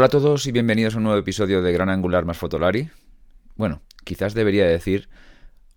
[0.00, 2.88] Hola a todos y bienvenidos a un nuevo episodio de Gran Angular más Fotolari.
[3.56, 5.10] Bueno, quizás debería decir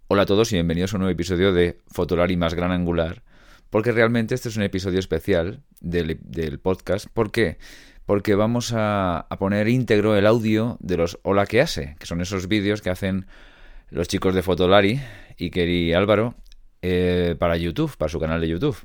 [0.07, 3.21] hola a todos y bienvenidos a un nuevo episodio de Fotolari más Gran Angular,
[3.69, 6.17] porque realmente este es un episodio especial del,
[6.61, 7.07] podcast.
[7.13, 7.57] ¿Por qué?
[8.05, 12.21] Porque vamos a, a, poner íntegro el audio de los Hola que hace, que son
[12.21, 13.25] esos vídeos que hacen
[13.89, 15.01] los chicos de Fotolari,
[15.37, 16.35] Iker y Álvaro,
[16.81, 18.77] eh, para YouTube, para su canal de YouTube.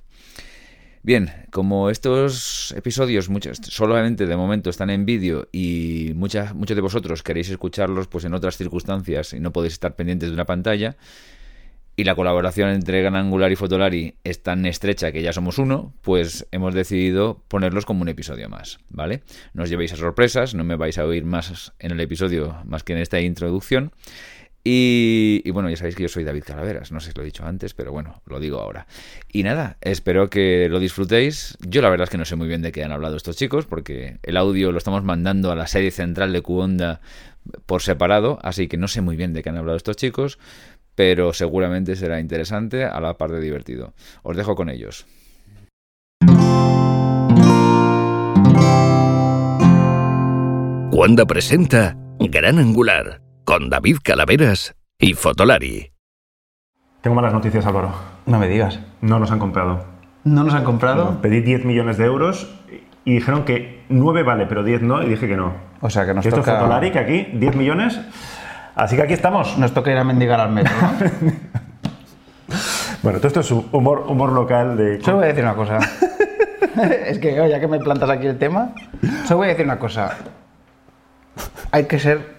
[1.08, 6.82] Bien, como estos episodios muchos, solamente de momento están en vídeo y muchas, muchos de
[6.82, 10.98] vosotros queréis escucharlos pues en otras circunstancias y no podéis estar pendientes de una pantalla,
[11.96, 15.94] y la colaboración entre Gran Angular y Fotolari es tan estrecha que ya somos uno,
[16.02, 19.22] pues hemos decidido ponerlos como un episodio más, ¿vale?
[19.54, 22.84] No os llevéis a sorpresas, no me vais a oír más en el episodio más
[22.84, 23.92] que en esta introducción.
[24.70, 27.42] Y, bueno, ya sabéis que yo soy David Calaveras, no sé si lo he dicho
[27.46, 28.86] antes, pero bueno, lo digo ahora.
[29.32, 31.56] Y nada, espero que lo disfrutéis.
[31.66, 33.64] Yo la verdad es que no sé muy bien de qué han hablado estos chicos,
[33.64, 37.00] porque el audio lo estamos mandando a la sede central de Cuonda
[37.64, 40.38] por separado, así que no sé muy bien de qué han hablado estos chicos,
[40.94, 43.94] pero seguramente será interesante a la par de divertido.
[44.22, 45.06] Os dejo con ellos.
[50.90, 55.90] Cuonda presenta Gran Angular con David Calaveras y Fotolari.
[57.00, 57.94] Tengo malas noticias, Álvaro.
[58.26, 58.78] No me digas.
[59.00, 59.86] No nos han comprado.
[60.24, 61.12] ¿No nos han comprado?
[61.12, 62.54] No, pedí 10 millones de euros
[63.06, 65.54] y dijeron que 9 vale, pero 10 no, y dije que no.
[65.80, 66.52] O sea, que nos que esto toca...
[66.52, 67.98] es Fotolari, que aquí 10 millones.
[68.74, 69.56] Así que aquí estamos.
[69.56, 70.92] Nos toca ir a mendigar al metro, ¿no?
[73.02, 75.00] bueno, todo esto es humor, humor local de...
[75.00, 75.78] Solo voy a decir una cosa.
[77.06, 78.74] es que, ya que me plantas aquí el tema,
[79.24, 80.18] solo voy a decir una cosa.
[81.70, 82.37] Hay que ser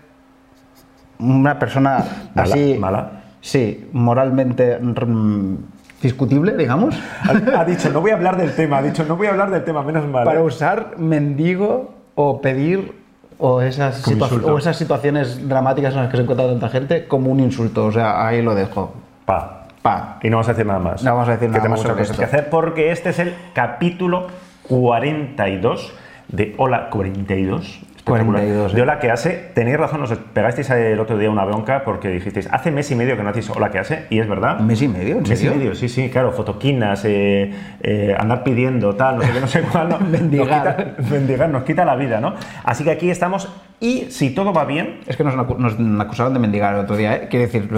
[1.19, 2.03] una persona
[2.33, 2.77] Mala, así.
[2.79, 3.11] mala.
[3.41, 5.55] Sí, moralmente mm,
[6.01, 6.95] discutible, digamos.
[7.23, 9.51] Ha, ha dicho, no voy a hablar del tema, ha dicho, no voy a hablar
[9.51, 10.25] del tema, menos mal.
[10.25, 10.43] Para ¿eh?
[10.43, 12.99] usar mendigo o pedir
[13.39, 17.85] o esas, o situaciones dramáticas en las que se encuentra tanta gente como un insulto.
[17.85, 18.93] O sea, ahí lo dejo.
[19.25, 19.63] Pa.
[19.81, 20.19] Pa.
[20.21, 21.03] Y no vamos a decir nada más.
[21.03, 23.19] No vamos a decir que nada tenemos más sobre cosas que hacer porque este es
[23.19, 24.27] el capítulo
[24.67, 25.93] 42
[26.27, 27.79] de Hola 42.
[28.15, 28.41] Espectacular.
[28.41, 28.81] 42, De.
[28.81, 29.51] Hola que hace.
[29.53, 33.15] Tenéis razón, nos pegasteis el otro día una bronca porque dijisteis, hace mes y medio
[33.17, 34.59] que no hacéis Hola que hace, y es verdad.
[34.59, 35.17] ¿Un mes y medio?
[35.17, 39.31] ¿En Mes y medio, sí, sí, claro, fotoquinas, eh, eh, andar pidiendo, tal, no sé
[39.31, 39.89] qué, no sé cuál.
[39.89, 40.95] no, Mendigar.
[40.99, 42.33] Nos quita, mendigar, nos quita la vida, ¿no?
[42.63, 43.49] Así que aquí estamos
[43.81, 47.15] y si todo va bien, Es que nos, nos acusaron de mendigar el otro día,
[47.15, 47.27] ¿eh?
[47.29, 47.69] Quiero decir,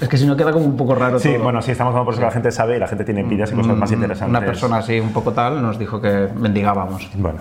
[0.00, 1.44] es que si no queda como un poco raro sí, todo.
[1.44, 3.52] bueno, sí, estamos hablando por eso que la gente sabe y la gente tiene envidias
[3.52, 4.30] y cosas más interesantes.
[4.36, 7.08] Una persona así un poco tal nos dijo que mendigábamos.
[7.14, 7.38] Bueno,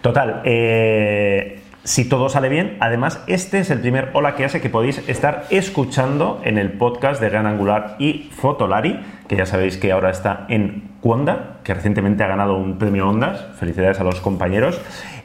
[0.00, 0.42] total.
[0.44, 5.06] eh, si todo sale bien, además, este es el primer Hola que hace que podéis
[5.06, 10.08] estar escuchando en el podcast de Gran Angular y Fotolari, que ya sabéis que ahora
[10.08, 13.44] está en Cuonda, que recientemente ha ganado un premio Ondas.
[13.58, 14.80] Felicidades a los compañeros.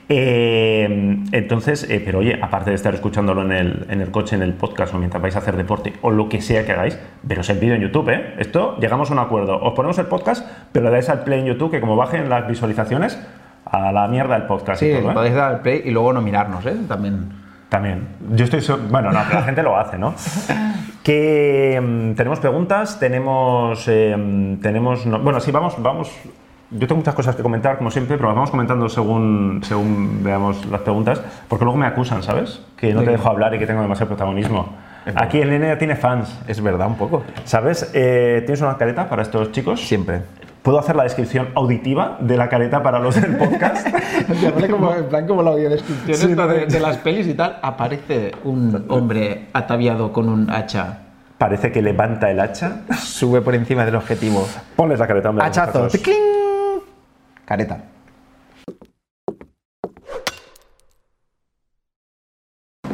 [0.09, 4.41] Eh, entonces, eh, pero oye, aparte de estar escuchándolo en el, en el coche, en
[4.41, 7.49] el podcast o mientras vais a hacer deporte o lo que sea que hagáis, veros
[7.49, 8.33] el vídeo en YouTube, ¿eh?
[8.37, 9.61] Esto, llegamos a un acuerdo.
[9.61, 12.47] Os ponemos el podcast, pero le dais al play en YouTube, que como bajen las
[12.47, 13.17] visualizaciones,
[13.65, 15.13] a la mierda el podcast Sí, y todo, ¿eh?
[15.13, 16.75] podéis dar al play y luego no mirarnos, ¿eh?
[16.87, 17.29] También.
[17.69, 18.07] También.
[18.31, 18.61] Yo estoy...
[18.61, 20.13] so- Bueno, no, la gente lo hace, ¿no?
[21.03, 23.85] Que mm, tenemos preguntas, tenemos...
[23.87, 26.11] eh, tenemos no- bueno, sí, vamos, vamos...
[26.71, 30.65] Yo tengo muchas cosas que comentar, como siempre, pero las vamos comentando según, según veamos
[30.67, 32.61] las preguntas, porque luego me acusan, ¿sabes?
[32.77, 34.75] Que no te dejo hablar y que tengo demasiado protagonismo.
[35.15, 37.23] Aquí el nene ya tiene fans, Es verdad, un poco.
[37.43, 37.89] ¿sabes?
[37.95, 39.81] Eh, ¿Tienes una careta para estos chicos?
[39.81, 40.21] Siempre.
[40.69, 43.87] ¿Puedo hacer la descripción auditiva de la careta para los del podcast?
[44.69, 48.33] como, en plan como la audiodescripción Sí, esta de, de las pelis y tal, aparece
[48.43, 50.99] un hombre ataviado con un hacha,
[51.39, 52.81] Parece que levanta el hacha.
[52.99, 54.47] sube por encima del objetivo.
[54.75, 55.43] Ponles la careta, hombre.
[55.47, 55.87] Hachazo.
[57.45, 57.85] Careta.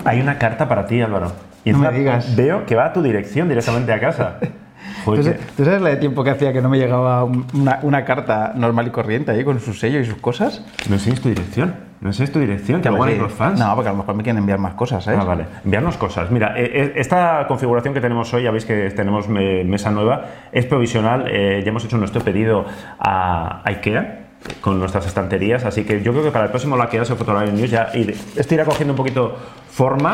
[0.05, 1.33] Hay una carta para ti, Álvaro.
[1.65, 2.37] Y No me digas.
[2.37, 4.39] Veo que va a tu dirección directamente a casa.
[5.05, 5.11] ¿Tú,
[5.57, 8.53] tú sabes la de tiempo que hacía que no me llegaba un- una, una carta
[8.55, 10.63] normal y corriente ahí con su sello y sus cosas?
[10.89, 11.75] No enseñes tu dirección.
[12.01, 13.59] No enseñes tu dirección, que ir los fans.
[13.59, 15.19] No, porque a lo mejor me quieren enviar más cosas, ¿sabes?
[15.19, 15.45] Ah, vale.
[15.63, 16.29] Enviarnos cosas.
[16.29, 20.25] Mira, eh, eh, esta configuración que tenemos hoy, ya veis que tenemos me- mesa nueva,
[20.51, 21.25] es provisional.
[21.29, 22.65] eh, ya hemos hecho nuestro pedido
[22.99, 24.19] a IKEA
[24.61, 27.71] con nuestras estanterías, así que yo creo que para el próximo La hace Fotolari News
[27.71, 27.89] ya
[28.35, 29.35] esto irá cogiendo un poquito
[29.69, 30.13] forma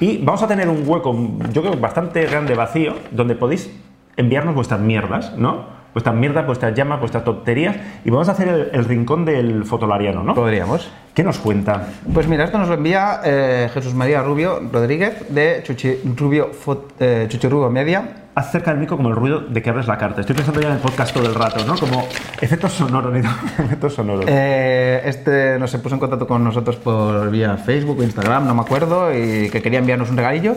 [0.00, 1.14] y vamos a tener un hueco,
[1.52, 3.70] yo creo, bastante grande vacío, donde podéis
[4.18, 5.78] enviarnos vuestras mierdas, ¿no?
[5.94, 7.74] vuestras mierdas, vuestras llamas, vuestras tonterías
[8.04, 10.32] y vamos a hacer el, el rincón del fotolariano, ¿no?
[10.34, 10.88] Podríamos.
[11.12, 11.88] ¿Qué nos cuenta?
[12.14, 16.92] Pues mira, esto nos lo envía eh, Jesús María Rubio Rodríguez de Chuchi Rubio, Fot-
[17.00, 18.26] eh, Chuchi Rubio Media.
[18.36, 20.20] Haz cerca del micro como el ruido de que abres la carta.
[20.20, 21.74] Estoy pensando ya en el podcast todo el rato, ¿no?
[21.76, 22.06] Como
[22.40, 23.16] efectos sonoros,
[23.58, 24.26] efectos sonoros.
[24.28, 28.54] Eh, este nos se puso en contacto con nosotros por vía Facebook o Instagram, no
[28.54, 30.54] me acuerdo, y que quería enviarnos un regalillo.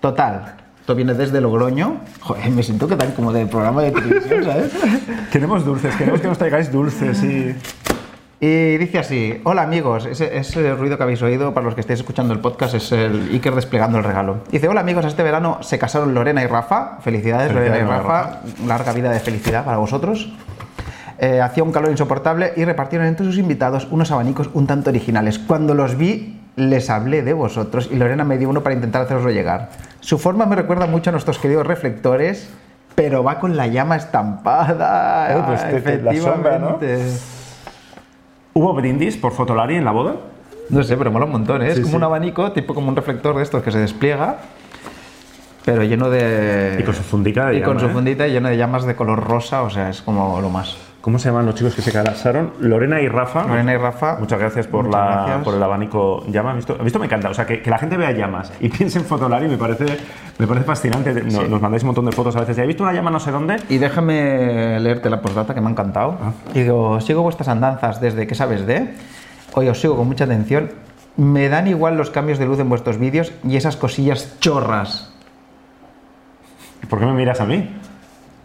[0.00, 2.00] Total, esto viene desde Logroño.
[2.22, 4.72] Joder, me siento que tal como de programa de televisión, ¿sabes?
[5.30, 7.54] Queremos dulces, queremos que nos traigáis dulces y...
[8.40, 12.00] Y dice así, hola amigos, ese, ese ruido que habéis oído para los que estéis
[12.00, 14.38] escuchando el podcast es el Iker desplegando el regalo.
[14.50, 18.40] Dice, hola amigos, este verano se casaron Lorena y Rafa, felicidades, Lorena y Felicidades, Rafa,
[18.66, 20.32] larga vida de felicidad para vosotros.
[21.20, 25.38] Eh, hacía un calor insoportable y repartieron entre sus invitados unos abanicos un tanto originales.
[25.38, 29.30] Cuando los vi, les hablé de vosotros y Lorena me dio uno para intentar haceroslo
[29.30, 29.70] llegar.
[30.00, 32.50] Su forma me recuerda mucho a nuestros queridos reflectores,
[32.94, 35.34] pero va con la llama estampada.
[35.38, 36.76] Eh, pues te- te- la sombra, ¿no?
[36.80, 37.16] Efectivamente.
[38.54, 40.16] ¿Hubo brindis por Fotolari en la boda?
[40.68, 41.68] No sé, pero mola un montón, ¿eh?
[41.68, 41.96] Es Sí, como sí.
[41.96, 44.36] un abanico, tipo como un reflector de estos que se despliega,
[45.64, 46.76] pero lleno de...
[46.78, 47.92] Y con su fundita de Y con llama, su ¿eh?
[47.92, 50.76] fundita y lleno de llamas de color rosa, o sea, es como lo más.
[51.02, 52.52] ¿Cómo se llaman los chicos que se casaron?
[52.60, 53.44] Lorena y Rafa.
[53.44, 54.18] Lorena y Rafa.
[54.20, 55.44] Muchas gracias por, Muchas la, gracias.
[55.44, 56.50] por el abanico llama.
[56.50, 56.74] ¿Has visto?
[56.78, 57.00] ¿Has visto?
[57.00, 57.28] Me encanta.
[57.28, 59.84] O sea, que, que la gente vea llamas y piense en Fotolari me parece,
[60.38, 61.12] me parece fascinante.
[61.12, 62.56] Nos, nos mandáis un montón de fotos a veces.
[62.56, 63.56] ¿He visto una llama no sé dónde?
[63.68, 66.18] Y déjame leerte la postdata que me ha encantado.
[66.22, 66.30] Ah.
[66.54, 68.94] Digo, sigo vuestras andanzas desde que sabes de.
[69.54, 70.70] Hoy os sigo con mucha atención.
[71.16, 75.12] Me dan igual los cambios de luz en vuestros vídeos y esas cosillas chorras.
[76.88, 77.68] ¿Por qué me miras a mí?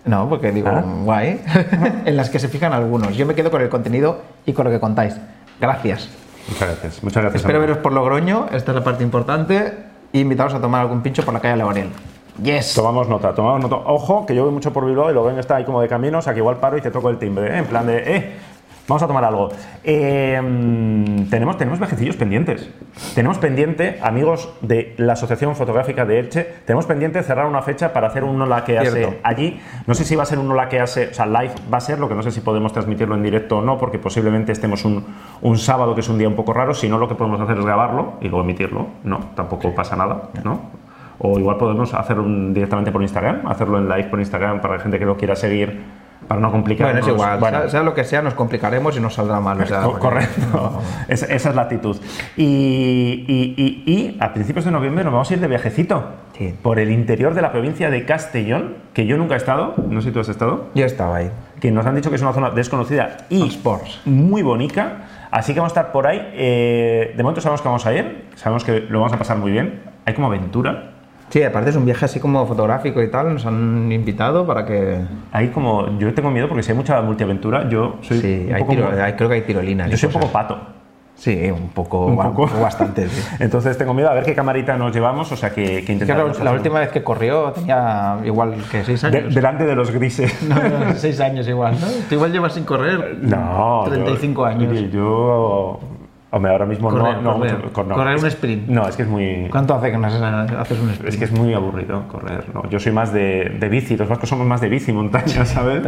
[0.07, 0.83] No, porque digo, Ah.
[1.03, 1.41] guay.
[2.05, 3.15] en las que se fijan algunos.
[3.15, 5.15] Yo me quedo con el contenido y con lo que contáis.
[5.59, 6.09] Gracias.
[6.49, 7.03] Muchas gracias.
[7.03, 7.41] Muchas gracias.
[7.41, 9.73] Espero veros por Logroño, esta es la parte importante,
[10.13, 11.89] e invitaros a tomar algún pincho por la calle Laurel.
[12.41, 12.73] Yes.
[12.75, 13.75] Tomamos nota, tomamos nota.
[13.75, 16.19] Ojo, que yo voy mucho por Bilbao y lo ven está ahí como de camino,
[16.19, 17.57] o sea que igual paro y te toco el timbre, ¿eh?
[17.57, 18.35] en plan de, eh,
[18.87, 19.49] vamos a tomar algo.
[19.83, 20.39] Eh,
[21.29, 22.69] tenemos, tenemos viajecillos pendientes.
[23.13, 28.07] Tenemos pendiente, amigos de la Asociación Fotográfica de Elche, tenemos pendiente cerrar una fecha para
[28.07, 29.59] hacer un Ola que hace allí.
[29.85, 31.81] No sé si va a ser un Ola que hace, o sea, live va a
[31.81, 34.85] ser, lo que no sé si podemos transmitirlo en directo o no, porque posiblemente estemos
[34.85, 35.05] un,
[35.41, 37.57] un sábado que es un día un poco raro, si no lo que podemos hacer
[37.57, 38.87] es grabarlo y luego emitirlo.
[39.03, 40.61] No, tampoco pasa nada, ¿no?
[41.19, 44.79] O igual podemos hacer un, directamente por Instagram, hacerlo en live por Instagram para la
[44.79, 45.81] gente que lo quiera seguir,
[46.27, 46.93] para no complicarnos.
[47.01, 49.61] Bueno, es igual, Bueno, sea, sea lo que sea, nos complicaremos y nos saldrá mal.
[49.61, 50.81] o sea, correcto.
[51.07, 51.97] Es- esa es la actitud.
[52.35, 56.03] Y, y- y- y a principios de noviembre nos vamos a ir de viajecito
[56.37, 56.53] Sí.
[56.61, 60.09] por el interior de la provincia de Castellón, que yo nunca he estado, no sé
[60.09, 61.31] si tú has estado, Yo estaba ahí.
[61.59, 64.01] que nos han dicho que es una zona desconocida y Sports.
[64.05, 65.07] muy bonita.
[65.31, 66.21] Así que vamos a estar por ahí.
[66.33, 69.51] Eh, de momento sabemos que vamos a ir, sabemos que lo vamos a pasar muy
[69.51, 69.81] bien.
[70.05, 70.91] Hay como aventura.
[71.29, 75.01] Sí, aparte es un viaje así como fotográfico y tal, nos han invitado para que...
[75.33, 78.61] Hay como, yo tengo miedo porque si hay mucha multiaventura, yo soy Sí, un hay
[78.61, 79.89] poco, tiro- hay- creo que hay tirolinas.
[79.91, 80.41] yo soy un poco cosas.
[80.47, 80.57] pato.
[81.15, 82.47] Sí, un poco, Un poco.
[82.61, 83.09] bastante.
[83.09, 83.21] sí.
[83.39, 86.79] Entonces tengo miedo a ver qué camarita nos llevamos, o sea que, que la, última
[86.79, 89.33] vez que corrió tenía igual que seis De- años.
[89.35, 90.31] delante de los grises.
[90.47, 91.87] No, no, seis años igual, ¿no?
[92.07, 93.83] Tú igual llevas sin correr No.
[93.87, 94.91] 35 yo- años.
[94.91, 95.79] Yo.
[96.29, 97.21] Hombre, ahora mismo Correr, no.
[97.21, 97.55] no, correr.
[97.57, 97.95] mucho- cor- no.
[97.95, 98.67] Correr Es un sprint.
[98.67, 99.47] No, es que es muy.
[99.49, 100.19] ¿Cuánto hace que no haces,
[100.79, 101.05] un sprint?
[101.05, 102.69] Es que es muy aburrido correr, ¿no?
[102.69, 105.83] Yo soy más de, de bici, los vascos somos más de bici, montaña, ¿sabes?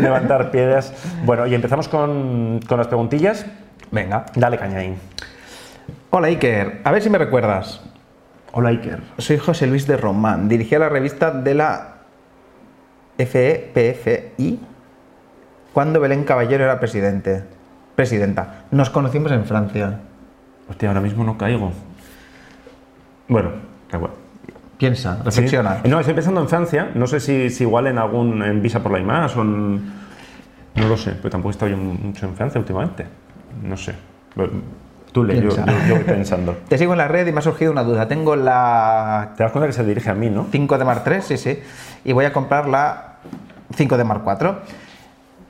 [0.00, 0.92] Levantar piedras.
[1.24, 3.46] Bueno, y empezamos con, con las preguntillas.
[3.92, 4.26] Venga.
[4.34, 4.96] Dale caña ahí.
[6.10, 7.80] Hola Iker, a ver si me recuerdas.
[8.52, 9.00] Hola, Iker.
[9.18, 11.98] Soy José Luis de Román, dirigía la revista de la
[13.18, 14.58] FEPFI
[15.72, 17.44] cuando Belén Caballero era presidente.
[17.98, 18.66] Presidenta.
[18.70, 19.98] Nos conocimos en Francia.
[20.70, 21.72] Hostia, ahora mismo no caigo.
[23.26, 23.50] Bueno,
[23.90, 24.12] da igual.
[24.78, 25.80] Piensa, reflexiona.
[25.82, 25.88] Sí.
[25.88, 26.92] No, estoy pensando en Francia.
[26.94, 29.74] No sé si, si igual en algún en Visa por la IMAS o en...
[30.76, 33.04] No lo sé, pero tampoco he estado yo mucho en Francia últimamente.
[33.64, 33.96] No sé.
[35.10, 36.52] Tú le, yo, yo- yo voy pensando.
[36.68, 38.06] Te sigo en la red y me ha surgido una duda.
[38.06, 40.46] Tengo la Te das cuenta que se dirige a mí, ¿no?
[40.52, 41.58] 5 de Mark 3, sí, sí.
[42.04, 43.16] Y voy a comprar la
[43.74, 44.60] 5 de Mark 4.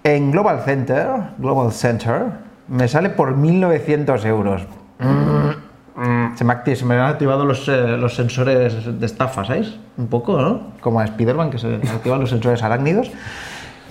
[0.04, 4.66] En Global Center, Global Center, me sale por 1.900 euros.
[6.36, 9.78] Se me, acti- se me han activado los, eh, los sensores de estafa, ¿sabes?
[9.96, 10.72] Un poco, ¿no?
[10.80, 13.10] Como a Spider-Man, que se activan los sensores arácnidos.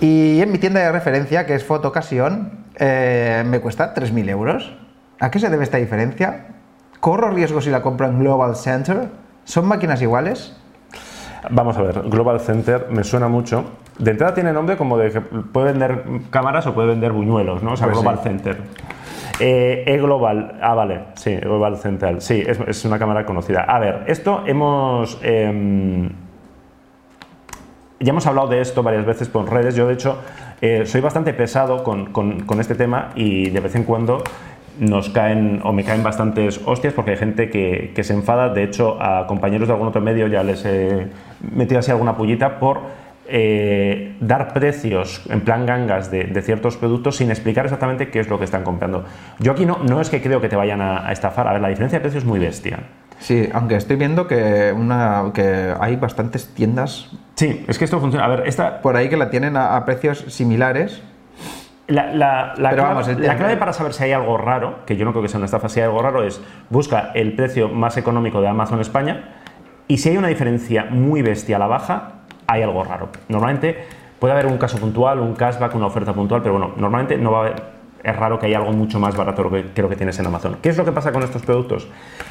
[0.00, 4.72] Y en mi tienda de referencia, que es Foto Ocasión, eh, me cuesta 3.000 euros.
[5.20, 6.46] ¿A qué se debe esta diferencia?
[7.00, 9.08] ¿Corro riesgo si la compro en Global Center?
[9.44, 10.56] ¿Son máquinas iguales?
[11.50, 13.64] Vamos a ver, Global Center me suena mucho.
[13.98, 17.72] De entrada tiene nombre como de que puede vender cámaras o puede vender buñuelos, ¿no?
[17.72, 18.22] O sea, Pues Global sí.
[18.24, 18.58] Center.
[19.40, 23.62] Eh, E-Global, ah, vale, sí, Global Center, sí, es, es una cámara conocida.
[23.62, 25.18] A ver, esto hemos.
[25.22, 26.10] em,
[28.00, 29.74] ya hemos hablado de esto varias veces por redes.
[29.74, 30.18] Yo, de hecho,
[30.60, 34.22] eh, soy bastante pesado con, con- con este tema y de vez en cuando
[34.78, 38.50] nos caen o me caen bastantes hostias porque hay gente que, que se enfada.
[38.50, 41.08] De hecho, a compañeros de algún otro medio ya les he
[41.52, 42.78] metido así alguna pullita por
[43.28, 48.28] eh, dar precios en plan gangas de, de ciertos productos sin explicar exactamente qué es
[48.28, 49.04] lo que están comprando.
[49.38, 51.46] Yo aquí no, no es que creo que te vayan a, a estafar.
[51.48, 52.80] A ver, la diferencia de precio es muy bestia.
[53.20, 58.24] Sí, aunque estoy viendo que, una, que hay bastantes tiendas Sí, es que esto funciona.
[58.24, 61.02] A ver, esta, por ahí que la tienen a, a precios similares.
[61.86, 64.96] La, la- la Pero clave, vamos, la clave para saber si hay algo raro, que
[64.96, 67.68] yo no creo que sea una estafa, si hay algo raro es busca el precio
[67.68, 69.36] más económico de Amazon España
[69.86, 72.12] y si hay una diferencia muy bestia a la baja,
[72.48, 73.10] hay algo raro.
[73.28, 73.76] Normalmente
[74.18, 77.38] puede haber un caso puntual, un cashback, una oferta puntual, pero bueno, normalmente no va
[77.38, 77.78] a haber...
[78.02, 80.58] Es raro que haya algo mucho más barato que creo que tienes en Amazon.
[80.62, 81.88] ¿Qué es lo que pasa con estos productos?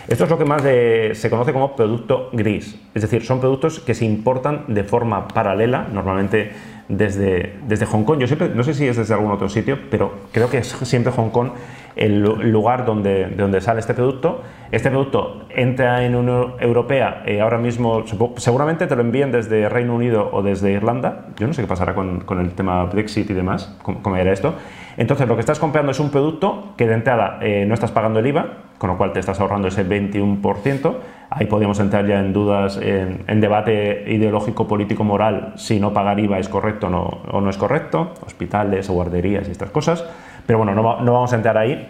[0.08, 2.80] Esto es lo que más se conoce como producto gris.
[2.96, 6.54] Es decir, son productos que se importan de forma paralela, normalmente
[6.88, 8.18] desde, desde Hong Kong.
[8.18, 11.12] Yo siempre, no sé si es desde algún otro sitio, pero creo que es siempre
[11.12, 11.50] Hong Kong
[11.98, 14.42] el lu- lugar donde, de donde sale este producto.
[14.72, 18.04] Este producto entra en Unión Europea, eh, ahora mismo
[18.36, 21.28] seguramente te lo envíen desde Reino Unido o desde Irlanda.
[21.38, 24.56] Yo no sé qué pasará con, con el tema Brexit y demás, cómo, era esto.
[24.98, 28.20] Entonces, lo que estás comprando es un producto que de entrada eh, no estás pagando
[28.20, 28.46] el IVA,
[28.78, 30.96] con lo cual te estás ahorrando ese 21%.
[31.30, 36.40] Ahí podríamos entrar ya en dudas, en, debate ideológico, político, moral, si no pagar IVA
[36.40, 40.04] es correcto o no, o no es correcto, hospitales o guarderías y estas cosas.
[40.46, 41.90] Pero bueno, no, no vamos a entrar ahí.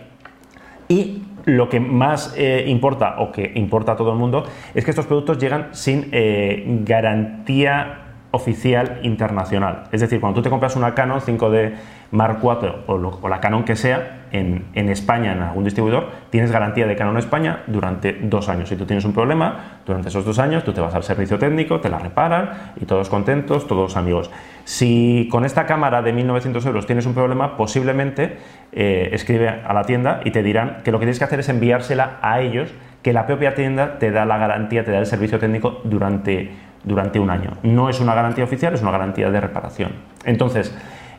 [0.90, 4.92] Y lo que más eh, importa, o que importa a todo el mundo, es que
[4.92, 9.84] estos productos llegan sin eh, garantía oficial internacional.
[9.92, 11.74] Es decir, cuando tú te compras una Canon 5D
[12.12, 16.88] Mark IV o, la Canon que sea en, en España, en algún distribuidor, tienes garantía
[16.88, 18.70] de Canon España durante dos años.
[18.70, 21.80] Si tú tienes un problema, durante esos dos años tú te vas al servicio técnico,
[21.80, 24.30] te la reparan y todos contentos, todos amigos.
[24.64, 28.38] Si con esta cámara de 1.900 euros tienes un problema, posiblemente
[28.74, 31.50] eh, escribe a la tienda y te dirán que lo que tienes que hacer es
[31.50, 35.40] enviársela a ellos, que la propia tienda te da la garantía, te da el servicio
[35.40, 36.52] técnico durante,
[36.88, 37.52] durante un año.
[37.64, 39.92] No es una garantía oficial, es una garantía de reparación.
[40.26, 40.74] Entonces,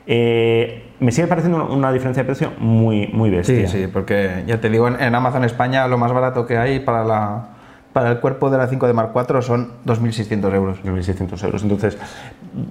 [0.06, 3.68] eh, me sigue pareciendo una, diferencia de precio muy, muy bestia.
[3.68, 6.80] Sí, sí, porque ya te digo, en, en Amazon España lo más barato que hay
[6.80, 7.48] para, la,
[7.92, 10.78] para el cuerpo de la 5 de Mark IV son 2.600 euros.
[10.82, 11.62] 1.600 euros.
[11.62, 11.98] Entonces,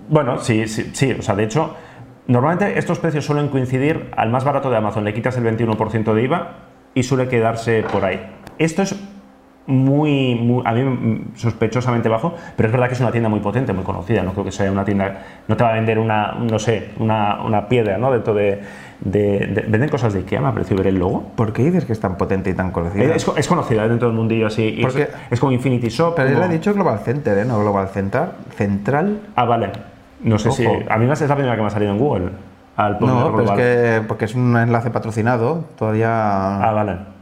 [0.10, 1.76] bueno, sí, sí, sí, o sea, de hecho,
[2.28, 6.24] normalmente estos precios suelen coincidir al más barato de Amazon, le quitas el 21% de
[6.24, 6.56] IVA
[6.96, 8.20] y suele quedarse por ahí.
[8.58, 8.96] Esto es
[9.68, 13.42] muy, muy- a mí mm, sospechosamente bajo, pero es verdad que es una tienda muy
[13.42, 16.34] potente, muy conocida, no creo que sea una tienda, no te va a vender una,
[16.34, 18.12] no sé, una, una piedra, ¿no?
[18.12, 18.62] Dentro de,
[19.02, 21.32] de- de- venden cosas de Ikea, me ha parecido ver el logo.
[21.36, 23.14] ¿Por qué dices que es tan potente y tan conocida?
[23.14, 24.82] Es, es conocida dentro del mundillo así,
[25.32, 26.14] es, como Infinity Shop.
[26.16, 27.46] Pero él como- ha dicho Global Center, ¿eh?
[27.46, 28.24] No Global Center.
[28.56, 29.20] Central.
[29.36, 29.70] Ah, vale.
[30.24, 30.66] No sé si.
[30.66, 32.30] A mí es la primera que me ha salido en Google.
[32.78, 33.58] Al No, pero es global.
[33.58, 35.66] que porque es un enlace patrocinado.
[35.78, 36.10] Todavía.
[36.64, 37.17] Ah, vale.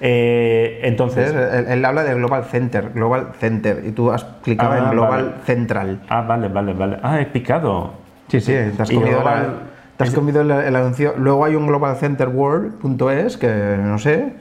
[0.00, 1.32] Eh, entonces.
[1.34, 5.24] Él, él habla de Global Center, Global Center, y tú has clicado Ah, en Global
[5.24, 5.44] vale.
[5.44, 6.00] Central.
[6.08, 6.98] Ah, vale, vale, vale.
[7.02, 7.92] Ah, he picado.
[8.28, 9.58] Sí, sí, te has comido, Global- la-
[9.96, 11.14] te has comido el, el anuncio.
[11.16, 14.34] Luego hay un globalcenterworld.es que no sé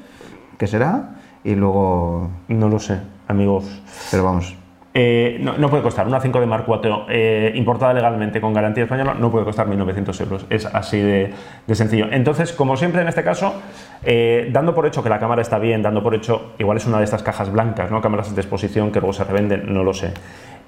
[0.58, 2.29] qué será, y luego.
[2.48, 3.82] No lo sé, amigos.
[4.12, 4.55] Pero vamos.
[4.98, 6.08] Eh, no, puede costar.
[6.08, 10.22] Una 5 de Mark IV eh, importada legalmente con garantía española no puede costar 1.900
[10.22, 10.46] euros.
[10.50, 11.34] Es así de,
[11.74, 12.08] sencillo.
[12.12, 13.56] Entonces, como siempre en este caso,
[14.06, 17.00] eh, dando por hecho que la cámara está bien, dando por hecho, igual es una
[17.00, 18.00] de estas cajas blancas, ¿no?
[18.00, 20.14] cámaras de exposición que luego se revenden, no lo sé.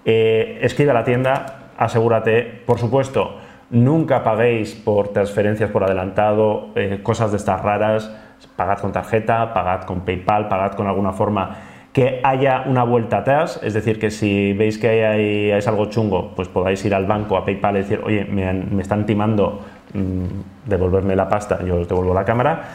[0.03, 3.38] Escribe a la tienda, asegúrate, por supuesto,
[3.69, 8.13] nunca paguéis por transferencias por adelantado, cosas de estas raras,
[8.57, 11.55] pagad con tarjeta, pagad con PayPal, pagad con alguna forma
[11.97, 16.47] que haya una vuelta atrás, es decir, que si veis que hay, algo chungo, pues
[16.47, 19.61] podáis ir al banco, a PayPal y decir, oye, me, me están timando
[19.95, 22.65] mm, devolverme la pasta, yo os devuelvo la cámara.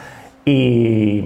[0.43, 1.23] Y,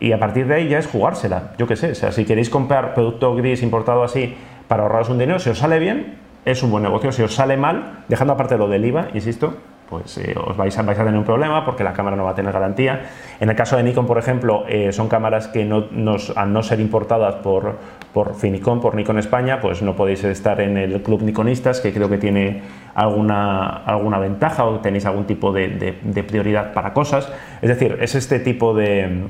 [0.00, 2.48] y a partir de ahí ya es jugársela, yo qué sé, o sea, si queréis
[2.48, 4.34] comprar producto gris importado así
[4.66, 6.16] para ahorraros un dinero, si os sale bien,
[6.46, 9.52] es un buen negocio, si os sale mal, dejando aparte lo del IVA, insisto,
[9.88, 12.52] pues eh, os vais a, tener un problema porque la cámara no va a tener
[12.52, 13.06] garantía.
[13.40, 16.62] En el caso de Nikon, por ejemplo, eh, son cámaras que no, nos- al no
[16.62, 17.76] ser importadas por,
[18.12, 22.08] por Finicon, por Nikon España, pues no podéis estar en el club Nikonistas, que creo
[22.10, 22.62] que tiene
[22.94, 27.32] alguna, alguna ventaja o tenéis algún tipo de, de- de prioridad para cosas.
[27.62, 29.26] Es decir, es este tipo de,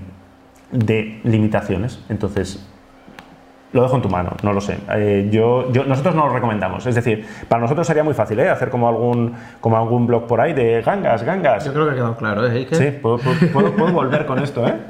[0.73, 2.05] de limitaciones.
[2.09, 2.68] Entonces,
[3.73, 4.79] lo dejo en tu mano, no lo sé.
[4.95, 6.87] Eh, yo, yo- nosotros no lo recomendamos.
[6.87, 8.49] Es decir, para nosotros sería muy fácil ¿eh?
[8.49, 11.69] hacer como algún, como algún blog por ahí de gangas, gangas.
[11.69, 12.67] creo que ha quedado claro, ¿eh?
[12.73, 14.75] Sí, puedo, puedo- puedo- volver con esto, ¿eh?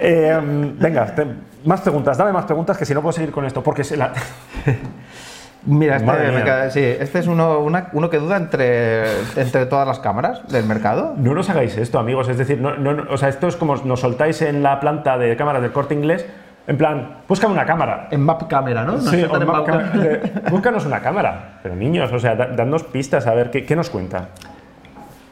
[0.00, 0.38] Eh,
[0.78, 1.26] venga, te-
[1.64, 4.12] más preguntas, dame más preguntas que si no puedo seguir con esto, porque se la...
[5.66, 9.02] Mira, este, me sí, este es uno, una- uno que duda entre,
[9.36, 11.14] entre todas las cámaras del mercado.
[11.16, 12.28] No nos hagáis esto, amigos.
[12.28, 15.18] Es decir, no, no- no- o sea, esto es como nos soltáis en la planta
[15.18, 16.24] de cámaras del corte inglés.
[16.68, 18.08] En plan, búscame una cámara.
[18.10, 18.92] En Map Camera, ¿no?
[18.92, 21.58] Nos Sí, en ma- Map de- búscanos una cámara.
[21.62, 24.28] Pero niños, o sea, da- dadnos pistas a ver qué, qué nos cuenta.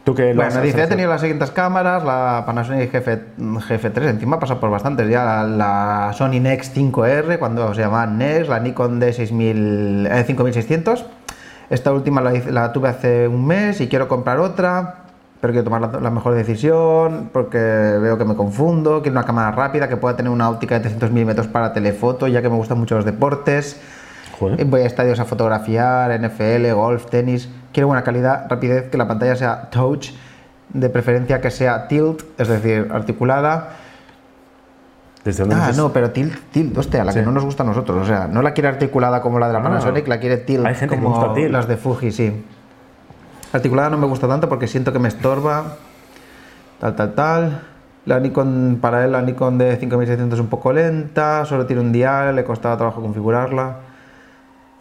[0.02, 4.38] Tú que lo Bueno, dice, he tenido las siguientes cámaras, la Panasonic GF, GF3, encima
[4.38, 9.00] pasa por bastantes ya, la, la Sony Nex 5R, cuando se llamaba Nex, la Nikon
[9.00, 11.06] D6000, eh, 5600.
[11.70, 15.05] Esta última la, la tuve hace un mes y quiero comprar otra,
[15.46, 19.52] pero quiero tomar la, la mejor decisión porque veo que me confundo, quiero una cámara
[19.52, 22.78] rápida que pueda tener una óptica de 300 milímetros para telefoto, ya que me gustan
[22.78, 23.80] mucho los deportes.
[24.40, 24.64] Joder.
[24.64, 27.48] Voy a estadios a fotografiar, NFL, golf, tenis.
[27.72, 30.08] Quiero buena calidad, rapidez, que la pantalla sea touch,
[30.70, 33.68] de preferencia que sea tilt, es decir, articulada.
[35.24, 37.20] ¿Desde dónde Ah, no, pero tilt, tilt, hostia, la Sí.
[37.20, 38.02] que no nos gusta a nosotros.
[38.02, 39.62] O sea, no la quiere articulada como la de la Ah.
[39.62, 41.52] Panasonic, la quiere tilt Hay gente que como le gusta tilt.
[41.52, 42.44] las de Fuji, sí.
[43.56, 45.76] Articulada no me gusta tanto porque siento que me estorba.
[46.80, 47.60] Tal, tal, tal.
[48.04, 51.90] La Nikon, para él, la Nikon de 5600 es un poco lenta, solo tiene un
[51.90, 53.76] dial, le costaba trabajo configurarla.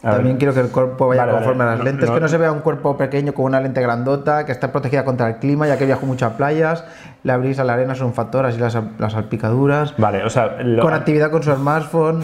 [0.02, 0.16] A ver.
[0.18, 1.44] También quiero que el cuerpo vaya Vale, vale.
[1.44, 2.14] conforme a las lentes, no.
[2.14, 5.26] que no se vea un cuerpo pequeño con una lente grandota, que está protegida contra
[5.28, 6.84] el clima, ya que viajo mucho a playas.
[7.24, 9.94] La brisa, la arena son un factor, así las, las salpicaduras.
[9.98, 12.22] Vale, o sea, lo- Con actividad con su smartphone.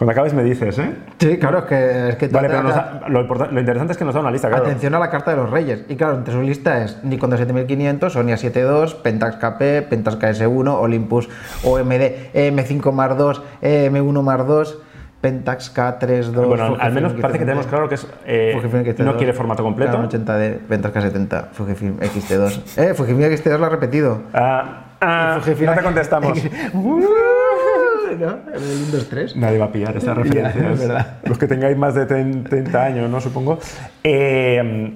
[0.00, 0.94] Cuando acabes me dices, ¿eh?
[1.18, 2.08] Sí, claro, es que.
[2.08, 4.48] Es que Vale, pero nos da- lo, lo interesante es que nos da una lista,
[4.48, 4.64] claro.
[4.64, 5.84] Atención a la carta de los reyes.
[5.90, 10.68] Y claro, entre su lista es Nikon de 7500, Sony A7 Pentax KP, Pentax KS1,
[10.80, 11.28] Olympus
[11.64, 14.78] OMD EM5 Mar 2, EM1 Mar 2,
[15.20, 16.32] Pentax K32.
[16.32, 17.46] Bueno, Fujifilm al menos parece que X70.
[17.46, 19.92] tenemos claro que es, eh, Fujifilm XT2, no quiere formato completo.
[19.92, 22.60] Canon 80D, Pentax K70, Fujifilm XT2.
[22.78, 24.22] Eh, Fujifilm XT2 lo ha repetido.
[24.32, 26.38] Ah, ah, no te contestamos.
[28.18, 28.38] ¿No?
[28.52, 29.36] El Windows 3.
[29.36, 30.72] Nadie va a pillar esta referencia.
[30.72, 31.18] es verdad.
[31.24, 33.20] Los que tengáis más de 30 años, ¿no?
[33.20, 33.58] Supongo.
[34.02, 34.92] Eh,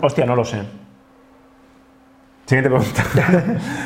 [0.00, 0.62] hostia, no lo sé.
[2.46, 3.02] Siguiente pregunta.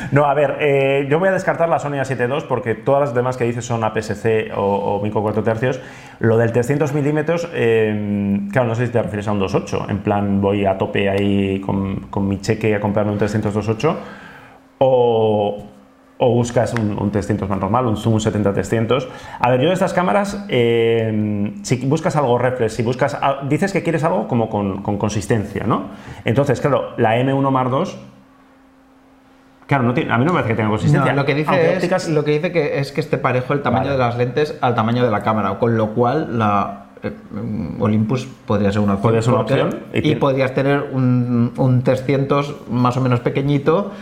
[0.11, 3.13] no, a ver, eh, yo voy a descartar la Sony A7 II porque todas las
[3.13, 5.79] demás que dices son APS-C o, o micro 4 tercios.
[6.19, 9.89] Lo del 300 milímetros, eh, claro, no sé si te refieres a un 2.8.
[9.89, 13.95] En plan, voy a tope ahí con, con mi cheque a comprarme un 300 2.8
[14.79, 15.63] o,
[16.21, 19.07] o buscas un, un 300 más normal, un Zoom 70-300.
[19.39, 23.17] A ver, yo de estas cámaras, eh, si buscas algo reflex, si buscas,
[23.47, 25.83] dices que quieres algo como con, con consistencia, ¿no?
[26.25, 27.97] Entonces, claro, la M1 Mar 2,
[29.65, 31.13] claro, no tiene- a mí no me parece que tenga consistencia.
[31.13, 33.53] No, lo que dice Aunque es, ópticas- lo que dice que es que esté parejo
[33.53, 33.93] el tamaño Vale.
[33.93, 38.25] de las lentes al tamaño de la cámara, con lo cual la eh, mm, Olympus
[38.45, 39.03] podría ser una opción.
[39.03, 43.93] Podría ser una opción, y Y, podrías tener un, un 300 más o menos pequeñito.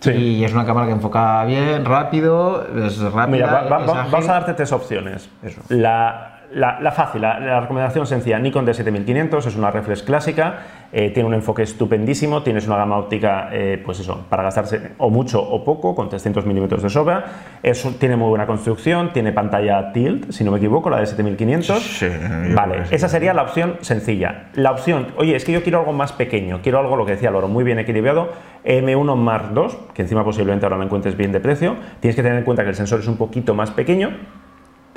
[0.00, 0.10] Sí.
[0.12, 3.26] Y es una cámara que enfoca bien, rápido, es rápida.
[3.26, 5.28] Mira, va- es vamos a darte tres opciones.
[5.42, 5.60] Eso.
[5.70, 10.58] La, la- la fácil, la, la recomendación sencilla, Nikon D7500 es una reflex clásica,
[10.92, 15.10] eh, tiene un enfoque estupendísimo, tienes una gama óptica, eh, pues eso, para gastarse o
[15.10, 17.24] mucho o poco, con 300 milímetros de sobra,
[17.62, 21.82] es tiene muy buena construcción, tiene pantalla tilt, si no me equivoco, la de 7500.
[21.82, 22.06] Sí,
[22.54, 24.46] vale, esa sería la opción sencilla.
[24.54, 27.30] La opción, oye, es que yo quiero algo más pequeño, quiero algo, lo que decía
[27.30, 28.30] Loro, muy bien equilibrado,
[28.64, 32.38] M1 Mark II, que encima posiblemente ahora lo encuentres bien de precio, tienes que tener
[32.38, 34.10] en cuenta que el sensor es un poquito más pequeño,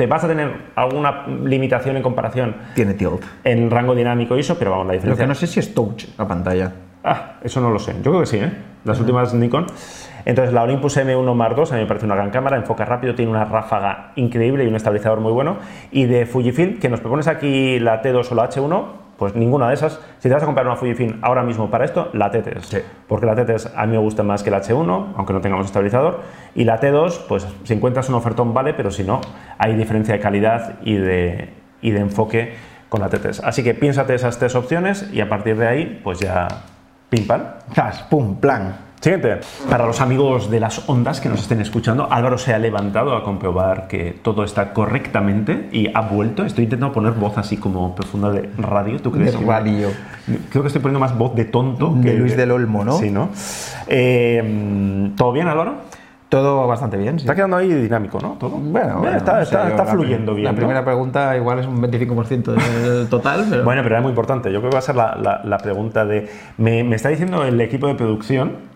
[0.02, 3.22] te vas a tener alguna limitación en comparación Tiene tilt.
[3.44, 5.26] en rango dinámico ISO, pero vamos, la Lo diferencia...
[5.26, 6.72] que no sé si es touch la pantalla.
[7.04, 7.94] Ah, eso no lo sé.
[8.02, 8.52] Yo creo que sí, ¿eh?
[8.84, 9.68] Las últimas Nikon.
[10.26, 13.14] Entonces, la Olympus M1 Mark II a mí me parece una gran cámara, enfoca rápido,
[13.14, 15.58] tiene una ráfaga increíble y un estabilizador muy bueno.
[15.92, 18.84] Y de Fujifilm, que nos propones aquí la T2 o la H1,
[19.22, 20.00] pues ninguna de esas.
[20.18, 22.60] Si te vas a comprar una Fujifilm ahora mismo para esto, la T3.
[22.62, 22.78] Sí.
[23.08, 26.22] Porque la T3 a mí me gusta más que la H1, aunque no tengamos estabilizador.
[26.56, 29.22] Y la T2, pues si encuentras un ofertón vale, pero si no,
[29.60, 31.54] hay diferencia de calidad y de,
[31.84, 32.56] y de enfoque
[32.90, 33.42] con la T3.
[33.44, 36.48] Así que piénsate esas tres opciones y a partir de ahí, pues ya
[37.12, 37.44] pim pam.
[37.76, 38.76] Zas, pum, plan.
[39.02, 39.40] Siguiente.
[39.68, 43.24] Para los amigos de las ondas que nos estén escuchando, Álvaro se ha levantado a
[43.24, 46.46] comprobar que todo está correctamente y ha vuelto.
[46.46, 49.38] Estoy intentando poner voz así como profunda de radio, ¿tú crees?
[49.40, 49.88] De radio.
[50.52, 51.94] Creo que estoy poniendo más voz de tonto.
[51.96, 52.94] De que Luis del Olmo, ¿no?
[52.94, 53.30] Sí, ¿no?
[53.88, 55.76] Eh, ¿Todo bien, Álvaro?
[56.30, 57.24] Todo bastante bien, sí.
[57.26, 58.38] Está quedando ahí dinámico, ¿no?
[58.40, 58.52] ¿Todo?
[58.52, 60.46] Bueno, Eh, bueno, está, está- está fluyendo bien.
[60.46, 60.58] La ¿no?
[60.58, 63.64] primera pregunta igual es un 25% del total, pero...
[63.66, 64.50] Bueno, pero era muy importante.
[64.54, 66.30] Yo creo que va a ser la, la- la pregunta de...
[66.58, 68.70] Me, me está diciendo el equipo de producción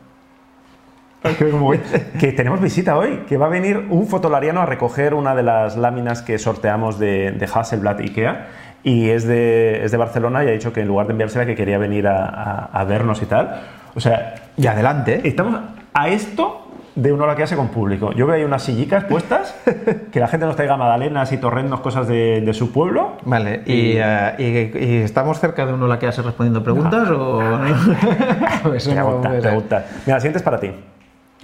[2.19, 5.77] que, tenemos visita hoy, que va a venir un fotolariano a recoger una de las
[5.77, 8.47] láminas que sorteamos de, de Hasselblad Ikea
[8.83, 11.55] y es de, es de Barcelona y ha dicho que en lugar de enviársela que
[11.55, 13.61] quería venir a, a- a vernos y tal.
[13.95, 15.21] O sea, Y adelante.
[15.27, 15.59] estamos
[15.93, 16.61] a esto
[16.95, 18.13] de un hora que hace con público.
[18.13, 19.53] Yo veo ahí unas sillicas puestas,
[20.11, 23.17] que la gente nos traiga magdalenas y torrendos, cosas de, de su pueblo.
[23.23, 27.41] Vale, ¿Y, eh, y- y estamos cerca de un hola que hace respondiendo preguntas o...?
[28.75, 29.49] Eso no Pregunta, puede ser.
[29.51, 29.85] pregunta.
[30.05, 30.71] Mira, la siguiente es para ti.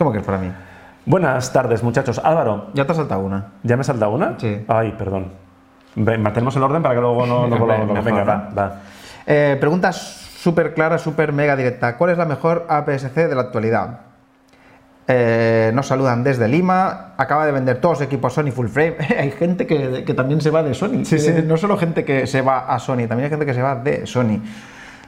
[0.01, 0.51] ¿Cómo que es para mí?
[1.05, 2.19] Buenas tardes, muchachos.
[2.23, 3.51] Álvaro, Ya te has saltado una.
[3.61, 4.33] ¿ya me salta una?
[4.39, 4.65] Sí.
[4.67, 5.27] Ay, perdón.
[5.93, 7.85] Mantenemos el orden para que luego no nos volvamos.
[7.87, 8.25] Mejor, Venga, ¿no?
[8.25, 8.75] va, va.
[9.27, 11.97] Eh, pregunta súper clara, súper mega directa.
[11.97, 13.99] ¿Cuál es la mejor APS-C de la actualidad?
[15.07, 17.13] Eh, nos saludan desde Lima.
[17.15, 18.95] Acaba de vender todos los equipos Sony Full Frame.
[19.19, 21.05] hay gente que, que también se va de Sony.
[21.05, 21.31] Sí, sí.
[21.45, 24.07] No solo gente que se va a Sony, también hay gente que se va de
[24.07, 24.39] Sony.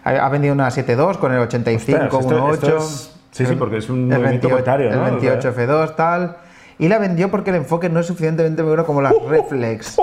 [0.04, 3.13] Ha, ha vendido una 7.2 con el 85, Ostras, esto- 1.8.
[3.34, 5.04] esto es- sí, sí, porque es un el movimiento 28, monetario, El ¿no?
[5.04, 6.38] 28 F2, tal.
[6.80, 9.96] Y la vendió porque el enfoque no es suficientemente bueno como las reflex,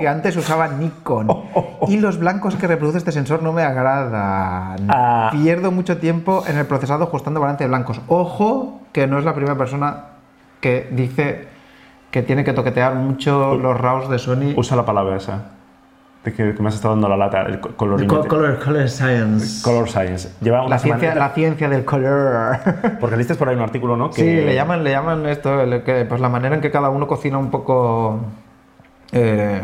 [0.00, 1.28] que antes usaba Nikon.
[1.88, 4.86] Y los blancos que reproduce este sensor no me agradan.
[4.88, 5.28] Ah.
[5.32, 8.00] Pierdo mucho tiempo en el procesado ajustando balance de blancos.
[8.08, 10.04] Ojo, que no es la primera persona
[10.60, 11.48] que dice
[12.10, 14.54] que tiene que toquetear mucho los RAWs de Sony.
[14.56, 15.42] Usa la palabra esa.
[16.24, 18.26] De que, que me has estado dando la lata, el co- Co- colorímetro.
[18.26, 19.62] color, color Science.
[19.62, 20.30] Color Science.
[20.40, 22.56] Lleva La ciencia, la ciencia del color.
[23.00, 24.08] Porque leíste por ahí un artículo, ¿no?
[24.10, 26.88] Que- Sí, le llaman, le llaman esto, el que, pues la manera en que cada
[26.88, 28.20] uno cocina un poco,
[29.12, 29.60] eh,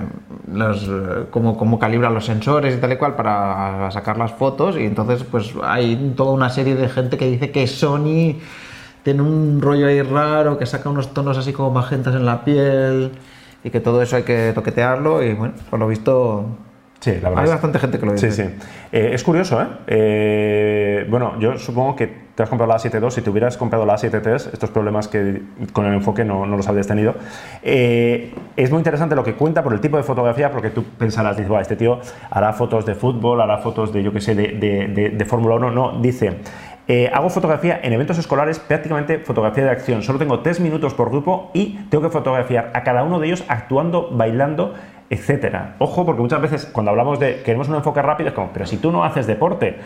[0.53, 0.88] los,
[1.31, 5.25] cómo, cómo calibra los sensores y tal y cual para sacar las fotos y entonces
[5.25, 8.35] pues hay toda una serie de gente que dice que Sony
[9.03, 13.12] tiene un rollo ahí raro, que saca unos tonos así como magentas en la piel
[13.64, 16.46] y que todo eso hay que toquetearlo y bueno, por lo visto
[17.01, 17.44] Sí, la verdad.
[17.44, 18.31] hay bastante gente que lo dice.
[18.31, 18.49] Sí, sí.
[18.92, 19.66] Eh, es curioso, ¿eh?
[19.87, 23.94] Eh, Bueno, yo supongo que te has comprado la A7 Si te hubieras comprado la
[23.96, 25.40] A7 III, estos problemas que
[25.73, 27.14] con el enfoque no, no los habrías tenido.
[27.62, 31.37] Eh, es muy interesante lo que cuenta por el tipo de fotografía, porque tú pensarás,
[31.37, 34.49] dices, "Buah, este tío hará fotos de fútbol, hará fotos de, yo qué sé, de,
[34.49, 35.70] de- de- de Fórmula 1.
[35.70, 36.37] No, dice.
[36.88, 40.03] Eh, hago fotografía en eventos escolares, prácticamente fotografía de acción.
[40.03, 43.45] Solo tengo tres minutos por grupo y tengo que fotografiar a cada uno de ellos
[43.49, 44.75] actuando, bailando,
[45.09, 45.75] etcétera.
[45.79, 48.77] Ojo, porque muchas veces cuando hablamos de queremos un enfoque rápido es como, pero si
[48.77, 49.79] tú no haces deporte.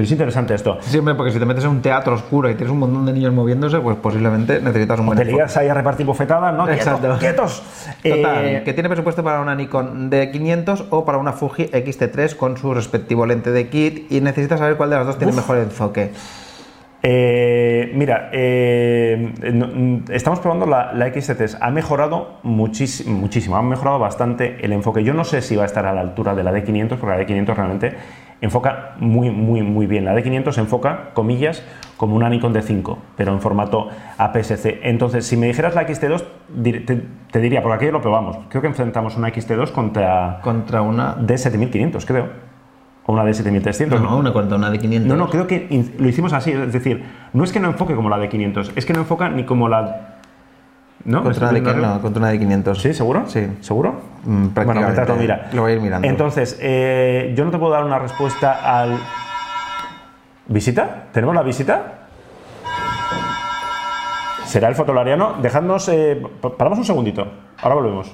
[0.00, 0.78] Pero es interesante esto.
[0.80, 3.12] Sí, hombre, porque si te metes en un teatro oscuro y tienes un montón de
[3.12, 6.66] niños moviéndose, pues posiblemente necesitas un buen Te ligas ahí a repartir bofetadas, ¿no?
[6.70, 7.18] Exacto.
[7.18, 7.62] ¡Quietos!
[8.02, 12.56] Total, Eh, que tiene presupuesto para una Nikon D500 o para una Fuji X-T3 con
[12.56, 16.12] su respectivo lente de kit y necesita saber cuál de las dos tiene mejor enfoque.
[17.02, 21.58] Eh, mira, eh, no- mm, estamos probando la, la XT3.
[21.60, 25.04] Ha mejorado muchísimo, muchísimo, ha mejorado bastante el enfoque.
[25.04, 27.18] Yo no sé si va a estar a la altura de la D500, porque la
[27.26, 27.92] D500 realmente
[28.40, 30.04] enfoca muy, muy, muy bien.
[30.04, 31.62] La D500 enfoca, comillas,
[31.96, 34.80] como una Nikon D5, pero en formato APS-C.
[34.84, 36.24] Entonces, si me dijeras la XT2,
[36.62, 38.38] dir- te, te diría, por aquello lo probamos.
[38.48, 41.16] Creo que enfrentamos una XT2 contra Contra una.
[41.18, 42.28] D7500, creo.
[43.06, 43.88] O una D7300.
[43.88, 44.16] No, ¿no?
[44.18, 45.00] una contra una D500.
[45.04, 45.66] No, no, creo que
[45.98, 46.52] lo hicimos así.
[46.52, 49.28] Es decir, no es que no enfoque como la de 500, es que no enfoca
[49.28, 50.19] ni como la.
[51.04, 51.22] ¿No?
[51.22, 52.74] Contra una, ¿Estoy D500, viendo no, contra una D500.
[52.76, 52.92] ¿Sí?
[52.94, 53.22] ¿Seguro?
[53.26, 53.46] Sí.
[53.60, 54.00] ¿Seguro?
[54.24, 55.48] Mm, bueno, mientras lo mira.
[55.52, 56.06] Lo voy a ir mirando.
[56.06, 58.98] Entonces, eh, yo no te puedo dar una respuesta al.
[60.46, 61.04] ¿Visita?
[61.12, 61.82] ¿Tenemos la visita?
[64.44, 65.34] ¿Será el fotolariano?
[65.40, 65.88] Dejadnos.
[65.88, 67.26] eh, pa- paramos un segundito.
[67.62, 68.12] Ahora volvemos.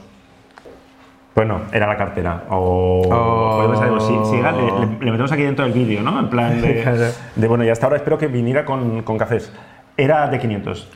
[1.35, 2.45] Bueno, era la cartera.
[2.51, 3.03] O.
[3.11, 4.01] Oh.
[4.01, 6.19] Si, si llega, le, le- le metemos aquí dentro del vídeo, ¿no?
[6.21, 7.13] En plan de.
[7.35, 9.53] De, bueno, y hasta ahora espero que viniera con, con cafés.
[9.97, 10.89] Era de 500.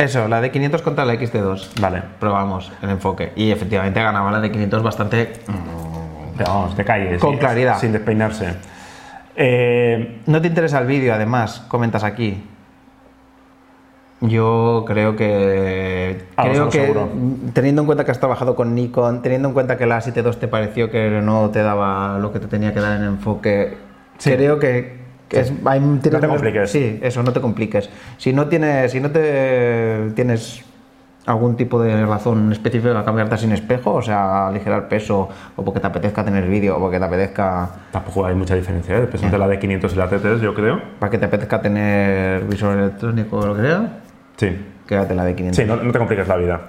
[0.00, 1.78] Eso, la D500 contra la XT2.
[1.80, 2.02] Vale.
[2.18, 3.32] Probamos el enfoque.
[3.36, 5.32] Y efectivamente ganaba la D500 bastante.
[6.38, 7.20] Pero vamos, te calles.
[7.20, 7.78] Con claridad.
[7.78, 8.54] Sin despeinarse.
[9.36, 12.42] Eh, No te interesa el vídeo, además, comentas aquí.
[14.22, 16.24] Yo creo que.
[16.36, 17.08] Ah, creo eso que, seguro.
[17.12, 20.36] mm, teniendo en cuenta que has trabajado con Nikon, teniendo en cuenta que la 7.2
[20.38, 23.78] te pareció que no te daba lo que te tenía que dar en enfoque,
[24.18, 24.30] Sí.
[24.32, 24.99] creo que.
[25.30, 26.70] Que es- hay- tienes No te compliques.
[26.70, 27.88] Sí, eso, no te compliques.
[28.18, 30.62] Si no tienes, si no te tienes
[31.26, 35.78] algún tipo de razón específica a cambiarte sin espejo, o sea, aligerar peso, o porque
[35.78, 39.00] te apetezca tener vídeo, o porque te apetezca tampoco hay mucha diferencia, ¿eh?
[39.02, 40.80] Después entre la de 500 y la T3, yo creo.
[40.98, 43.98] para que te apetezca tener visor electrónico o lo que sea,
[44.36, 44.66] Sí.
[44.86, 45.56] quédate la de 500.
[45.56, 46.62] Sí, no, no te compliques la vida.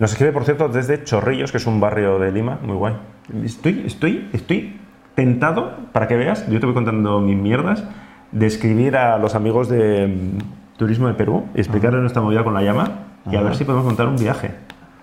[0.00, 2.96] Nos escribe, por cierto, desde Chorrillos, que es un barrio de Lima, muy guay.
[3.44, 4.79] Estoy, estoy, estoy
[5.24, 7.84] tentado, para que veas, yo te voy contando mis mierdas,
[8.32, 12.62] de escribir a los amigos de mm, Turismo de Perú explicarles nuestra movida con la
[12.62, 12.90] llama
[13.30, 14.52] y a ver si podemos montar un viaje.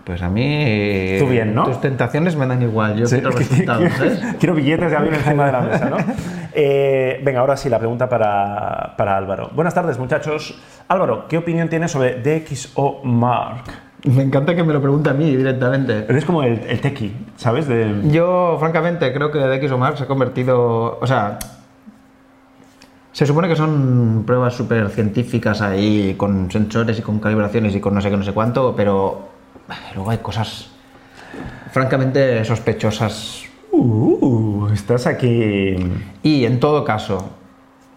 [0.04, 1.18] Pues a mí.
[1.20, 1.66] Tú bien, ¿no?
[1.66, 2.96] Tus tentaciones me dan igual.
[2.96, 4.22] Yo Sí, quiero resultados, ¿sabes?
[4.40, 5.98] quiero billetes de avión encima de la mesa, ¿no?
[6.54, 9.52] Eh, venga, ahora sí, la pregunta para, para Álvaro.
[9.54, 10.60] Buenas tardes, muchachos.
[10.88, 13.66] Álvaro, ¿qué opinión tienes sobre DxO Mark?
[14.04, 16.06] Me encanta que me lo pregunte a mí directamente.
[16.08, 17.68] Eres como el, el tequi, ¿sabes?
[17.68, 21.00] De, Yo, francamente, creo que DxO Mark se ha convertido.
[21.00, 21.40] O sea.
[23.12, 27.96] Se supone que son pruebas súper científicas ahí, con sensores y con calibraciones y con
[27.96, 29.30] no sé qué, no sé cuánto, pero
[29.68, 30.70] eh, luego hay cosas
[31.72, 33.44] francamente sospechosas.
[33.72, 35.76] Uh, estás aquí.
[36.22, 37.30] Y en todo caso,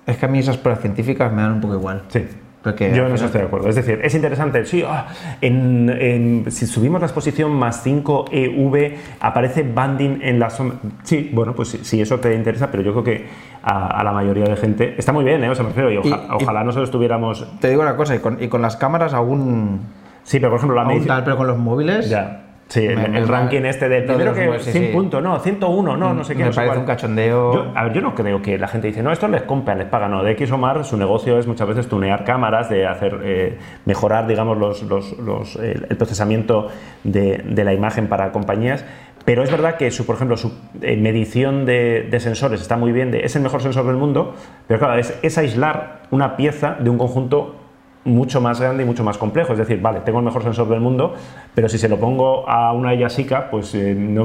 [0.07, 2.03] es que a mí esas pruebas científicas me dan un poco igual.
[2.09, 2.27] Sí.
[2.63, 3.69] Porque Yo al en eso final- estoy de acuerdo.
[3.71, 4.65] Es decir, es interesante.
[4.67, 5.07] Sí, ah,
[5.41, 10.77] en, en- si subimos la exposición más 5 EV, aparece banding en la sombra.
[11.03, 13.27] Sí, bueno, pues si, si eso te interesa, pero yo creo que
[13.63, 15.49] a, a la mayoría de gente está muy bien, ¿eh?
[15.49, 17.47] O sea, me refiero, y oja- Y- y- ojalá nosotros tuviéramos.
[17.61, 19.81] Te digo una cosa, y con, y con las cámaras aún,
[20.23, 21.09] Sí, pero por ejemplo, la medición.
[21.09, 22.11] tal, pero con los móviles.
[22.11, 22.43] Ya.
[22.71, 24.93] Sí, el, Me- el me- ranking este de primero que móviles, sí, 100 sí.
[24.93, 26.45] puntos, no, 101, no, no sé qué.
[26.45, 26.79] me no parece cuál.
[26.79, 27.53] un cachondeo.
[27.53, 29.89] Yo, a ver, yo no creo que la gente dice, no, esto les compran, les
[29.89, 30.23] pagan, no.
[30.23, 34.29] De X o Mar, su negocio es muchas veces tunear cámaras, de hacer, eh, mejorar,
[34.29, 36.69] digamos, los, los- los, eh, el procesamiento
[37.05, 38.85] de, de la imagen para compañías.
[39.25, 42.93] Pero es verdad que, su, por ejemplo, su eh, medición de, de sensores está muy
[42.93, 44.35] bien, de, es el mejor sensor del mundo,
[44.67, 47.57] pero claro, es, es aislar una pieza de un conjunto
[48.05, 49.53] mucho más grande y mucho más complejo.
[49.53, 51.15] Es decir, vale, tengo el mejor sensor del mundo,
[51.55, 54.25] pero si se lo pongo a una Yasica, pues eh, no,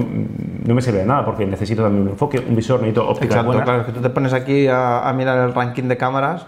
[0.65, 3.47] no me sirve de nada, porque necesito también un enfoque, un visor, necesito óptica Exacto,
[3.47, 3.63] buena.
[3.63, 6.47] claro, es que tú te pones aquí a, a mirar el ranking de cámaras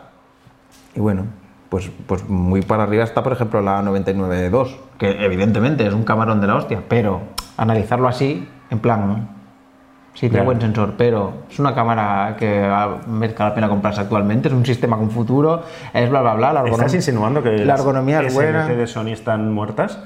[0.95, 1.23] y bueno,
[1.69, 6.39] pues, pues muy para arriba está, por ejemplo, la 99.2, que evidentemente es un camarón
[6.39, 7.21] de la hostia, pero
[7.57, 9.36] analizarlo así, en plan,
[10.17, 12.67] sí, tiene buen sensor, pero es una cámara que
[13.07, 15.61] merezca la pena comprarse actualmente, es un sistema con futuro,
[15.93, 16.53] es bla, bla, bla.
[16.53, 17.85] La ¿Estás insinuando que la las
[18.27, 18.35] es
[18.77, 19.99] de Sony están muertas?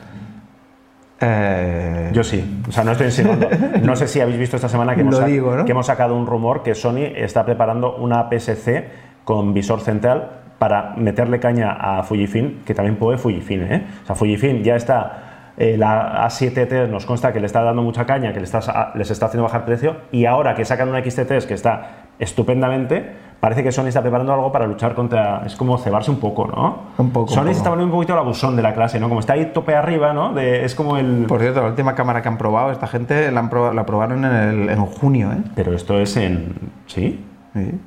[1.24, 3.48] Eh, Yo sí, o sea, no estoy insinuando.
[3.84, 5.66] No sé si habéis visto esta semana que hemos, Lo sac- digo, ¿no?
[5.66, 8.88] que hemos sacado un rumor que Sony está preparando una APS-C
[9.24, 13.86] con visor central para meterle caña a Fujifilm, que también puede Fujifilm, ¿eh?
[14.04, 15.31] O sea, Fujifilm ya está,
[15.64, 19.12] eh, la A7T nos consta que le está dando mucha caña, que le está, les
[19.12, 23.06] está haciendo bajar precio, y ahora que sacan una XT3 que está estupendamente,
[23.40, 25.44] parece que Sony está preparando algo para luchar contra...
[25.46, 26.80] Es como cebarse un poco, ¿no?
[26.98, 29.08] Un poco, un Sony se está poniendo un poquito el abusón de la clase, ¿no?
[29.10, 30.34] Como está ahí tope arriba, ¿no?
[30.34, 31.26] De- es como el...
[31.28, 34.32] por cierto, la última cámara que han probado, esta gente la, han la probaron en,
[34.34, 35.42] el- en junio, ¿eh?
[35.56, 36.54] Pero esto es en...
[36.88, 37.24] ¿Sí?
[37.54, 37.80] Sí.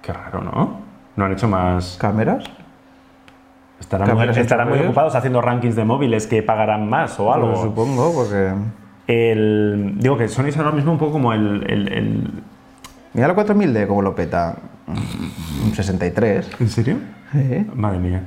[0.00, 0.80] Qué raro, ¿no?
[1.16, 1.96] No han hecho más...
[2.00, 2.44] ¿Cámaras?
[3.82, 4.84] Estarán, muy, estarán muy enchufadas.
[4.86, 7.48] ocupados haciendo rankings de móviles que pagarán más o algo.
[7.48, 8.52] Pues supongo, porque...
[9.08, 11.64] El, digo que Sony es ahora mismo un poco como el...
[11.68, 12.30] el- el-
[13.14, 14.56] Mira la 4000D como lo peta.
[14.86, 16.50] Un 63.
[16.60, 16.96] ¿En serio?
[17.32, 17.66] Sí.
[17.74, 18.22] Madre mía.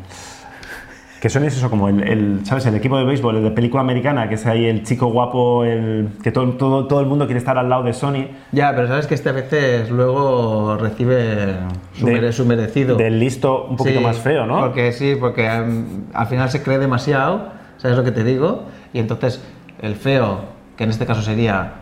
[1.26, 2.68] Que Sony es eso, como el, el, ¿sabes?
[2.68, 6.10] El equipo de béisbol, el de película americana, que es ahí el chico guapo, el
[6.22, 8.28] que todo, todo, todo el mundo quiere estar al lado de Sony.
[8.52, 11.56] Ya, pero sabes que este a veces luego recibe
[11.94, 12.96] su, De- mere- su merecido.
[12.96, 14.60] Del listo un poquito Sí, más feo, ¿no?
[14.60, 18.66] Porque sí, porque em, al final se cree demasiado, ¿sabes lo que te digo?
[18.94, 19.44] Y entonces
[19.82, 20.42] el feo,
[20.78, 21.74] que en este caso sería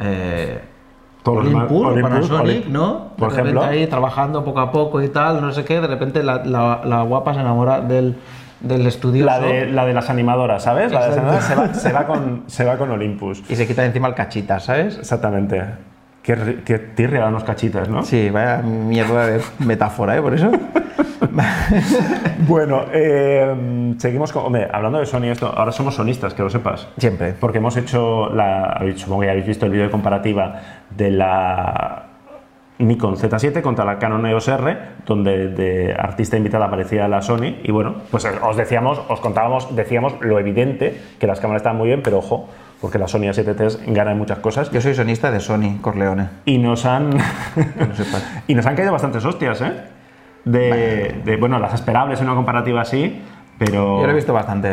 [0.00, 0.58] eh,
[1.26, 3.08] Olympus, Panasonic, ¿no?
[3.18, 3.62] por de ejemplo.
[3.62, 7.02] ahí trabajando poco a poco y tal, no sé qué, de repente la, la- la
[7.02, 8.16] guapa se enamora del,
[8.60, 10.92] del estudioso La de, la de las animadoras, ¿sabes?
[10.92, 13.42] La de las animadoras se va, se va con, se va con Olympus.
[13.48, 14.98] y se quita de encima el cachita, ¿sabes?
[14.98, 15.62] Exactamente.
[16.22, 18.02] Qué, qué tirria dan los cachitas, ¿no?
[18.02, 20.22] Sí, vaya mierda de metáfora, ¿eh?
[20.22, 20.50] Por eso.
[22.46, 24.46] Bueno, eh, seguimos con.
[24.46, 26.88] Hombre, hablando de Sony, esto, ahora somos sonistas, que lo sepas.
[26.98, 27.34] Siempre.
[27.38, 28.80] Porque hemos hecho la.
[28.96, 32.09] Supongo que ya habéis visto el vídeo de comparativa de la
[32.80, 37.56] Nikon Z7 contra la Canon EOS R, donde de artista invitada aparecía la Sony.
[37.62, 41.88] Y bueno, pues os decíamos, os contábamos, decíamos lo evidente, que las cámaras estaban muy
[41.88, 42.48] bien, pero ojo,
[42.80, 44.70] porque la Sony A7 gana en muchas cosas.
[44.70, 46.28] Yo soy sonista de Sony, Corleone.
[46.46, 47.12] Y nos han.
[47.94, 48.42] Sepas.
[48.46, 49.72] y nos han caído bastantes hostias, ¿eh?
[50.44, 53.20] De, de, bueno, las esperables en una comparativa así,
[53.58, 54.00] pero.
[54.00, 54.68] Yo lo he visto bastante.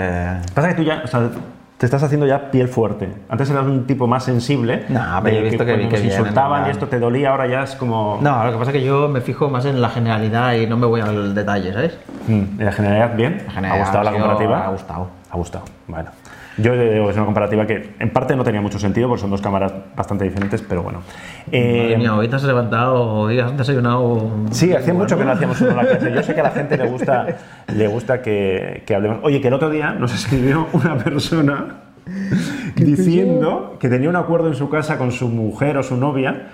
[0.54, 1.30] Pasa que tú ya, o sea,
[1.78, 3.08] te estás haciendo ya piel fuerte.
[3.30, 4.86] Antes eras un tipo más sensible.
[4.90, 7.64] No, pero yo he visto que- que bien, insultaban y esto te dolía, ahora ya
[7.64, 8.18] es como.
[8.22, 10.76] No, lo que pasa es que yo me fijo más en la generalidad y no
[10.78, 11.98] me voy al detalle, ¿sabes?
[12.28, 13.44] Mm, ¿En la generalidad bien?
[13.46, 14.66] La generalidad, ¿Ha gustado la comparativa?
[14.66, 15.08] Ha gustado.
[15.30, 15.66] Ha gustado.
[15.88, 16.10] Bueno.
[16.58, 19.30] Yo digo que es una comparativa que en parte no tenía mucho sentido porque son
[19.30, 21.02] dos cámaras bastante diferentes, pero bueno.
[21.52, 24.30] Eh, Madre mía, hoy te has levantado, hoy has desayunado.
[24.52, 26.12] Sí, hacía mucho que no hacíamos uno la clase.
[26.12, 27.28] Yo sé que a la gente le gusta,
[27.76, 29.20] le gusta que, que hablemos.
[29.22, 31.76] Oye, que el otro día nos escribió una persona
[32.76, 36.48] diciendo que tenía un acuerdo en su casa con su mujer o su novia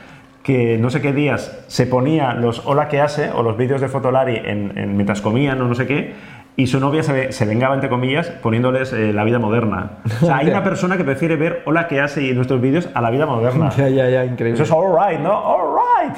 [0.43, 3.87] que no sé qué días se ponía los hola que hace o los vídeos de
[3.87, 6.13] Fotolari en, en- mientras comían o no sé qué
[6.55, 9.91] y su novia se, se vengaba entre comillas poniéndoles eh, la vida moderna.
[10.21, 13.01] O sea, hay una persona que prefiere ver hola que hace en nuestros vídeos a
[13.01, 13.69] la vida moderna.
[13.77, 14.61] Ya, ya, ya, increíble.
[14.61, 15.31] Eso es all right, ¿no?
[15.33, 16.15] All right.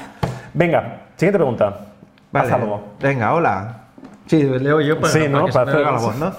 [0.53, 1.77] Venga, siguiente pregunta.
[2.31, 2.47] Vale.
[2.47, 2.83] Haz algo.
[3.01, 3.81] Venga, hola.
[4.27, 5.45] Sí, leo yo para, Sí, para ¿no?
[5.45, 6.07] que Para hacer oiga la algo.
[6.07, 6.31] voz, ¿no?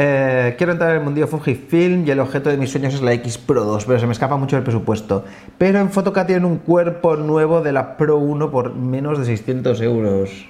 [0.00, 3.12] Eh, quiero entrar en el mundillo Fujifilm y el objeto de mis sueños es la
[3.14, 5.24] X Pro 2, pero se me escapa mucho el presupuesto.
[5.56, 9.80] Pero en Fotoca tienen un cuerpo nuevo de la Pro 1 por menos de 600
[9.80, 10.46] euros.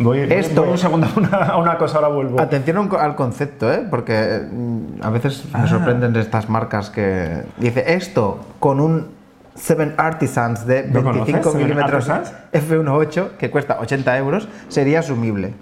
[0.00, 2.40] Voy, Esto- voy un segundo a una, a una cosa, ahora vuelvo.
[2.40, 3.86] Atención al concepto, ¿eh?
[3.88, 7.42] porque mm, a veces me sorprenden estas marcas que...
[7.58, 9.08] Dice, esto con un
[9.54, 12.40] Seven Artisans de ¿Lo conoces, 25 Seven milímetros Artisans?
[12.52, 15.52] F1.8, que cuesta 80 euros, sería asumible.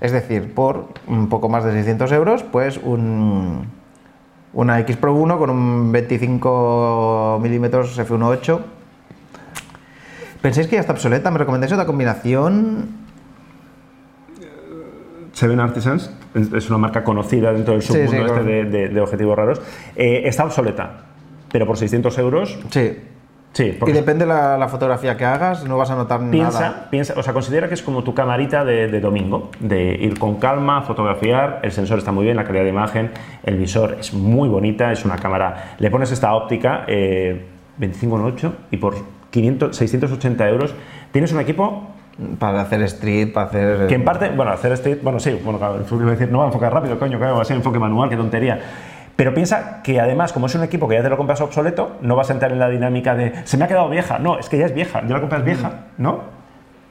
[0.00, 3.68] Es decir, por un poco más de 600 euros, pues un,
[4.52, 8.60] una X Pro 1 con un 25 milímetros F1.8.
[10.42, 11.30] ¿Pensáis que ya está obsoleta?
[11.30, 13.07] ¿Me recomendáis otra combinación?
[15.38, 19.36] Seven Artisans es una marca conocida dentro del submundo sí, este de, de- de objetivos
[19.36, 19.60] raros.
[19.94, 21.04] Eh, está obsoleta,
[21.52, 22.96] pero por 600 euros, Sí.
[23.52, 23.78] sí.
[23.86, 26.88] Y depende la, la fotografía que hagas, no vas a notar piensa, nada.
[26.90, 30.40] piensa, o sea, considera que es como tu camarita de, de domingo, de ir con
[30.40, 31.60] calma, fotografiar.
[31.62, 33.12] El sensor está muy bien, la calidad de imagen,
[33.44, 35.76] el visor es muy bonita, es una cámara.
[35.78, 37.46] Le pones esta óptica, eh,
[37.78, 38.96] 25,8 y por
[39.30, 40.74] 500, 680 euros
[41.12, 41.86] tienes un equipo
[42.38, 43.86] Para hacer street, para hacer.
[43.86, 46.44] Que en parte, bueno, hacer este, bueno, sí, bueno, claro, iba a decir, no va
[46.44, 48.60] a enfocar rápido, coño, claro, va a ser enfoque manual, qué tontería.
[49.14, 52.16] Pero piensa que además, como es un equipo que ya te lo compras obsoleto, no
[52.16, 54.18] vas a entrar en la dinámica de, se me ha quedado vieja.
[54.18, 56.22] No, es que ya es vieja, ya la compras vieja, ¿no?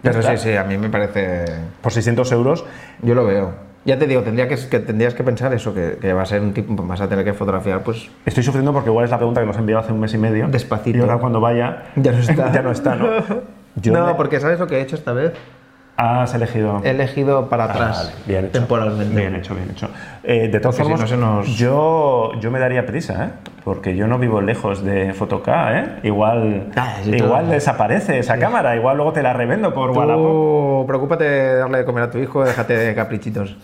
[0.03, 1.45] Ya Pero sí, sí, a mí me parece.
[1.81, 2.65] Por 600 euros,
[3.01, 3.66] Yo lo veo.
[3.87, 6.41] Ya te digo, tendría que, que tendrías que pensar eso, que, que va a ser
[6.41, 8.09] un tipo, vas a tener que fotografiar, pues.
[8.25, 10.17] estoy sufriendo porque igual es la pregunta que nos ha enviado hace un mes y
[10.17, 10.49] medio.
[10.49, 10.97] Despacito.
[10.97, 12.51] Y ahora cuando vaya, Ya no está.
[12.53, 13.07] ya no está, ¿no?
[13.75, 15.31] Yo no, me- porque ¿sabes lo que he hecho esta vez?
[15.95, 16.81] Has elegido...
[16.83, 17.97] He elegido para Ah, atrás.
[17.97, 18.59] vale, bien hecho.
[18.59, 19.15] Temporalmente.
[19.15, 19.89] Bien hecho, bien hecho.
[20.23, 23.29] Eh, de todas Porque si formas, no se nos- yo, yo me daría prisa, ¿eh?
[23.63, 25.85] Porque yo no vivo lejos de Fotoca, ¿eh?
[26.03, 27.53] Igual, Ah, sí, igual todo.
[27.53, 30.23] desaparece esa cámara, igual luego te la revendo por Wallapop.
[30.23, 33.57] Tú preocúpate de darle de comer a tu hijo, déjate de caprichitos.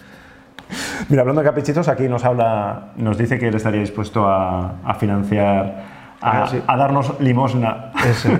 [1.09, 4.93] Mira, hablando de caprichitos, aquí nos habla, nos dice que él estaría dispuesto a, a
[4.95, 6.61] financiar, a, Ah, sí.
[6.65, 7.91] a darnos limosna,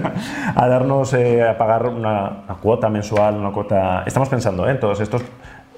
[0.56, 4.04] a darnos, eh, a pagar una, una cuota mensual, una cuota...
[4.06, 4.72] Estamos pensando ¿eh?
[4.72, 5.22] en todos estos...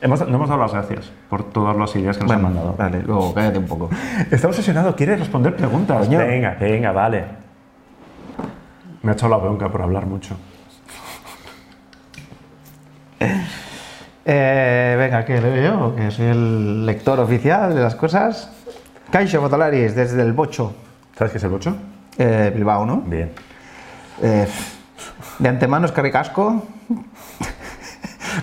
[0.01, 2.75] Hemos, no hemos dado las gracias por todas las ideas que nos Bueno, han mandado.
[2.77, 3.89] vale, luego cállate un poco.
[4.31, 6.05] Está obsesionado, quiere responder preguntas.
[6.05, 6.19] Coño.
[6.19, 7.23] Venga, venga, vale.
[9.01, 10.35] Me ha echado la bronca por hablar mucho.
[14.25, 15.95] Eh, venga, ¿qué leo yo?
[15.95, 18.49] Que soy el lector oficial de las cosas.
[19.11, 20.73] Caixo Fotolaris, desde el Bocho,
[21.15, 21.75] ¿Sabes qué es el 8?
[22.17, 22.97] eh, Bilbao, ¿no?
[23.05, 23.31] Bien.
[24.21, 24.47] Eh,
[25.39, 26.63] de antemano es Casco.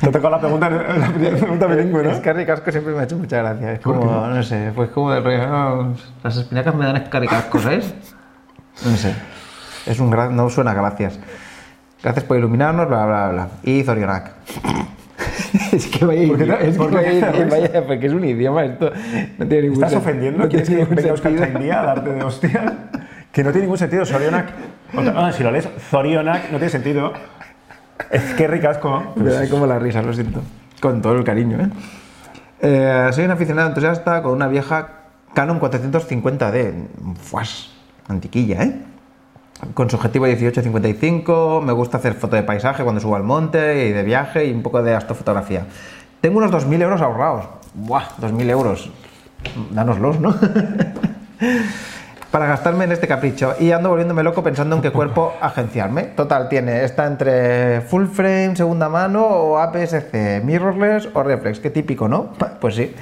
[0.01, 3.73] Te tocado la pregunta, la pregunta bilingüe, Es Casco siempre me ha hecho mucha gracia.
[3.73, 7.93] Es como, no sé, pues como rollo, no, las espinacas me dan escarricasco, ¿sabes?
[8.85, 9.15] No sé.
[9.87, 11.19] Es un gran, no suena gracias.
[12.03, 13.49] Gracias por iluminarnos, bla, bla, bla.
[13.65, 14.33] Y Zorionak.
[15.73, 18.91] es que vaya, ¿Por qué te- es que vaya- vaya- porque es un idioma esto.
[19.39, 20.39] No tiene ningún ¿Estás sen- ofendiendo?
[20.45, 21.47] no ¿Quieres que venga Oscar sentido.
[21.53, 22.73] Chaindía a darte de hostias?
[23.33, 24.05] Que no tiene ningún sentido.
[24.05, 24.51] Sorionak.
[24.97, 27.13] Otra- ah, si lo lees, Zorionak no tiene sentido.
[28.11, 29.13] Es que ricasco.
[29.17, 30.43] Me da como la risa, lo siento.
[30.81, 31.69] Con todo el cariño, ¿eh?
[32.61, 34.89] Eh, soy un aficionado entusiasta con una vieja
[35.35, 36.73] Canon 450D.
[37.21, 37.73] Fuas,
[38.09, 38.73] antiquilla, ¿eh?
[39.75, 43.93] Con su objetivo 18-55, me gusta hacer foto de paisaje cuando subo al monte y
[43.93, 45.67] de viaje y un poco de astrofotografía.
[46.21, 47.47] Tengo unos 2.000 euros ahorrados.
[47.75, 48.05] ¡Buah!
[48.21, 48.91] 2.000 euros.
[49.71, 50.35] Dánoslos, ¿no?
[52.33, 56.05] para gastarme en este capricho y ando volviéndome loco pensando en qué cuerpo agenciarme.
[56.05, 62.09] Total, tiene, está entre full frame, segunda mano o APS-C, mirrorless o reflex, qué típico,
[62.09, 62.33] ¿no?
[62.61, 62.95] Pues sí.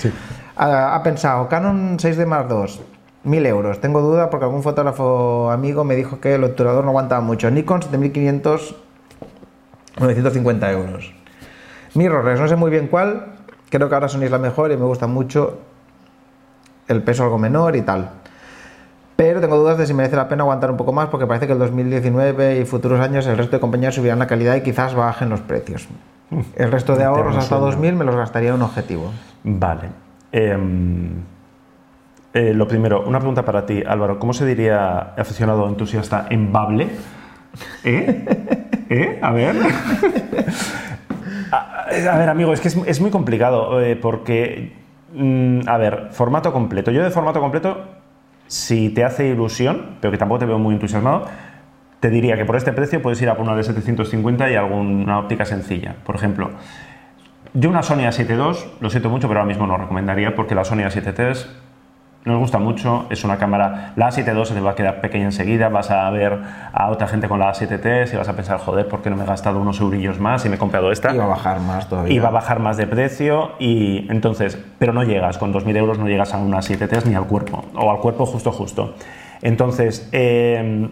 [0.57, 2.83] Ha, ha pensado, Canon 6D Mark II,
[3.25, 3.81] 1000 euros.
[3.81, 7.51] Tengo duda porque algún fotógrafo amigo me dijo que el obturador no aguantaba mucho.
[7.51, 8.77] Nikon 7500,
[9.99, 11.13] 950 euros.
[11.95, 13.27] Mirrorless, no sé muy bien cuál.
[13.69, 15.59] Creo que ahora Sony es la mejor y me gusta mucho
[16.89, 18.11] el peso algo menor y tal.
[19.17, 21.53] Pero tengo dudas de si merece la pena aguantar un poco más porque parece que
[21.53, 25.29] el 2019 y futuros años el resto de compañías subirán la calidad y quizás bajen
[25.29, 25.89] los precios.
[26.57, 29.13] El resto de ahorros hasta 2000 me los gastaría en un objetivo.
[29.45, 29.91] Vale.
[30.33, 31.23] Em,
[32.33, 34.21] eh, lo primero, una pregunta para ti, Álvaro.
[34.21, 36.89] ¿Cómo se diría aficionado entusiasta en bable?
[37.85, 38.25] ¿Eh?
[38.89, 39.19] ¿Eh?
[39.21, 39.57] A ver.
[41.51, 44.77] a, ver, amigo, es que es, es muy complicado eh, porque,
[45.15, 46.93] mm, a ver, formato completo.
[46.93, 47.85] Yo de formato completo,
[48.47, 51.27] si te hace ilusión, pero que tampoco te veo muy entusiasmado,
[51.99, 55.19] te diría que por este precio puedes ir a por una de 750 y alguna
[55.19, 55.97] óptica sencilla.
[56.05, 56.51] Por ejemplo,
[57.55, 60.65] yo una Sony A7 II, lo siento mucho, pero ahora mismo no recomendaría porque la
[60.65, 61.60] Sony A7 III
[62.25, 65.25] nos gusta mucho, es una cámara, la A7 II se te va a quedar pequeña
[65.25, 66.39] enseguida, vas a ver
[66.73, 69.17] a otra gente con la A7 III y vas a pensar, joder, ¿por qué no
[69.17, 71.15] me he gastado unos eurillos más y me he comprado esta?
[71.15, 72.13] Y va a bajar más todavía.
[72.13, 75.99] Y va a bajar más de precio y entonces, pero no llegas, con 2.000 euros
[75.99, 78.95] no llegas a una 7 3 ni al cuerpo, o al cuerpo justo justo.
[79.41, 80.89] Entonces, eh,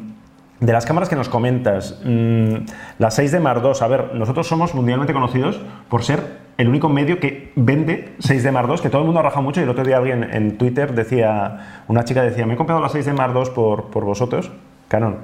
[0.60, 2.54] de las cámaras que nos comentas, mm,
[2.98, 6.88] la 6 de Mar II, a ver, nosotros somos mundialmente conocidos por ser el único
[6.88, 9.70] medio que vende 6D Mark II, que todo el mundo ha rajado mucho y el
[9.70, 13.32] otro día alguien en Twitter decía, una chica decía, me he comprado la 6D Mark
[13.34, 14.50] II por, por vosotros,
[14.88, 15.18] Canon,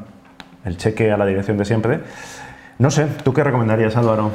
[0.64, 2.01] el cheque a la dirección de siempre.
[2.78, 4.30] No sé, ¿tú qué recomendarías, Álvaro?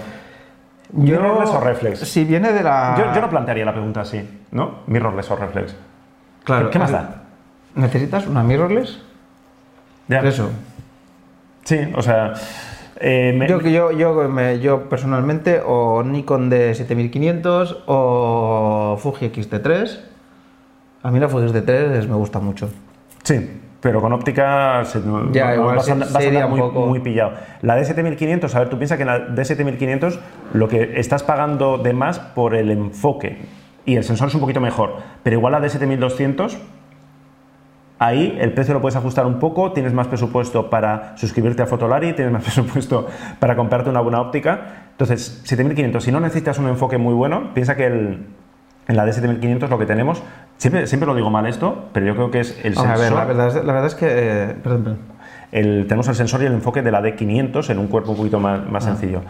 [0.92, 2.00] ¿Mirrorless o reflex?
[2.00, 2.96] Si viene de la.
[2.98, 4.80] Yo, yo no plantearía la pregunta así, ¿no?
[4.88, 5.76] Mirrorless o reflex.
[6.44, 6.70] Claro.
[6.70, 7.24] ¿Qué más da?
[7.76, 9.00] ¿Necesitas una mirrorless?
[10.08, 10.20] Ya.
[10.22, 10.50] Eso.
[11.64, 12.34] Sí, o sea...
[13.00, 20.00] eh, me- Yo, yo, yo, me- yo personalmente, o Nikon D7500 o Fuji X-T3.
[21.04, 22.70] A mí la Fuji X-T3 me gusta mucho.
[23.24, 23.50] Sí,
[23.82, 26.86] pero con óptica se- Ya, igual vas a, vas a andar muy, poco.
[26.88, 27.34] muy pillado.
[27.62, 30.20] La D7500, a ver, tú piensas que en la D7500
[30.54, 33.38] lo que estás pagando de más por el enfoque
[33.86, 36.58] y el sensor es un poquito mejor, pero igual la D7200
[38.00, 42.14] Ahí el precio lo puedes ajustar un poco, tienes más presupuesto para suscribirte a Fotolari,
[42.14, 43.08] tienes más presupuesto
[43.40, 44.86] para comprarte una buena óptica.
[44.92, 48.26] Entonces, 7500, si no necesitas un enfoque muy bueno, piensa que el-
[48.88, 50.24] en la D7500 lo que tenemos,
[50.58, 53.00] siempre, siempre lo digo mal esto, pero yo creo que es el A sensor.
[53.00, 54.08] ver, la verdad, es- la verdad es que.
[54.10, 55.00] eh, perdón, perdón.
[55.52, 58.40] el- tenemos el sensor y el enfoque de la D500 en un cuerpo un poquito
[58.40, 58.90] más, más Ah.
[58.96, 59.22] sencillo.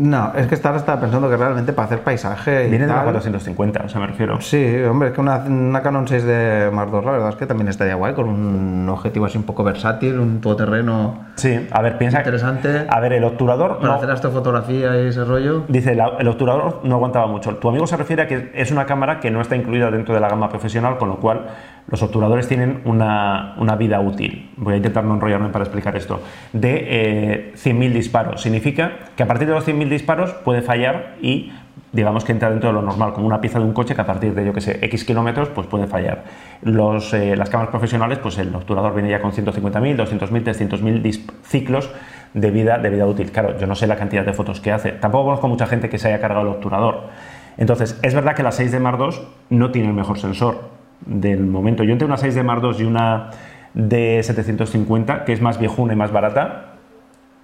[0.00, 2.66] No, es que estaba, estaba pensando que realmente para hacer paisaje.
[2.66, 4.40] y Viene de la tal- 450, o sea, me refiero.
[4.40, 7.46] Sí, hombre, es que una, una Canon 6 de Mark II, la verdad es que
[7.46, 11.98] también estaría guay, con un objetivo así un poco versátil, un todoterreno Sí, a ver,
[11.98, 12.18] piensa.
[12.18, 12.86] interesante.
[12.88, 13.78] A ver, el obturador.
[13.78, 15.64] para no- hacer astrofotografía y ese rollo.
[15.66, 17.56] Dice, la- el obturador no aguantaba mucho.
[17.56, 20.20] Tu amigo se refiere a que es una cámara que no está incluida dentro de
[20.20, 21.46] la gama profesional, con lo cual
[21.88, 24.50] los obturadores tienen una, vida útil.
[24.56, 26.20] Voy a intentar no enrollarme para explicar esto.
[26.52, 28.42] De eh, 100.000 disparos.
[28.42, 31.50] Significa que a partir de los 100.000 disparos puede fallar y
[31.92, 34.06] digamos que entra dentro de lo normal, como una pieza de un coche que a
[34.06, 36.24] partir de, yo que sé, X kilómetros, pues puede fallar.
[36.62, 41.90] Eh, las cámaras profesionales, pues el obturador viene ya con 150.000, 200.000, 300.000 dis- ciclos
[42.34, 43.32] de vida, de vida útil.
[43.32, 44.92] Claro, yo no sé la cantidad de fotos que hace.
[44.92, 47.08] Tampoco conozco mucha gente que se haya cargado el obturador.
[47.56, 49.18] Entonces, es verdad que la 6D Mark II
[49.50, 51.84] no tiene el mejor sensor del momento.
[51.84, 53.30] Yo entre una 6D Mark II y una
[53.74, 56.64] D750, que es más viejuna y más barata,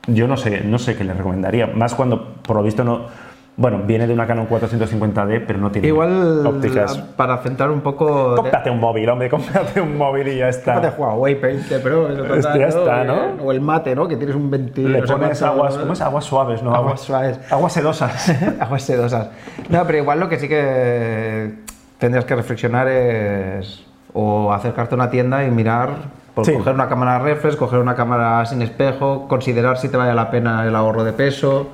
[0.07, 1.67] yo no sé, no sé qué le recomendaría.
[1.67, 3.25] Más cuando, por lo visto, no.
[3.57, 6.99] Bueno, viene de una Canon 450D, pero no tiene Igual, ópticas.
[7.17, 8.31] para centrar un poco.
[8.33, 10.81] de- Cómprate un móvil, hombre, cómprate un móvil y ya está.
[10.81, 13.15] de Huawei P20 Pro, total, ya está, ¿no?
[13.45, 14.09] O el mate, ¿no?
[14.09, 14.81] Que tienes un 20.
[14.83, 15.81] Le no pones cuánto, aguas, ¿no?
[15.83, 16.01] ¿cómo es?
[16.01, 16.75] Aguas suaves, ¿no?
[16.75, 17.39] Aguas suaves.
[17.53, 18.29] Aguas sedosas.
[18.61, 19.31] Aguas sedosas.
[19.69, 21.55] No, pero igual lo que sí que
[21.99, 25.91] tendrías que reflexionar es o acercarte a una tienda y mirar
[26.35, 26.53] por Sí.
[26.53, 30.65] coger una cámara reflex, coger una cámara sin espejo, considerar si te vale la pena
[30.67, 31.69] el ahorro de peso.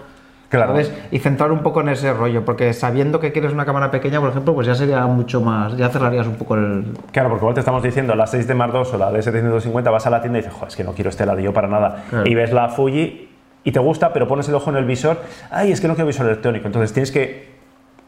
[0.50, 0.72] Claro.
[0.72, 0.92] ¿sabes?
[1.12, 4.30] Y centrar un poco en ese rollo, porque sabiendo que quieres una cámara pequeña, por
[4.30, 6.86] ejemplo, pues ya sería mucho más, ya cerrarías un poco el...
[7.12, 9.90] Claro, porque igual te estamos diciendo la 6 de Mark II o la de 750,
[9.92, 12.02] vas a la tienda y dices, joder, es que no quiero este ladrillo para nada.
[12.10, 12.28] Claro.
[12.28, 13.28] Y ves la Fuji
[13.62, 15.18] y te gusta, pero pones el ojo en el visor,
[15.52, 16.66] ay, es que no quiero visor electrónico.
[16.66, 17.59] Entonces tienes que,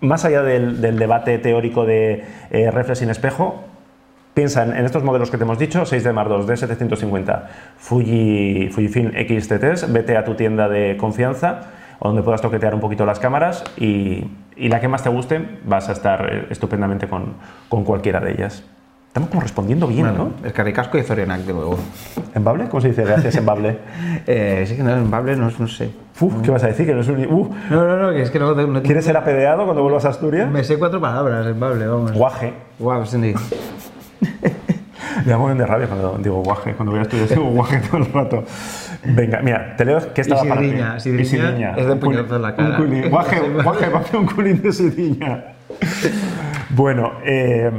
[0.02, 3.64] más allá del, del debate teórico de eh, reflex sin espejo,
[4.34, 7.42] piensa en, en estos modelos que te hemos dicho, 6 de Mark II, D750,
[7.78, 11.70] Fuji, Fujifilm X-T3, vete a tu tienda de confianza
[12.08, 14.24] donde puedas toquetear un poquito las cámaras y,
[14.56, 17.34] y la que más te guste vas a estar eh, estupendamente con,
[17.68, 18.64] con cualquiera de ellas.
[19.12, 21.72] Estamos como respondiendo bien, Bueno, el Caricasco y Zorionac de nuevo.
[22.16, 22.22] ¿no?
[22.34, 22.70] ¿En Bable?
[22.70, 23.76] ¿Cómo se dice gracias en Bable?
[24.26, 25.90] Eh, sí que no, en Bable no, no sé.
[26.18, 26.86] Uf, ¿Qué vas a decir?
[26.86, 27.26] Que no es un...
[27.26, 30.08] Uh, No, no, no, que es que no, no ¿Quieres ser apedeado cuando vuelvas a
[30.08, 30.50] Asturias?
[30.50, 32.12] Me sé cuatro palabras en Bable, vamos.
[32.12, 32.54] Guaje.
[32.78, 33.18] Guau, sí.
[33.18, 33.34] Me
[35.26, 36.72] da un de rabia cuando digo guaje.
[36.72, 38.44] Cuando voy a estudiar digo guaje todo el rato.
[39.04, 40.68] Venga, mira, te leo que estaba para ti.
[40.68, 42.68] sidriña, sidriña es de puñetazo en la cara.
[42.70, 43.10] Un culín.
[43.10, 45.44] Guaje, guaje, va a hacer un culín de sidriña.
[46.70, 47.70] Bueno, eh,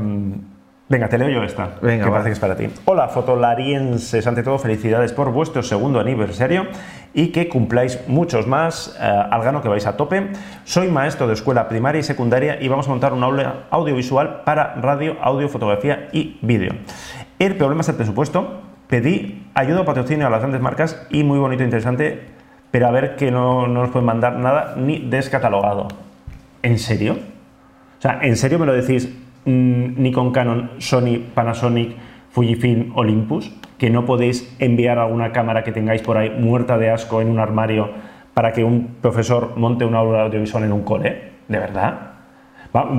[0.93, 1.71] venga, te leo yo esta.
[1.81, 2.17] Venga, que va.
[2.17, 2.69] parece que es para ti.
[2.85, 4.25] Hola, fotolarienses.
[4.27, 6.67] Ante todo, felicidades por vuestro segundo aniversario
[7.13, 10.29] y que cumpláis muchos más eh, al grano que vais a tope.
[10.65, 14.75] Soy maestro de escuela primaria y secundaria y vamos a montar un aula audiovisual para
[14.75, 16.73] radio, audio, fotografía y vídeo.
[17.39, 18.61] El problema es el presupuesto.
[18.87, 22.21] Pedí ayuda o patrocinio a las grandes marcas y muy bonito e interesante,
[22.69, 25.87] pero a ver que no, no nos pueden mandar nada ni descatalogado.
[26.61, 27.17] ¿En serio?
[27.97, 29.09] O sea, ¿en serio me lo decís
[29.45, 31.95] Nikon, Canon, Sony, Panasonic,
[32.31, 33.53] Fujifilm, Olympus?
[33.77, 37.39] ¿Que no podéis enviar alguna cámara que tengáis por ahí muerta de asco en un
[37.39, 37.89] armario
[38.33, 41.31] para que un profesor monte una aula audiovisual en un cole?
[41.47, 41.99] ¿De verdad?
[42.75, 42.89] Va-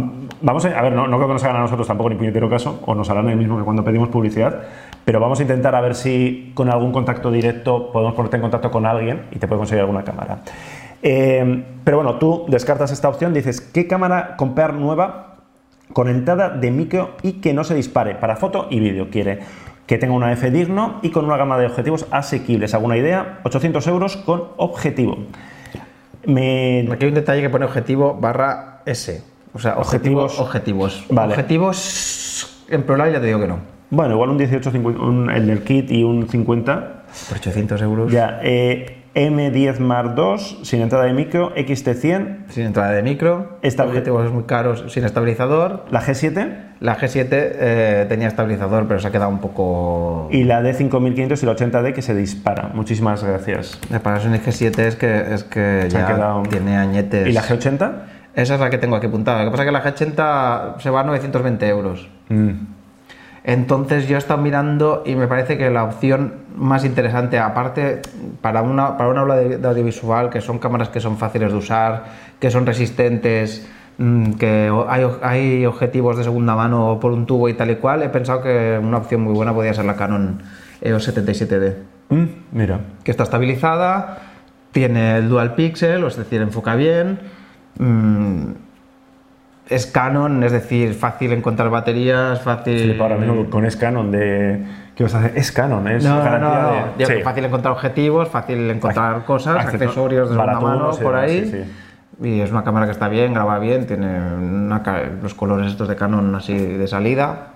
[0.41, 2.49] vamos a, a ver, no, no creo que nos hagan a nosotros tampoco ni puñetero
[2.49, 4.63] caso, o nos harán el mismo que cuando pedimos publicidad,
[5.05, 8.71] pero vamos a intentar a ver si con algún contacto directo podemos ponerte en contacto
[8.71, 10.39] con alguien y te puede conseguir alguna cámara.
[11.03, 15.34] Eh, pero bueno, tú descartas esta opción, dices, ¿qué cámara comprar nueva
[15.93, 19.11] con entrada de micro y que no se dispare para foto y vídeo?
[19.11, 19.41] Quiere
[19.87, 22.73] que tenga una F digno y con una gama de objetivos asequibles.
[22.75, 23.41] ¿Alguna idea?
[23.45, 25.19] 800 euros con objetivo.
[26.27, 26.89] Me...
[26.91, 29.23] Aquí hay un detalle que pone objetivo barra S.
[29.53, 30.41] O sea, objetivos.
[30.41, 31.05] Objetivos.
[31.11, 31.33] Vale.
[31.35, 33.59] Objetivos en plural ya te digo que no.
[33.91, 37.03] Bueno, igual un 18, 50, un- el del kit y un 50.
[37.29, 38.11] Por 800 euros.
[38.11, 43.59] Ya, eh, M10 Mark II, sin entrada de micro, XT100, Sin entrada de micro.
[43.79, 45.85] Objetivos muy caros, sin estabilizador.
[45.91, 46.49] la G7
[46.81, 50.29] La G7 eh, tenía estabilizador, pero se ha quedado un poco.
[50.33, 52.71] y la D5500 y la 80D que se dispara.
[52.75, 53.79] Muchísimas gracias.
[54.03, 57.29] Parece un G7 es que, es que Se ya quedado- tiene añetes.
[57.29, 57.93] ¿Y la G80?
[58.35, 59.45] Esa es la que tengo aquí apuntada.
[59.45, 62.09] Lo que pasa es que la G80 se va a 920 euros.
[62.29, 62.51] Mm.
[63.47, 68.01] Entonces yo he estado mirando y me parece que la opción más interesante, aparte
[68.41, 71.59] para una, para una aula de, de audiovisual, que son cámaras que son fáciles de
[71.59, 72.05] usar,
[72.41, 73.69] que son resistentes,
[73.99, 78.03] mm, que hay, hay objetivos de segunda mano por un tubo y tal y cual,
[78.03, 80.41] he pensado que una opción muy buena podría ser la Canon
[80.81, 81.75] EOS 77D,
[82.11, 82.81] Mm, mira.
[83.03, 84.19] que está estabilizada,
[84.73, 87.19] tiene el dual pixel, es decir, enfoca bien.
[87.79, 88.45] mm,
[89.69, 92.79] es Canon, es decir, fácil encontrar baterías, fácil...
[92.91, 94.65] Flipa ahora mismo con es Canon de...
[94.95, 95.33] ¿Qué vas a hacer?
[95.37, 97.07] Es Canon, es No, no, garantía no, de...
[97.07, 97.23] Sí.
[97.23, 101.45] fácil encontrar objetivos, fácil encontrar cosas, acceso- accesorios de segunda mano por ahí.
[101.47, 101.73] sí, sí.
[102.23, 104.07] Y es una cámara que está bien, graba bien, tiene
[104.37, 104.83] una
[105.21, 107.49] los colores estos de Canon así de salida.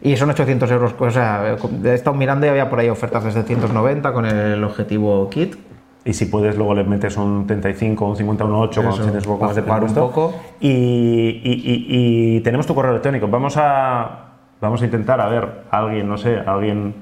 [0.00, 3.44] Y son 800 euros, o sea, he estado mirando y había por ahí ofertas desde
[3.44, 5.56] 190 con el objetivo kit.
[6.08, 9.32] Y si puedes, luego le metes un 35, un 50, un 8, cuando tienes un
[9.34, 10.22] poco más de jugar un presupuesto.
[10.30, 10.34] poco.
[10.58, 13.28] Y, y- y- y tenemos tu correo electrónico.
[13.28, 14.08] Vamos a,
[14.60, 16.94] vamos a intentar, a ver, alguien, no sé, alguien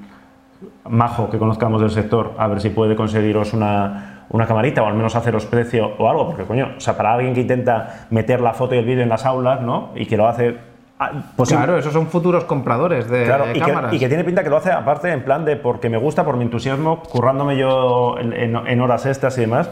[0.89, 4.95] majo que conozcamos del sector, a ver si puede conseguiros una, una camarita o al
[4.95, 8.55] menos haceros precio o algo, porque coño, o sea, para alguien que intenta meter la
[8.55, 9.91] foto y el vídeo en las aulas, ¿no?
[9.95, 10.57] Y que lo hace...
[10.99, 13.93] ah, posi- Claro, esos son futuros compradores de Claro, y que, cámaras.
[13.95, 16.37] y que tiene pinta que lo hace aparte en plan de porque me gusta, por
[16.37, 19.69] mi entusiasmo, currándome yo en, en- en horas extras y demás.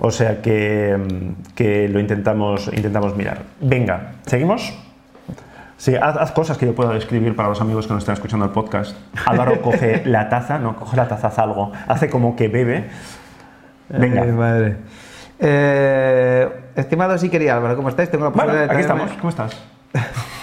[0.00, 3.42] O sea que, mm, que lo intentamos, intentamos mirar.
[3.60, 4.72] Venga, ¿seguimos?
[5.76, 8.46] Sí, haz, haz cosas que yo pueda describir para los amigos que nos están escuchando
[8.46, 8.96] el podcast.
[9.26, 12.88] Álvaro coge la taza, no, coge la taza, haz algo, hace como que bebe.
[13.90, 14.76] Venga, Ay, madre.
[15.38, 18.10] Eh, estimado Siqueri Álvaro, ¿cómo estáis?
[18.10, 19.60] Tengo la bueno, aquí estamos, ¿cómo estás?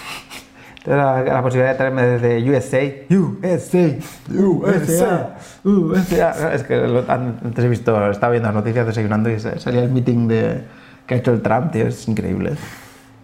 [0.84, 2.80] La, la posibilidad de traerme desde USA.
[3.10, 3.96] USA,
[4.30, 6.54] USA, USA.
[6.54, 9.90] Es que lo- antes he visto, estaba viendo las noticias desayunando y sa- salía el
[9.90, 10.64] meeting de,
[11.06, 12.52] que ha hecho el Trump, tío, es increíble.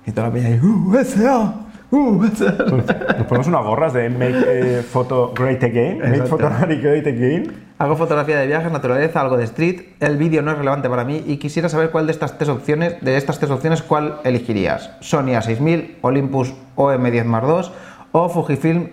[0.06, 1.52] Y toda la peña ahí, USA,
[1.90, 2.52] USA.
[2.52, 6.22] Nos ponemos unas gorras de Make eh, Photo Great Again, Make.
[6.24, 7.68] Photography Great Again.
[7.78, 9.80] Hago fotografía de viajes, naturaleza, algo de street.
[10.00, 13.00] El vídeo no es relevante para mí y quisiera saber cuál de estas tres opciones,
[13.00, 14.90] de estas tres opciones, cuál elegirías.
[15.00, 17.72] Sony A6000, Olympus OM10 más 2
[18.12, 18.90] o Fujifilm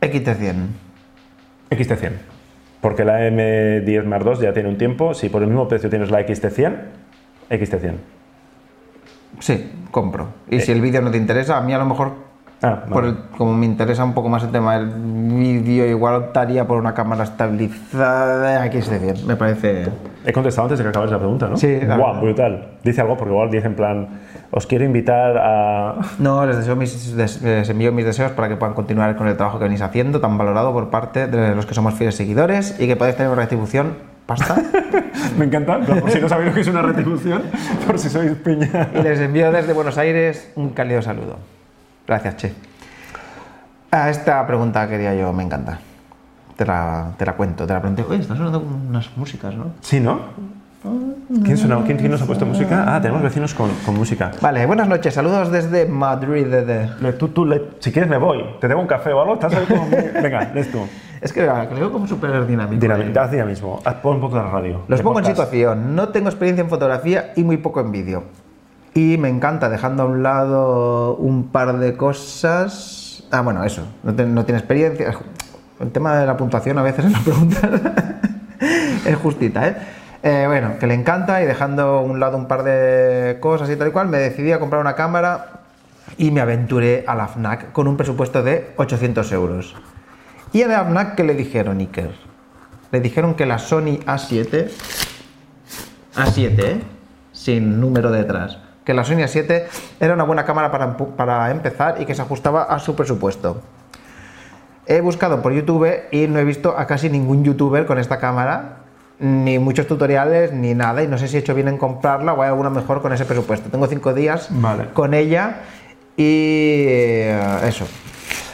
[0.00, 0.54] XT100.
[1.70, 2.12] XT100.
[2.80, 5.14] Porque la M10 Mark II ya tiene un tiempo.
[5.14, 6.76] Si por el mismo precio tienes la XT100,
[7.50, 8.17] XT100.
[9.40, 10.28] Sí, compro.
[10.50, 12.26] Y si el vídeo no te interesa, a mí a lo mejor,
[12.60, 13.08] Ah, por vale.
[13.10, 16.92] el- como me interesa un poco más el tema del vídeo, igual optaría por una
[16.92, 19.24] cámara estabilizada XT100.
[19.26, 19.88] Me parece...
[20.26, 21.56] He contestado antes de que acabes la pregunta, ¿no?
[21.56, 22.20] Sí, la Guau, verdad.
[22.22, 22.68] brutal.
[22.82, 24.08] Dice algo porque igual dice en plan,
[24.50, 25.94] os quiero invitar a...
[26.18, 29.58] No, les, deseo mis, les envío mis deseos para que puedan continuar con el trabajo
[29.58, 32.96] que venís haciendo, tan valorado por parte de los que somos fieles seguidores y que
[32.96, 33.94] podáis tener una retribución
[34.28, 34.56] pasta.
[35.38, 37.42] Me encanta, por si no sabéis lo que es una retribución,
[37.86, 38.90] por si sois piña.
[38.94, 41.38] y les envío desde Buenos Aires un cálido saludo.
[42.06, 42.52] Gracias, Che.
[43.90, 45.78] A esta pregunta quería yo, me encanta.
[46.56, 48.04] Te la, te la cuento, te la pregunté.
[48.06, 49.72] Oye, están sonando unas músicas, ¿no?
[49.80, 50.20] Sí, ¿no?
[51.44, 52.84] ¿Quién, suena- quién- quién nos ha puesto música?
[52.86, 54.30] Ah, tenemos vecinos con, con música.
[54.40, 56.46] Vale, buenas noches, saludos desde Madrid.
[56.46, 59.34] desde- Le- Tú, tú, le- si quieres me voy, te tengo un café o algo,
[59.34, 59.88] estás ahí como...
[60.22, 60.80] Venga, lees tú.
[61.20, 62.80] Es que ah, creo como súper dinámico.
[62.84, 63.18] Dinami- eh.
[63.18, 64.82] haz dinamismo, haz, pon un poco de radio.
[64.88, 65.36] Los de pongo en podcast.
[65.50, 65.96] situación.
[65.96, 68.24] No tengo experiencia en fotografía y muy poco en vídeo.
[68.94, 73.24] Y me encanta, dejando a un lado un par de cosas.
[73.30, 73.82] Ah, bueno, eso.
[74.02, 75.14] No, te- no tiene experiencia.
[75.80, 77.70] El tema de la puntuación a veces en la pregunta
[79.06, 79.76] es justita, ¿eh?
[80.22, 83.76] Eh, Bueno, que le encanta y dejando a un lado un par de cosas y
[83.76, 85.60] tal y cual, me decidí a comprar una cámara
[86.16, 89.76] y me aventuré a la FNAC con un presupuesto de 800 euros.
[90.52, 92.12] Y a la FNAC, ¿qué le dijeron, Iker?
[92.90, 94.70] Le dijeron que la Sony A7
[96.14, 96.80] A7, ¿eh?
[97.32, 98.58] sin número detrás.
[98.84, 99.64] Que la Sony A7
[100.00, 103.60] era una buena cámara para, para empezar y que se ajustaba a su presupuesto.
[104.86, 108.78] He buscado por YouTube y no he visto a casi ningún youtuber con esta cámara,
[109.18, 112.42] ni muchos tutoriales, ni nada, y no sé si he hecho bien en comprarla o
[112.42, 113.68] hay alguna mejor con ese presupuesto.
[113.68, 114.86] Tengo cinco días Vale.
[114.94, 115.60] con ella
[116.16, 117.86] y eh, eso.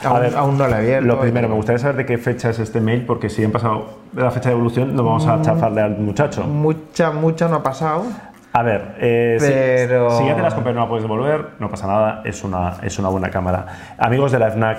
[0.04, 1.06] Aún, A ver, aún no la he abierto.
[1.06, 3.98] Lo primero, me gustaría saber de qué fecha es este mail, porque si han pasado
[4.14, 5.30] la fecha de evolución, no vamos Mm.
[5.30, 6.42] a chafarle al muchacho.
[6.44, 8.04] Mucha, mucha no ha pasado.
[8.52, 9.46] A ver, eh, si-
[9.88, 12.74] Pero- si, ya te las compré no la puedes devolver, no pasa nada, es una,
[12.82, 13.66] es una buena cámara.
[13.98, 14.78] Amigos de la FNAC,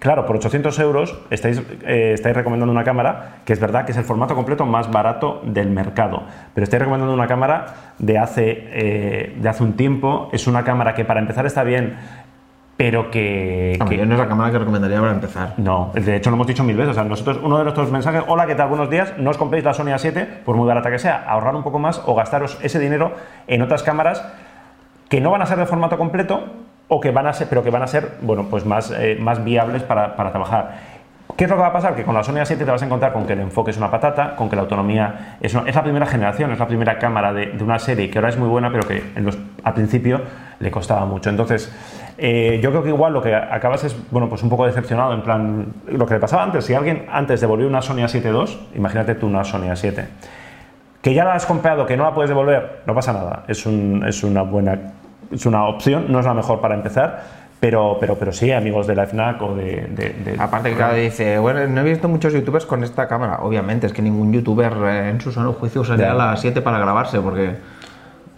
[0.00, 3.98] claro, por 800 euros estáis, eh, estáis recomendando una cámara que es verdad que es
[3.98, 7.66] el formato completo más barato del mercado, pero estáis recomendando una cámara
[7.98, 11.96] de hace, eh, de hace un tiempo, es una cámara que para empezar está bien,
[12.78, 13.76] pero que...
[13.88, 15.54] Que- yo no es la cámara que recomendaría para empezar.
[15.56, 16.92] no, de hecho lo hemos dicho mil veces.
[16.92, 18.68] O sea, nosotros, uno de nuestros mensajes, hola, ¿qué tal?
[18.68, 21.64] Buenos días, no os compréis la Sony A7, por muy barata que sea, ahorrar un
[21.64, 23.12] poco más o gastaros ese dinero
[23.48, 24.24] en otras cámaras
[25.08, 26.44] que no van a ser de formato completo
[26.86, 29.42] o que van a ser, pero que van a ser, bueno, pues más, eh, más
[29.44, 30.98] viables para, para trabajar.
[31.36, 31.94] ¿Qué es lo que va a pasar?
[31.94, 33.90] Que con la Sony A7 te vas a encontrar con que el enfoque es una
[33.90, 37.32] patata, con que la autonomía es, una- es la primera generación, es la primera cámara
[37.32, 40.20] de, de una serie que ahora es muy buena, pero que en los- al principio
[40.58, 41.28] le costaba mucho.
[41.30, 41.72] Entonces,
[42.18, 45.22] eh, yo creo que igual lo que acabas es, bueno, pues un poco decepcionado, en
[45.22, 49.14] plan, lo que le pasaba antes, si alguien antes devolvió una Sony A7 II, imagínate
[49.14, 50.04] tú una Sony A7,
[51.00, 54.04] que ya la has comprado, que no la puedes devolver, no pasa nada, es, un-
[54.06, 54.78] es una buena,
[55.30, 57.22] es una opción, no es la mejor para empezar,
[57.60, 59.86] pero, pero, pero sí, amigos de la FNAC o de...
[59.90, 63.38] de- de- Aparte que claro, dice, bueno, no he visto muchos youtubers con esta cámara.
[63.42, 67.20] Obviamente, es que ningún youtuber eh, en su sano juicio usaría la 7 para grabarse,
[67.20, 67.56] porque...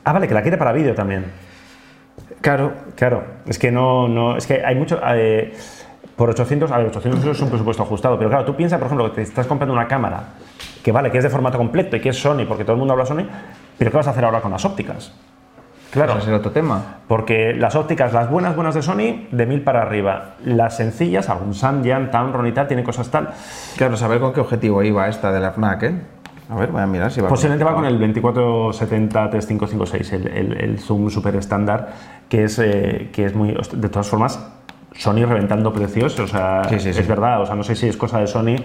[0.05, 1.27] Ah, vale, que la quiere para vídeo también.
[2.41, 5.01] Claro, Claro, es que no, no es que hay mucho.
[5.15, 5.53] eh,
[6.17, 8.87] por 800, a ver, 800 euros es un presupuesto ajustado, pero claro, tú piensas, por
[8.87, 10.25] ejemplo, que te estás comprando una cámara
[10.85, 12.93] que vale, que es de formato completo y que es Sony, porque todo el mundo
[12.93, 13.25] habla Sony,
[13.79, 15.15] pero ¿qué vas a hacer ahora con las ópticas?
[15.91, 16.99] Claro, ese es otro tema.
[17.09, 20.35] porque las ópticas, las buenas, buenas de Sony, de 1000 para arriba.
[20.45, 23.31] Las sencillas, algún Samyang, Tamron y tal, tienen cosas tal.
[23.77, 25.95] Claro, saber con qué objetivo iba esta de la FNAC, ¿eh?
[26.51, 27.85] A ver, voy a mirar si va Posiblemente va con...
[27.85, 31.89] el 2470-3556, el, el, el zoom super estándar,
[32.29, 33.57] que es, eh, que es muy.
[33.75, 34.45] De todas formas,
[34.93, 37.01] Sony reventando precios, o sea, Sí, sí, sí.
[37.01, 38.57] es verdad, o sea, no sé si es cosa de Sony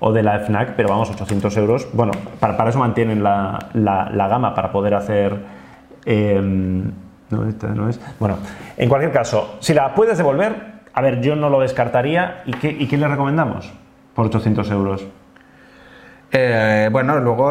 [0.00, 1.88] o de la FNAC, pero vamos, 800 euros.
[1.92, 5.38] Bueno, para, para eso mantienen la, la- la gama, para poder hacer.
[6.06, 6.40] eh,
[7.30, 8.00] no, esta no es.
[8.20, 8.36] Bueno,
[8.76, 12.42] en cualquier caso, si la puedes devolver, a ver, yo no lo descartaría.
[12.46, 13.72] ¿Y qué, y qué le recomendamos?
[14.14, 15.04] Por 800 euros.
[16.36, 17.50] Eh, bueno, luego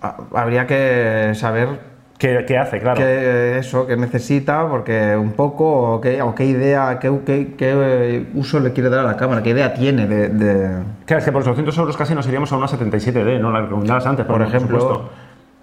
[0.00, 2.78] ah, habría que saber ¿Qué, qué hace?
[2.80, 2.96] Claro.
[2.98, 8.26] qué eso, qué necesita, porque un poco, o qué, o qué idea, qué, qué- eh,
[8.34, 10.28] uso le quiere dar a la cámara, qué idea tiene de...
[10.28, 13.50] de- Claro, es que por 800 euros casi nos iríamos a una 77D, ¿no?
[13.50, 15.10] La que recomendabas antes, Por por, ejemplo, supuesto.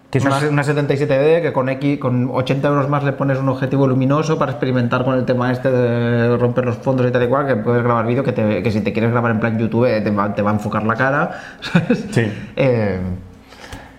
[0.10, 3.38] Que es una, una- una 77D que con X, con 80 euros más le pones
[3.38, 7.24] un objetivo luminoso para experimentar con el tema este de romper los fondos y tal
[7.24, 9.60] y cual, que puedes grabar vídeo, que, te- que si te quieres grabar en plan
[9.60, 11.32] YouTube eh, te va, te va a enfocar la cara.
[11.62, 12.08] ¿sabes?
[12.12, 12.32] Sí.
[12.56, 13.00] Eh,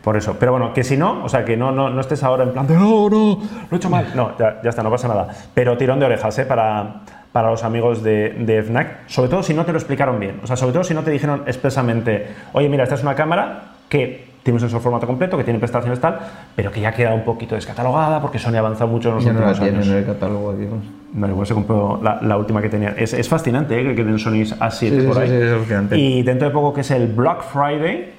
[0.02, 0.34] Por eso.
[0.40, 2.66] Pero bueno, que si no, o sea, que no, no, no estés ahora en plan
[2.66, 3.38] de no, no, lo
[3.70, 4.06] he hecho mal.
[4.16, 5.28] No, ya, ya está, no pasa nada.
[5.54, 6.44] Pero tirón de orejas, ¿eh?
[6.44, 7.02] Para,
[7.32, 9.06] para los amigos de, de FNAC.
[9.08, 10.40] Sobre todo si no te lo explicaron bien.
[10.42, 13.74] O sea, sobre todo si no te dijeron expresamente, oye, mira, esta es una cámara
[13.88, 16.18] que tiene un sensor formato completo, que tiene prestaciones tal,
[16.57, 19.32] pero que ya queda un poquito descatalogada porque Sony ha avanzado mucho en los ya
[19.32, 19.88] no la últimos tiene años.
[19.88, 20.84] en el catálogo, digamos.
[21.12, 22.95] Bueno, igual se compró la, la última que tenía.
[22.97, 23.84] Es, es fascinante ¿eh?
[23.84, 25.28] que queden Sony A7 Sí, por sí, ahí.
[25.28, 25.99] sí, es alucinante.
[25.99, 28.12] y dentro de poco que es el Black Friday,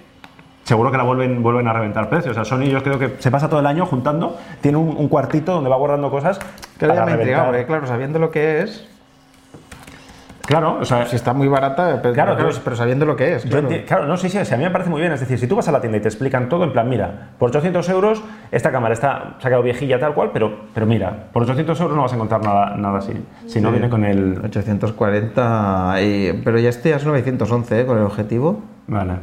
[0.64, 2.32] seguro que la vuelven, vuelven a reventar precios.
[2.38, 5.08] O sea, Sony yo creo que se pasa todo el año juntando, tiene un, un
[5.08, 6.40] cuartito donde va guardando cosas.
[6.78, 8.88] Porque claro, sabiendo lo que es,
[10.52, 12.62] Claro, o sea, si está muy barata, pero, Claro, pero, claro.
[12.64, 13.46] pero sabiendo lo que es.
[13.46, 13.70] Claro.
[13.70, 15.14] enti- claro, no, sí, sí, sí, a mí me parece muy bien.
[15.14, 17.30] Es decir, si tú vas a la tienda y te explican todo, en plan, mira,
[17.40, 18.22] por 800 euros
[18.52, 21.96] esta cámara está, se ha quedado viejilla tal cual, pero, pero mira, por 800 euros
[21.96, 23.14] no vas a encontrar nada, nada así.
[23.48, 24.42] Si no viene con el...
[24.44, 27.86] 840, y- pero ya este ya es 911 ¿eh?
[27.86, 28.62] con el objetivo.
[28.88, 29.14] Vale,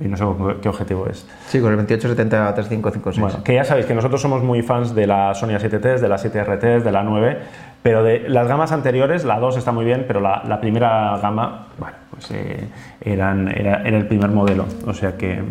[0.00, 0.24] y no sé
[0.60, 1.26] qué objetivo es.
[1.46, 3.20] Sí, con el 2870 3556.
[3.20, 6.16] Bueno, que ya sabéis que nosotros somos muy fans de la Sony A7T, de la
[6.16, 7.38] 7RT, de la 9,
[7.82, 11.68] pero de las gamas anteriores, la 2 está muy bien, pero la, la primera gama,
[11.78, 12.68] bueno, pues eh,
[13.00, 14.66] eran, era, era el primer modelo.
[14.86, 15.42] O sea que,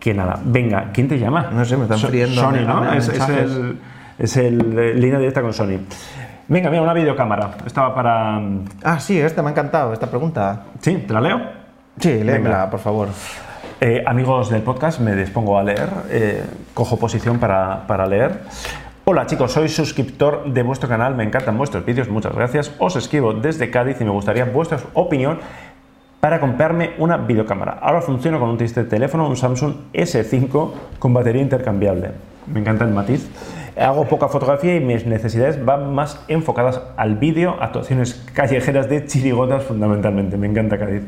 [0.00, 0.40] que nada.
[0.44, 1.50] Venga, ¿quién te llama?
[1.52, 2.92] No sé, me están friendo Sony, ¿no?
[2.94, 3.78] es, el,
[4.18, 5.78] es el eh, línea directa con Sony.
[6.48, 7.50] Venga, mira, una videocámara.
[7.66, 8.40] Estaba para...
[8.82, 10.64] Ah, sí, esta me ha encantado, esta pregunta.
[10.80, 11.04] ¿Sí?
[11.06, 11.65] ¿Te la leo?
[12.00, 13.08] Sí, léemela, por favor.
[13.80, 15.88] Eh, amigos del podcast, me dispongo a leer.
[16.10, 16.42] eh,
[16.74, 18.40] cojo posición para, para leer.
[19.04, 22.72] Hola chicos, soy suscriptor de vuestro canal, me encantan vuestros vídeos, muchas gracias.
[22.78, 25.38] Os escribo desde Cádiz y me gustaría vuestra opinión
[26.20, 27.78] para comprarme una videocámara.
[27.80, 32.10] Ahora funciona con un triste teléfono, un Samsung S5 con batería intercambiable.
[32.52, 33.28] Me encanta el matiz.
[33.78, 39.62] Hago poca fotografía y mis necesidades van más enfocadas al vídeo, actuaciones callejeras de chirigotas
[39.64, 40.36] fundamentalmente.
[40.36, 41.02] Me encanta Cádiz.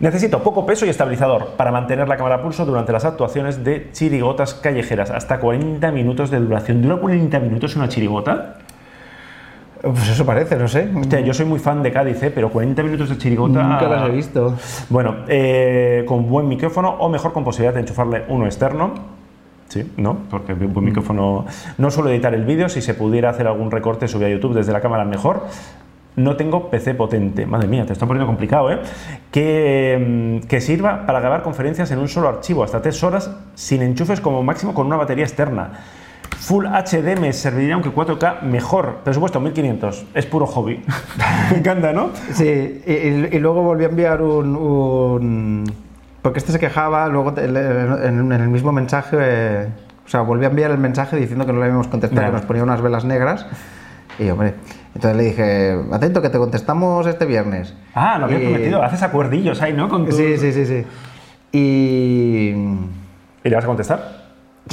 [0.00, 3.90] Necesito poco peso y estabilizador para mantener la cámara a pulso durante las actuaciones de
[3.92, 5.10] chirigotas callejeras.
[5.10, 6.80] Hasta 40 minutos de duración.
[6.80, 8.56] ¿Dura 40 minutos una chirigota?
[9.82, 10.88] Pues eso parece, no sé.
[10.94, 12.30] Hostia, yo soy muy fan de Cádiz, ¿eh?
[12.34, 13.62] pero 40 minutos de chirigota...
[13.62, 14.56] Nunca las he visto.
[14.88, 18.94] Bueno, eh, con buen micrófono o mejor con posibilidad de enchufarle uno externo.
[19.68, 21.44] Sí, no, porque un buen micrófono.
[21.78, 24.72] No suelo editar el vídeo, si se pudiera hacer algún recorte, subir a YouTube desde
[24.72, 25.46] la cámara mejor.
[26.24, 28.80] No tengo PC potente, madre mía, te está poniendo complicado, ¿eh?
[29.30, 33.82] Que, mm, que sirva para grabar conferencias en un solo archivo, hasta tres horas, sin
[33.82, 35.70] enchufes como máximo con una batería externa.
[36.38, 38.98] Full HD me serviría, aunque 4K mejor.
[39.04, 40.82] Presupuesto 1500, es puro hobby.
[41.52, 42.10] me encanta, ¿no?
[42.32, 45.64] Sí, y, luego volví a enviar un, un-
[46.22, 49.16] Porque este se quejaba, luego en, el mismo mensaje...
[49.20, 49.68] eh,
[50.06, 52.26] o sea, volví a enviar el mensaje diciendo que no le habíamos contestado, Ya.
[52.28, 53.46] que nos ponía unas velas negras.
[54.18, 54.54] Y hombre,
[54.94, 57.74] entonces le dije, atento, que te contestamos este viernes.
[57.94, 59.88] Ah, lo había Y- prometido, haces acuerdillos ahí, ¿no?
[59.88, 60.84] Con tu- Sí, sí, sí, sí.
[61.52, 62.48] Y...
[63.42, 64.20] ¿Y le vas a contestar?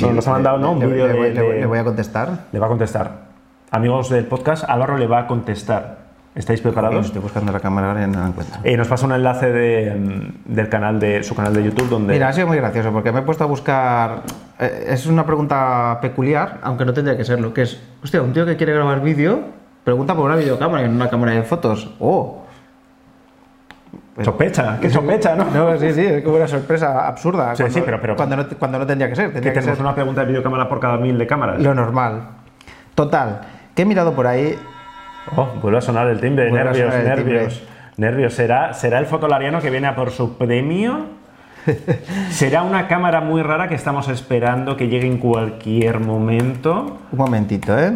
[0.02, 0.72] Nos, nos ha mandado, ¿no?
[0.74, 2.30] Un le, vídeo le- de, le- de- le voy a contestar.
[2.52, 3.28] Le va a contestar.
[3.72, 6.08] Amigos del podcast, Álvaro le va a contestar.
[6.36, 7.08] ¿Estáis preparados?
[7.08, 8.60] Estoy buscando la cámara ahora y no la encuentro.
[8.64, 12.28] Eh, nos pasa un enlace de, del canal de su canal de YouTube donde Mira,
[12.30, 14.22] ha sido muy gracioso porque me he puesto a buscar.
[14.60, 17.54] eh, es una pregunta peculiar, aunque no tendría que serlo.
[17.56, 19.40] Que es, hostia, un tío que quiere grabar vídeo
[19.88, 21.90] pregunta por una videocámara y no una cámara de fotos.
[22.02, 22.44] ¡Oh!
[24.22, 25.46] sospecha, que sospecha, ¿no?
[25.46, 27.56] No, sí, sí, es como una sorpresa absurda.
[27.56, 29.28] Sí, cuando, sí, pero- pero- Cuando no, cuando no tendría que ser.
[29.28, 31.62] que Tendría que, tenemos ser una pregunta de videocámara por cada mil de cámaras.
[31.62, 32.22] lo normal.
[32.96, 33.42] Total,
[33.74, 34.60] que he mirado por ahí.
[35.38, 37.10] Oh, vuelve a sonar el timbre, Vuelve nervios, timbre.
[37.16, 37.64] nervios.
[37.96, 41.06] Nervios, ¿será, ¿será el fotolariano que viene a por su premio?
[42.30, 46.98] ¿Será una cámara muy rara que estamos esperando que llegue en cualquier momento?
[47.14, 47.94] Un momentito, ¿eh?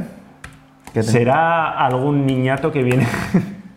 [0.99, 3.07] ¿Será algún niñato que viene?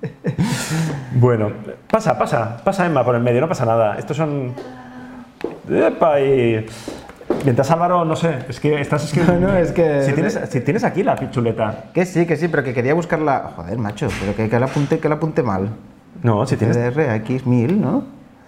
[1.14, 1.50] bueno,
[1.90, 3.96] pasa, pasa, pasa Emma por el medio, no pasa nada.
[3.98, 4.52] Estos son.
[5.70, 6.66] Epa, y.
[7.44, 9.46] Mientras Álvaro, no sé, es que estás escribiendo.
[9.46, 11.84] No, no, es que- Si tienes, si tienes aquí la pichuleta.
[11.94, 13.52] Que sí, que sí, pero que quería buscarla.
[13.56, 15.68] Joder, macho, pero que, que la apunte, que la apunte mal.
[16.22, 16.76] No, si tienes.
[16.76, 18.04] CDR X1000, ¿no?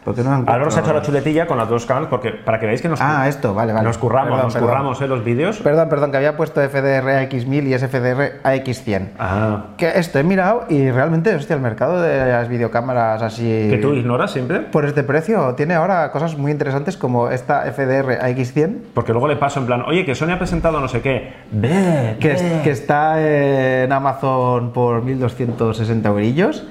[0.07, 1.03] ¿Por qué no la Álvaro se ha hecho la encuentro?
[1.21, 3.85] chuletilla con las dos cámaras porque, para que veáis que nos, Ah, esto, vale, vale.
[3.85, 4.69] nos curramos, Perdón, nos perdón.
[4.71, 5.59] curramos eh, los vídeos.
[5.59, 9.09] Perdón, perdón, que había puesto FDR a X1000 y es FDR a X100.
[9.19, 13.67] Ah, Que esto he mirado y realmente, hostia, el mercado de las videocámaras así.
[13.69, 14.61] que tú ignoras siempre.
[14.61, 19.27] Por este precio tiene ahora cosas muy interesantes como esta FDR a X100 Porque luego
[19.27, 21.33] le paso en plan, oye, que Sony ha presentado no sé qué.
[21.51, 26.65] Ve, que, es- que está en Amazon por 1260 eurillos.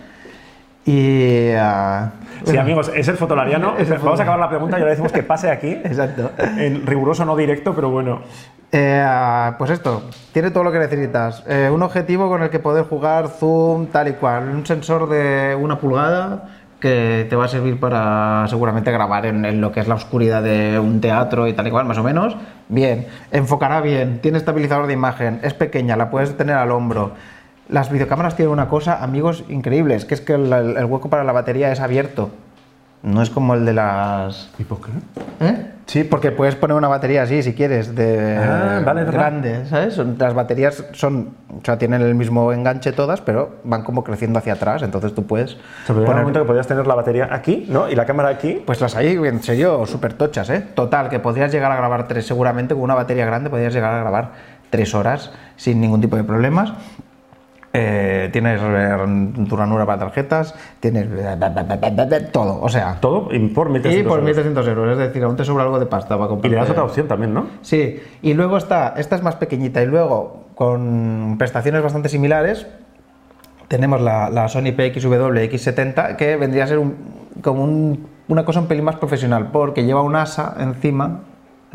[0.86, 1.52] Y.
[1.58, 2.12] ah,
[2.44, 3.76] Sí, amigos, es el fotolariano.
[3.78, 5.72] Es el Vamos a acabar la pregunta y ahora decimos que pase aquí.
[5.84, 6.32] Exacto.
[6.38, 8.22] En riguroso no directo, pero bueno.
[8.72, 11.44] Eh, pues esto, tiene todo lo que necesitas.
[11.48, 14.50] Eh, un objetivo con el que poder jugar zoom, tal y cual.
[14.50, 19.62] Un sensor de una pulgada que te va a servir para seguramente grabar en, en
[19.62, 22.36] lo que es la oscuridad de un teatro y tal y cual, más o menos.
[22.68, 27.14] Bien, enfocará bien, tiene estabilizador de imagen, es pequeña, la puedes tener al hombro.
[27.70, 31.32] Las videocámaras tienen una cosa, amigos, increíbles, que es que el, el hueco para la
[31.32, 32.30] batería es abierto.
[33.02, 34.50] No es como el de las...
[34.58, 34.92] ¿Y por qué?
[35.40, 35.72] ¿Eh?
[35.86, 40.00] Sí, porque puedes poner una batería así si quieres, de Ah, vale, grande, ¿sabes?
[40.18, 44.54] Las baterías son, o sea, tienen el mismo enganche todas, pero van como creciendo hacia
[44.54, 47.88] atrás, entonces tú puedes Se poner, momento que podías tener la batería aquí, ¿no?
[47.88, 48.64] Y la cámara aquí.
[48.66, 50.66] pues las hay en serio súper tochas, ¿eh?
[50.74, 54.00] Total, que podrías llegar a grabar tres, seguramente con una batería grande podrías llegar a
[54.00, 54.32] grabar
[54.72, 56.74] tres horas sin ningún tipo de problemas.
[57.78, 58.98] Eh, tienes eh,
[59.48, 61.08] tu ranura para tarjetas, tienes
[62.32, 64.38] todo, o sea, Todo y por 1.300 y por euros.
[64.38, 66.52] 1.300 euros, es decir, aún te sobra algo de pasta para comprar.
[66.52, 67.48] Y le das otra opción también, ¿no?
[67.62, 72.66] Sí, y luego está, esta es más pequeñita, y luego con prestaciones bastante similares,
[73.68, 76.96] tenemos la, la Sony PXW X70, que vendría a ser un-
[77.42, 81.22] como un- una cosa un pelín más profesional, porque lleva un asa encima,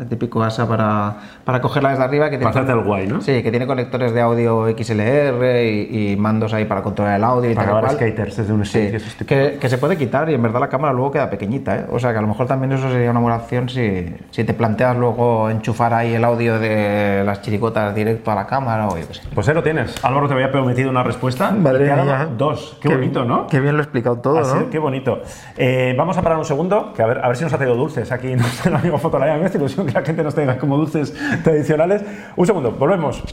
[0.01, 2.29] el típico asa para, para cogerla desde arriba.
[2.29, 3.21] Que tiene el guay, ¿no?
[3.21, 7.51] Sí, que tiene conectores de audio XLR y, y mandos ahí para controlar el audio
[7.51, 8.91] y Para grabar skaters desde un Sí,
[9.27, 11.85] que, que se puede quitar y en verdad la cámara luego queda pequeñita, ¿eh?
[11.91, 14.53] O sea que a lo mejor también eso sería una buena opción si, si te
[14.53, 19.07] planteas luego enchufar ahí el audio de las chiricotas directo a la cámara o yo
[19.07, 19.21] qué sé.
[19.33, 20.03] Pues ahí lo tienes.
[20.03, 21.51] Álvaro te había prometido una respuesta.
[21.51, 22.29] Madre mía.
[22.37, 22.77] Dos.
[22.81, 23.47] Qué, bonito, ¿no?
[23.47, 24.69] Qué bien lo he explicado todo, Así, ¿no?
[24.69, 25.21] Qué bonito.
[25.57, 27.75] Eh, vamos a parar un segundo, que a ver, a ver si nos ha traído
[27.75, 29.37] dulces aquí nuestro amigo Fotolaya.
[29.37, 31.13] Me hace ilusión que la gente nos traiga como dulces
[31.43, 32.03] tradicionales.
[32.35, 33.23] Un segundo, volvemos.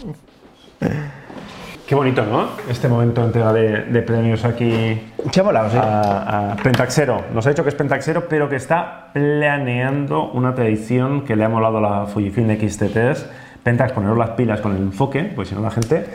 [1.86, 2.48] Qué bonito, ¿no?
[2.68, 5.00] Este momento entrega de, de premios aquí
[5.32, 5.78] Se ha molado, sí.
[5.80, 7.24] a, a Pentaxero.
[7.32, 11.48] Nos ha dicho que es Pentaxero, pero que está planeando una tradición que le ha
[11.48, 13.24] molado a la Fujifilm X-T3.
[13.62, 16.06] Pentax, poneros las pilas con el enfoque, pues si no la gente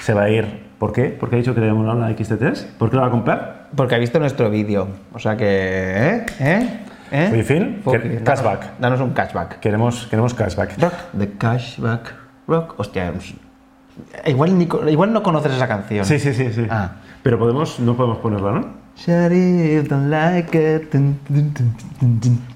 [0.00, 0.64] se va a ir.
[0.78, 1.04] ¿Por qué?
[1.04, 2.76] ¿Por qué ha dicho que le ha molado la X-T3?
[2.78, 3.68] ¿Por qué la va a comprar?
[3.74, 4.88] Porque ha visto nuestro vídeo.
[5.14, 5.46] O sea que.
[5.46, 6.26] ¿Eh?
[6.40, 6.68] ¿Eh?
[7.14, 7.30] ¿Eh?
[7.38, 8.24] It.
[8.24, 8.60] cashback.
[8.80, 9.60] Danos, danos un cashback.
[9.60, 10.76] Queremos, queremos cashback.
[10.80, 12.12] Rock, the cashback.
[12.48, 12.74] Rock.
[12.76, 13.12] Hostia.
[14.26, 16.04] Igual, ni igual no conoces esa canción.
[16.04, 16.66] Sí, sí, sí, sí.
[16.68, 16.96] Ah.
[17.22, 18.84] Pero podemos, no podemos ponerla, ¿no?
[18.96, 20.90] Sharif, don't like it.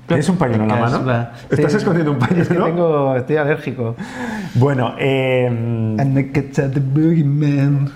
[0.07, 0.99] ¿Tienes un pañuelo en la mano?
[0.99, 1.33] Casbah.
[1.51, 1.79] ¿Estás Sí.
[1.79, 2.43] escondiendo un pañuelo?
[2.43, 3.97] Es que tengo, estoy alérgico.
[4.55, 7.91] Bueno, eh, And I catch the boogeyman.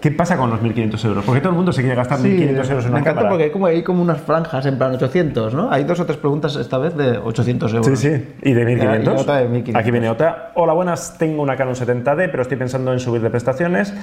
[0.00, 1.24] ¿Qué pasa con los 1.500 euros?
[1.24, 3.28] Porque todo el mundo se quiere gastar 1.500 euros en me una encanta cámara.
[3.28, 5.70] porque hay como, hay como unas franjas en plan 800, ¿no?
[5.70, 7.98] Hay dos o tres preguntas esta vez de 800 euros.
[7.98, 8.28] Sí, sí.
[8.42, 9.14] ¿Y de 1500?
[9.14, 9.80] Y otra de 1500.
[9.80, 10.52] Aquí viene otra.
[10.54, 11.16] Hola, buenas.
[11.18, 13.94] Tengo una Canon 70D, pero estoy pensando en subir de prestaciones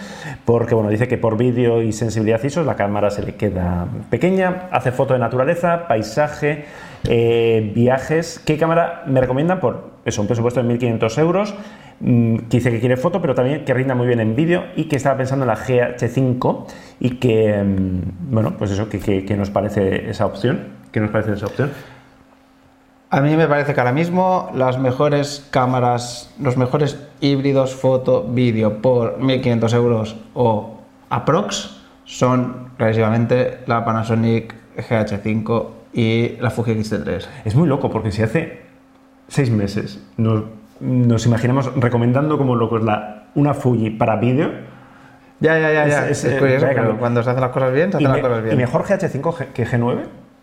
[0.45, 4.67] porque, bueno, dice que por vídeo y sensibilidad ISO la cámara se le queda pequeña.
[4.71, 6.65] Hace foto de naturaleza, paisaje,
[7.05, 8.39] eh, viajes.
[8.45, 11.53] ¿Qué cámara me recomiendan por eso, un presupuesto de 1.500 euros?
[11.99, 14.85] Mm, que dice que quiere foto, pero también que rinda muy bien en vídeo y
[14.85, 16.65] que estaba pensando en la GH5
[16.99, 20.75] y que, mm, bueno, pues eso, que, que- que nos parece esa opción.
[20.91, 21.71] ¿Qué nos parece esa opción?
[23.09, 28.81] A mí me parece que ahora mismo las mejores cámaras, los mejores híbridos foto, vídeo
[28.81, 35.65] por 1500 euros o aprox son clarísimamente la Panasonic GH5
[35.97, 37.25] y la Fuji X-T3.
[37.45, 38.61] Es muy loco porque si hace
[39.27, 40.43] seis meses nos,
[40.79, 44.51] nos imaginamos recomendando como locos la, una Fuji para vídeo
[45.39, 46.09] Ya, ya, ya, ya.
[46.09, 48.27] Es- Es, es, curioso, pero cuando se hacen las cosas bien, se hacen me- las
[48.27, 48.55] cosas bien.
[48.55, 49.97] y mejor GH5 G- que G9,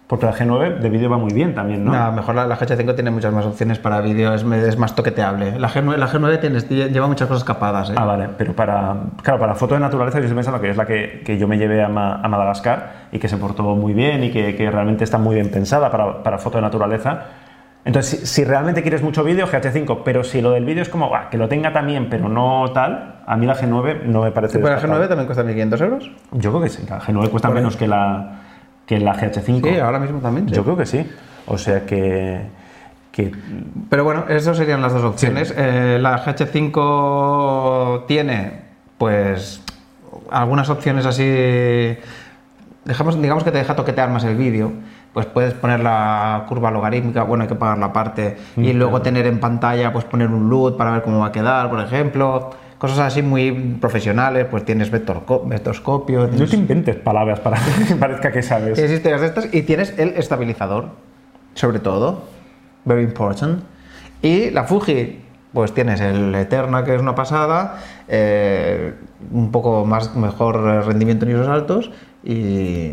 [0.06, 1.92] porque la G9 de vídeo va muy bien también, ¿no?
[1.92, 5.58] No, mejor la, la GH5 tiene muchas más opciones para vídeo, es, es más toqueteable.
[5.58, 7.88] La G9, la G9 tienes- lleva muchas cosas capadas.
[7.90, 7.94] ¿eh?
[7.96, 10.84] Ah, vale, pero para, claro, para foto de naturaleza yo estoy pensando que es la
[10.84, 14.22] que, que yo me llevé a, Ma- a Madagascar y que se portó muy bien
[14.24, 17.22] y que, que realmente está muy bien pensada para, para foto de naturaleza.
[17.86, 21.08] Entonces, si, si realmente quieres mucho vídeo, GH5, pero si lo del vídeo es como,
[21.08, 24.58] "Buah, que lo tenga también, pero no tal, a mí la G9 no me parece...
[24.58, 25.04] ¿Pero la descartable.
[25.06, 26.10] G9 también cuesta 1.500 euros?
[26.32, 28.40] Yo creo que sí, la G9 cuesta menos que la,
[28.86, 29.72] que la GH5.
[29.72, 30.48] Sí, ahora mismo también.
[30.48, 30.54] sí.
[30.54, 31.06] Yo creo que sí.
[31.46, 32.42] O sea que...
[33.12, 33.32] que
[33.88, 35.54] Pero bueno, esas serían las dos opciones.
[35.56, 38.62] Eh, la GH5 tiene,
[38.98, 39.62] pues,
[40.30, 41.96] algunas opciones así.
[42.84, 44.72] Dejamos, digamos que te deja toquetear más el vídeo.
[45.12, 49.28] Pues puedes poner la curva logarítmica, bueno, hay que pagar la parte, y luego tener
[49.28, 52.50] en pantalla, pues poner un LUT para ver cómo va a quedar, por ejemplo.
[52.84, 56.20] Cosas así muy profesionales, pues tienes vectorscopio.
[56.20, 58.74] no tienes- te inventes palabras para que parezca que sabes.
[58.74, 60.90] Tienes historias de estas y tienes el estabilizador,
[61.54, 62.24] sobre todo,
[62.84, 63.62] very important.
[64.20, 65.20] Y la Fuji,
[65.54, 68.92] pues tienes el Eterna, que es una pasada, eh,
[69.32, 71.90] un poco más mejor rendimiento en ISOs altos
[72.22, 72.90] y,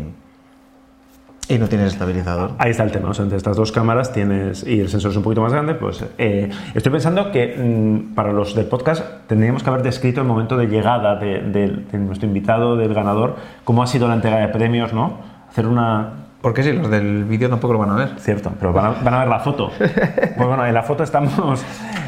[1.52, 2.52] y no tienes estabilizador.
[2.58, 5.16] Ahí está el tema, o sea, entre estas dos cámaras tienes y el sensor es
[5.18, 9.62] un poquito más grande, pues eh, estoy pensando que mm, para los del podcast tendríamos
[9.62, 14.08] que haber descrito el momento de llegada de, nuestro invitado, del ganador, cómo ha sido
[14.08, 15.18] la entrega de premios, ¿no?
[15.50, 16.21] Hacer una...
[16.42, 18.18] Porque sí, los del vídeo tampoco lo van a ver.
[18.18, 19.70] Cierto, pero van a, van a ver la foto.
[20.34, 21.64] Pues bueno, en la foto estamos...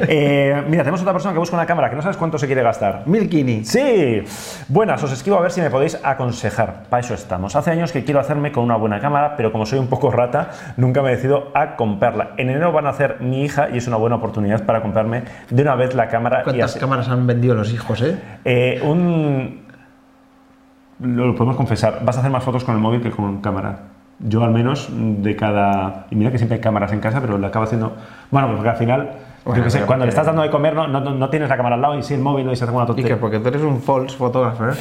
[0.09, 2.62] Eh, mira, tenemos otra persona que busca una cámara que no sabes cuánto se quiere
[2.62, 3.03] gastar.
[3.07, 3.64] Milkini.
[3.64, 4.24] Sí,
[4.66, 6.85] buenas, os escribo a ver si me podéis aconsejar.
[6.89, 7.55] Para eso estamos.
[7.55, 10.51] Hace años que quiero hacerme con una buena cámara, pero como soy un poco rata,
[10.76, 12.30] nunca me decido a comprarla.
[12.39, 15.62] En enero van a hacer mi hija y es una buena oportunidad para comprarme de
[15.62, 16.43] una vez la cámara.
[16.43, 18.18] ¿Cuántas cámaras han vendido los hijos, eh?
[18.45, 19.62] Eh, un...
[20.99, 23.93] Lo, lo podemos confesar, vas a hacer más fotos con el móvil que con cámara.
[24.20, 26.06] Yo al menos de cada...
[26.10, 27.94] Y mira que siempre hay cámaras en casa, pero lo acabo haciendo...
[28.30, 29.10] Bueno, porque al final...
[29.44, 31.48] yo Bueno, qué sé, pero cuando le estás dando de comer no, no, no tienes
[31.48, 33.14] la cámara al lado y si el móvil y se hace una Y tontería.
[33.14, 34.74] que porque tú eres un false photographer,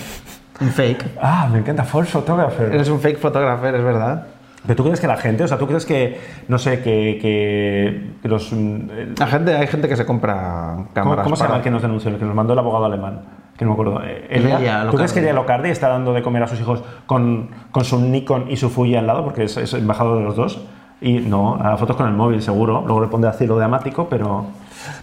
[0.62, 1.06] un fake.
[1.22, 2.74] Ah, me encanta false photographer.
[2.74, 4.28] Eres un fake photographer, es verdad.
[4.66, 8.12] Pero tú crees que la gente, o sea, tú crees que, no sé, que, que,
[8.22, 8.54] que los...
[8.54, 8.56] mm,
[8.92, 11.24] el- La gente, hay gente que se compra ¿Cómo, cámaras.
[11.26, 13.20] cómo se llama para- el que nos denunció, el que nos mandó el abogado alemán?
[13.64, 14.04] Que no me acuerdo.
[14.04, 16.84] Eh, Elia Elia, ¿Tú crees que Elia Locardi está dando de comer a sus hijos
[17.06, 19.24] con, con su Nikon y su Fuji al lado?
[19.24, 20.62] Porque es, es embajador de los dos.
[21.00, 22.84] Y no, a fotos con el móvil, seguro.
[22.86, 24.48] Luego le pondré cielo de amático, pero...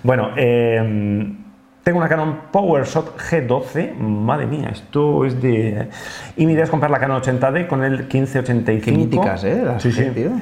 [0.02, 1.34] Bueno, eh,
[1.82, 3.96] tengo una Canon PowerShot G12.
[3.96, 5.88] Madre mía, esto es de...
[6.36, 8.84] Y mi idea es comprar la Canon 80D con el 1585.
[8.84, 9.62] Qué míticas, ¿eh?
[9.64, 10.04] Las Sí, sí.
[10.14, 10.32] Tío.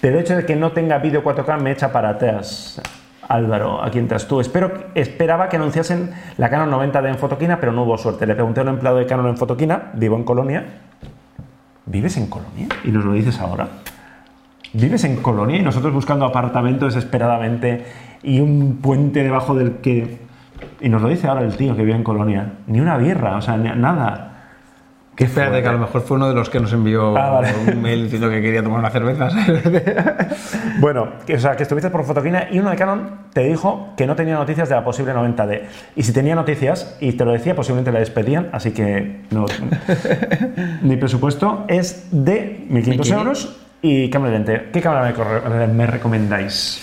[0.00, 2.80] Pero el hecho de que no tenga vídeo 4K me echa para atrás.
[3.28, 4.40] Álvaro, aquí entras tú.
[4.40, 8.26] Espero, esperaba que anunciasen la Canon 90D en Fotoquina, pero no hubo suerte.
[8.26, 10.64] Le pregunté a un empleado de Canon en Fotoquina, vivo en Colonia.
[11.86, 12.68] ¿Vives en Colonia?
[12.84, 13.68] Y nos lo dices ahora.
[14.72, 15.58] ¿Vives en Colonia?
[15.58, 17.84] Y nosotros buscando apartamento desesperadamente
[18.22, 20.18] y un puente debajo del que...
[20.80, 22.54] Y nos lo dice ahora el tío que vive en Colonia.
[22.66, 24.25] Ni una birra, o sea, nada.
[25.16, 27.48] Que espérate, que a lo mejor fue uno de los que nos envió Ah, vale.
[27.72, 29.28] un mail diciendo que quería tomar una cerveza.
[30.78, 34.14] Bueno, o sea, que estuviste por Fotoquina y uno de Canon te dijo que no
[34.14, 35.62] tenía noticias de la posible 90D.
[35.96, 39.46] Y si tenía noticias y te lo decía, posiblemente la despedían, así que no.
[40.82, 43.10] Mi presupuesto es de 1.500 Bikini.
[43.18, 44.68] euros y cámara de lente.
[44.70, 45.14] ¿Qué cámara
[45.72, 46.82] me, recomendáis?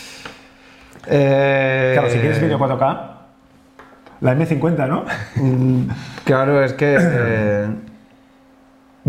[1.07, 3.01] Eh, Claro, si quieres vídeo 4K,
[4.21, 5.05] la M50, ¿no?
[6.25, 6.97] Claro, es que.
[6.99, 7.67] eh,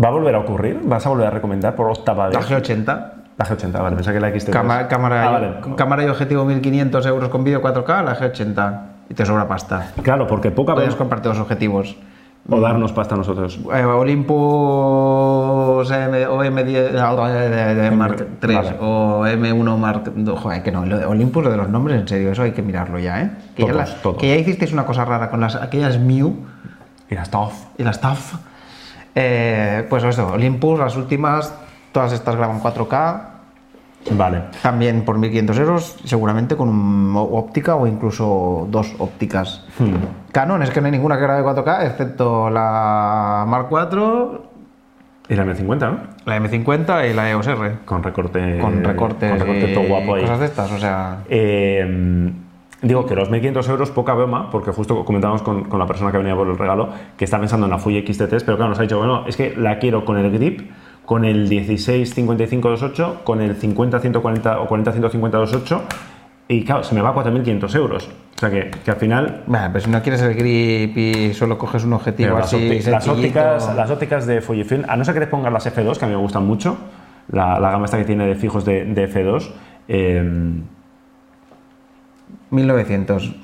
[0.01, 0.79] ¿Va a volver a ocurrir?
[0.83, 2.35] ¿Vas a volver a recomendar por octava vez?
[2.35, 3.11] La G80.
[3.37, 4.49] La G80, vale, pensaba que la XT3.
[4.51, 5.53] Cámara, cámara, Ah, vale.
[5.75, 8.79] cámara y objetivo 1500 euros con vídeo 4K, la G80.
[9.09, 9.91] Y te sobra pasta.
[10.01, 11.95] Claro, porque poca Puedes vez comprarte dos objetivos.
[12.49, 13.59] o darnos pasta a nosotros.
[13.73, 14.35] Eh, Olympus
[15.91, 18.75] M, o M10 eh, Mark 3 Vale.
[18.79, 22.31] o M1 Mark joder, que no, lo de Olympus, lo de los nombres, en serio,
[22.31, 23.31] eso hay que mirarlo ya, ¿eh?
[23.55, 24.17] Que, ya, Todos, la- todos.
[24.17, 26.35] que ya hicisteis una cosa rara con las, aquellas Mew
[27.09, 27.53] Y la Stuff.
[27.77, 28.35] y las TAF.
[29.15, 31.53] Eh, pues eso, Olympus, las últimas,
[31.91, 33.21] todas estas graban 4K,
[34.11, 34.41] Vale.
[34.61, 39.65] también por 1500 euros, seguramente con un- óptica o incluso dos ópticas.
[40.31, 44.41] Canon, es que no hay ninguna que grabe 4K, excepto la Mark IV,
[45.29, 45.97] Y la M50, ¿no?
[46.25, 47.77] la M50 y la EOS R.
[47.85, 48.59] Con recorte.
[48.59, 50.21] Con recortes, Con recorte todo guapo ahí.
[50.21, 51.19] cosas de estas, o sea...
[51.29, 52.31] Eh,
[52.85, 56.19] digo que los 1.500 euros, poca broma, porque justo comentábamos con, con la persona que
[56.19, 58.83] venía por el regalo, que está pensando en la Fuji X-T3, pero claro, nos ha
[58.83, 60.69] dicho, bueno, es que la quiero con el grip,
[61.03, 65.81] con el 16-55-28, con el 50-140 o 40-150-28,
[66.47, 68.07] y claro, se me va a 4.500 euros.
[68.35, 69.43] O sea que, que al final...
[69.47, 73.07] Bueno, pero si no quieres el grip y solo coges un objetivo las, así las
[73.07, 76.07] ópticas, las ópticas de Fujifilm, a no ser que les pongas las F2, que a
[76.07, 76.77] mí me gustan mucho,
[77.31, 79.49] la, la gama esta que tiene de fijos de, de F2,
[79.87, 80.61] eh,
[82.55, 83.35] 1900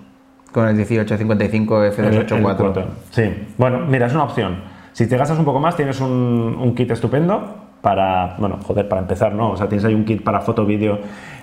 [0.51, 2.86] con el 1855 F284.
[3.12, 4.57] Sí, bueno, mira, es una opción.
[4.93, 9.01] Si te gastas un poco más, tienes un, un kit estupendo para, bueno, joder, para
[9.01, 9.51] empezar, ¿no?
[9.51, 10.99] O sea, tienes ahí un kit para foto, vídeo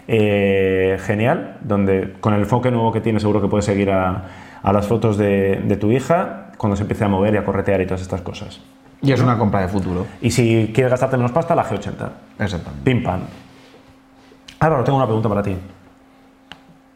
[0.07, 4.25] eh, genial, donde con el enfoque nuevo que tienes seguro que puedes seguir a,
[4.63, 7.81] a las fotos de, de tu hija cuando se empiece a mover y a corretear
[7.81, 8.61] y todas estas cosas.
[9.01, 10.07] Y es una compra de futuro.
[10.21, 12.09] Y si quieres gastarte menos pasta, la G80.
[12.41, 12.85] Exactamente.
[12.85, 13.21] Pim pam.
[14.61, 15.57] Álvaro, tengo una pregunta para ti.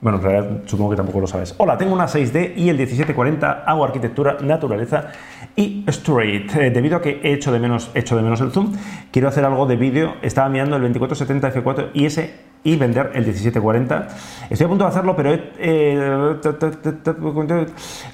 [0.03, 1.55] Bueno, en realidad supongo que tampoco lo sabes.
[1.59, 5.13] Hola, tengo una 6D y el 1740 hago arquitectura, naturaleza
[5.55, 6.51] y street.
[6.57, 8.73] Eh, debido a que he hecho de menos, echo de menos el zoom,
[9.13, 10.15] quiero hacer algo de vídeo.
[10.21, 12.35] Estaba mirando el 2470 F4 y ese
[12.65, 14.09] y vender el 1740.
[14.51, 16.37] Estoy a punto de hacerlo, pero eh,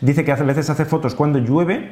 [0.02, 1.90] dice que a veces hace fotos cuando llueve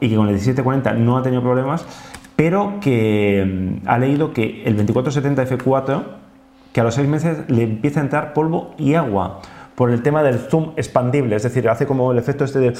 [0.00, 1.86] y que con el 1740 no ha tenido problemas,
[2.34, 6.25] pero que mm, ha leído que el 2470 F4,
[6.76, 9.40] que a los seis meses le empieza a entrar polvo y agua
[9.76, 12.74] por el tema del zoom expandible, es decir, hace como el efecto este de...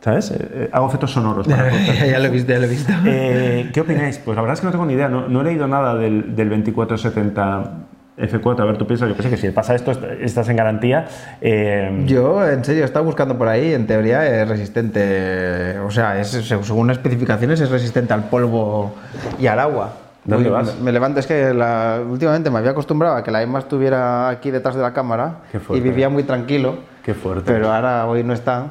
[0.00, 0.32] ¿Sabes?
[0.32, 1.46] Eh, eh, hago efectos sonoros.
[1.46, 2.04] para podcast.
[2.04, 2.92] ya lo he visto, ya lo he visto.
[3.06, 4.18] Eh, ¿Qué opináis?
[4.18, 6.34] Pues la verdad es que no tengo ni idea, no, no he leído nada del,
[6.34, 7.70] del 2470
[8.18, 8.60] F4.
[8.60, 11.06] A ver, tú piensas, yo pensé que si pasa esto, est- estás en garantía.
[11.40, 16.30] eh, Yo, en serio, estaba buscando por ahí, en teoría es resistente, o sea, es,
[16.30, 18.92] según especificaciones es resistente al polvo
[19.38, 19.92] y al agua.
[20.24, 20.74] ¿Dónde Uy, vas?
[20.78, 24.28] Me, me levanto, es que la- últimamente me había acostumbrado a que la Emma estuviera
[24.28, 27.50] aquí detrás de la cámara y vivía muy tranquilo, Qué fuerte.
[27.52, 28.68] pero ahora hoy no está.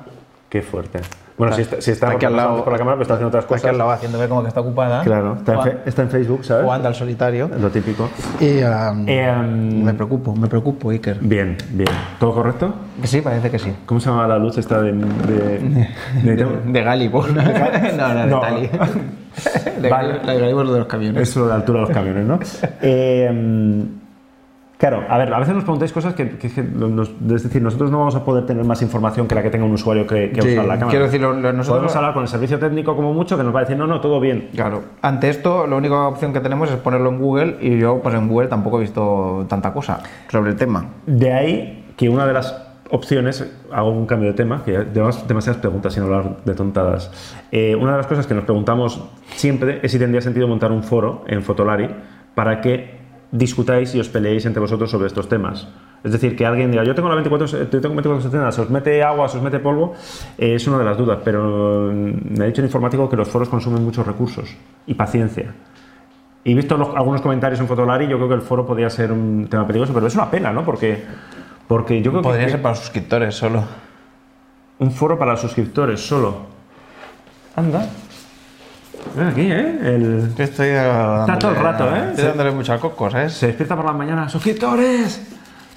[0.49, 0.99] Qué fuerte.
[1.38, 3.44] Bueno, si está, si está aquí al lado, por la cámara, pero está haciendo otras
[3.46, 3.66] Está cosas.
[3.66, 5.02] aquí al lado haciéndome como que está ocupada.
[5.04, 6.64] Claro, está en, Juan- fe- está en Facebook, ¿sabes?
[6.64, 7.50] Jugando al solitario.
[7.60, 8.10] Lo típico.
[8.40, 11.18] Y um, Em, me preocupo, me preocupo, Iker.
[11.22, 11.90] Bien, bien.
[12.20, 12.74] ¿Todo correcto?
[13.04, 13.74] Sí, parece que sí.
[13.86, 14.92] ¿Cómo se llama la luz esta de...
[14.92, 15.88] de,
[16.36, 17.28] de- De Galibor.
[17.98, 18.40] no, no, de No.
[18.40, 18.70] Tali.
[19.82, 20.20] De Vale.
[20.24, 21.30] La de de los camiones.
[21.30, 22.40] Eso de la altura de los camiones, ¿no?
[22.82, 23.86] Eh,
[24.84, 27.90] claro, a ver, a veces nos preguntáis cosas que, que- que nos- es decir, nosotros
[27.90, 30.42] no vamos a poder tener más información que la que tenga un usuario que, que
[30.42, 30.90] Sí, usa la cámara.
[30.90, 33.56] quiero decir, lo- lo- nosotros- Podemos hablar con el servicio técnico como mucho que nos
[33.56, 34.50] va a decir, no, no, todo bien.
[34.54, 34.82] Claro.
[35.02, 38.28] Ante esto, la única opción que tenemos es ponerlo en Google y yo, pues en
[38.28, 40.86] Google tampoco he visto tanta cosa sobre el tema.
[41.06, 42.54] De ahí que una de las
[42.92, 47.10] opciones, hago un cambio de tema, que llevamos demasiadas preguntas sin hablar de tontadas.
[47.54, 49.02] Eh, una de las cosas que nos preguntamos
[49.36, 51.90] siempre es si tendría sentido montar un foro en Fotolari
[52.36, 53.03] para que
[53.34, 55.68] discutáis y os peleéis entre vosotros sobre estos temas.
[56.04, 59.02] Es decir, que alguien diga, yo tengo la 24, yo tengo 2470, se os mete
[59.02, 59.96] agua, se os mete polvo,
[60.38, 63.28] eh, es una de las dudas, pero mm, me ha dicho el informático que los
[63.28, 64.56] foros consumen muchos recursos
[64.86, 65.52] y paciencia.
[66.44, 69.48] Y visto los- algunos comentarios en Fotolari, yo creo que el foro podría ser un
[69.50, 70.64] tema peligroso, pero es una pena, ¿no?
[70.64, 71.04] Porque,
[71.68, 73.64] porque yo creo Podría que, ser para suscriptores solo.
[74.80, 76.36] un foro para suscriptores solo.
[77.56, 77.88] Anda.
[79.32, 79.80] Aquí, ¿eh?
[79.84, 80.32] El...
[80.38, 82.10] Estoy Está todo el rato, ¿eh?
[82.12, 83.34] Estoy dándole mucho al coco, ¿sabes?
[83.34, 84.28] Se despierta por la mañana.
[84.30, 85.22] ¡Suscriptores!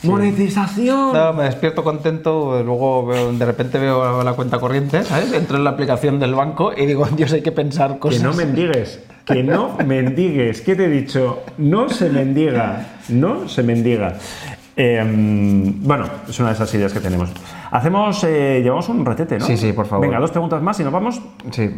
[0.03, 1.13] ¡Monetización!
[1.13, 5.33] No, me despierto contento, luego veo- de repente veo la cuenta corriente, ¿sabes?
[5.33, 8.23] Entro en la aplicación del banco y digo, Dios, hay que pensar Que cosas.
[8.23, 10.61] no mendigues, que no mendigues.
[10.61, 11.43] ¿Qué te he dicho?
[11.59, 14.15] No se mendiga, no se mendiga.
[14.79, 17.31] Eh, bueno, es una de esas ideas que tenemos.
[17.71, 19.47] Hacemos, eh, llevamos un retete, ¿no?
[19.47, 20.07] Sí, sí, por favor.
[20.07, 21.21] Venga, dos preguntas más y nos vamos.
[21.51, 21.71] Sí.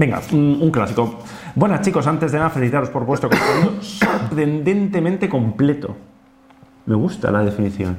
[0.00, 1.18] Venga, un, un clásico.
[1.54, 5.94] Buenas chicos, antes de nada felicitaros por vuestro contenido sorprendentemente completo.
[6.86, 7.98] Me gusta la definición.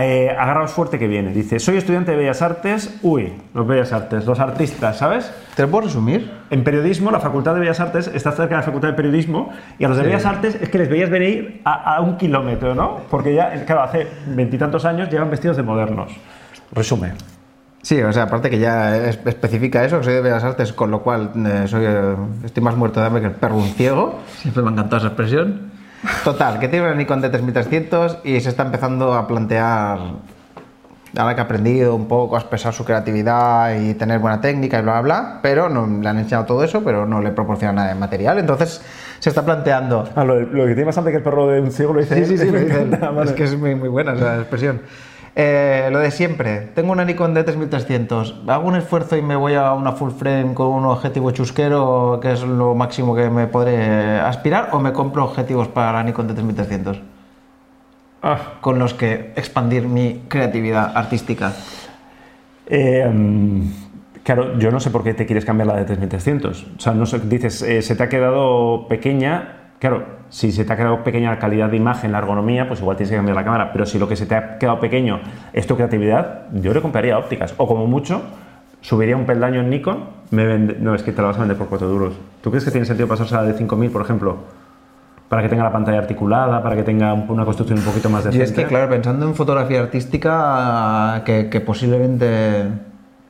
[0.00, 1.32] Eh, agarraos fuerte que viene.
[1.32, 3.00] Dice, soy estudiante de Bellas Artes.
[3.02, 5.32] Uy, los Bellas Artes, los artistas, ¿sabes?
[5.56, 6.30] ¿Te lo puedo resumir?
[6.50, 9.50] En periodismo, la Facultad de Bellas Artes está cerca de la Facultad de Periodismo
[9.80, 12.76] y a los de Bellas Artes es que les veías venir a, a un kilómetro,
[12.76, 12.98] ¿no?
[13.10, 16.12] Porque ya, claro, hace veintitantos años llevan vestidos de modernos.
[16.70, 17.14] Resume.
[17.86, 20.90] Sí, o sea, aparte que ya es- especifica eso, que soy de Bellas Artes, con
[20.90, 24.18] lo cual eh, soy, eh, estoy más muerto de hambre que el perro un ciego.
[24.38, 25.70] Siempre me ha encantado esa expresión.
[26.24, 29.98] Total, que tiene una Nikon D3300 y se está empezando a plantear,
[31.16, 34.82] ahora que ha aprendido un poco a expresar su creatividad y tener buena técnica y
[34.82, 37.88] bla, bla, bla, pero no le han enseñado todo eso, pero no le proporcionan nada
[37.90, 38.38] de material.
[38.40, 38.82] Entonces
[39.20, 41.70] se está planteando Ah, lo, lo que tiene más hambre que el perro de un
[41.70, 42.52] ciego lo dice Sí, sí, sí, él.
[42.52, 42.86] lo Me dicen.
[42.88, 43.30] encanta, vale.
[43.30, 44.80] Es que es muy, muy buena esa expresión.
[45.38, 46.60] Eh, lo de siempre.
[46.74, 48.48] Tengo una Nikon D3300.
[48.48, 52.32] Hago un esfuerzo y me voy a una full frame con un objetivo chusquero, que
[52.32, 57.00] es lo máximo que me podré aspirar, o me compro objetivos para la Nikon D3300
[58.22, 58.38] Ah.
[58.62, 61.52] con los que expandir mi creatividad artística.
[62.66, 63.06] Eh,
[64.24, 66.66] claro, yo no sé por qué te quieres cambiar la de 3300.
[66.78, 69.65] O sea, no sé, dices, eh, se te ha quedado pequeña.
[69.78, 72.96] Claro, si se te ha quedado pequeña la calidad de imagen, la ergonomía, pues igual
[72.96, 73.72] tienes que cambiar la cámara.
[73.72, 75.20] Pero si lo que se te ha quedado pequeño
[75.52, 77.54] es tu creatividad, yo le compraría ópticas.
[77.58, 78.22] O como mucho,
[78.80, 80.16] subiría un peldaño en Nikon.
[80.30, 82.14] Me vende- no, es que te la vas a vender por 4 duros.
[82.42, 84.36] ¿Tú crees que tiene sentido pasarse a la de 5000, por ejemplo?
[85.28, 88.22] Para que tenga la pantalla articulada, para que tenga un- una construcción un poquito más
[88.24, 88.44] Y decente.
[88.44, 92.64] es que, claro, pensando en fotografía artística, que, que posiblemente,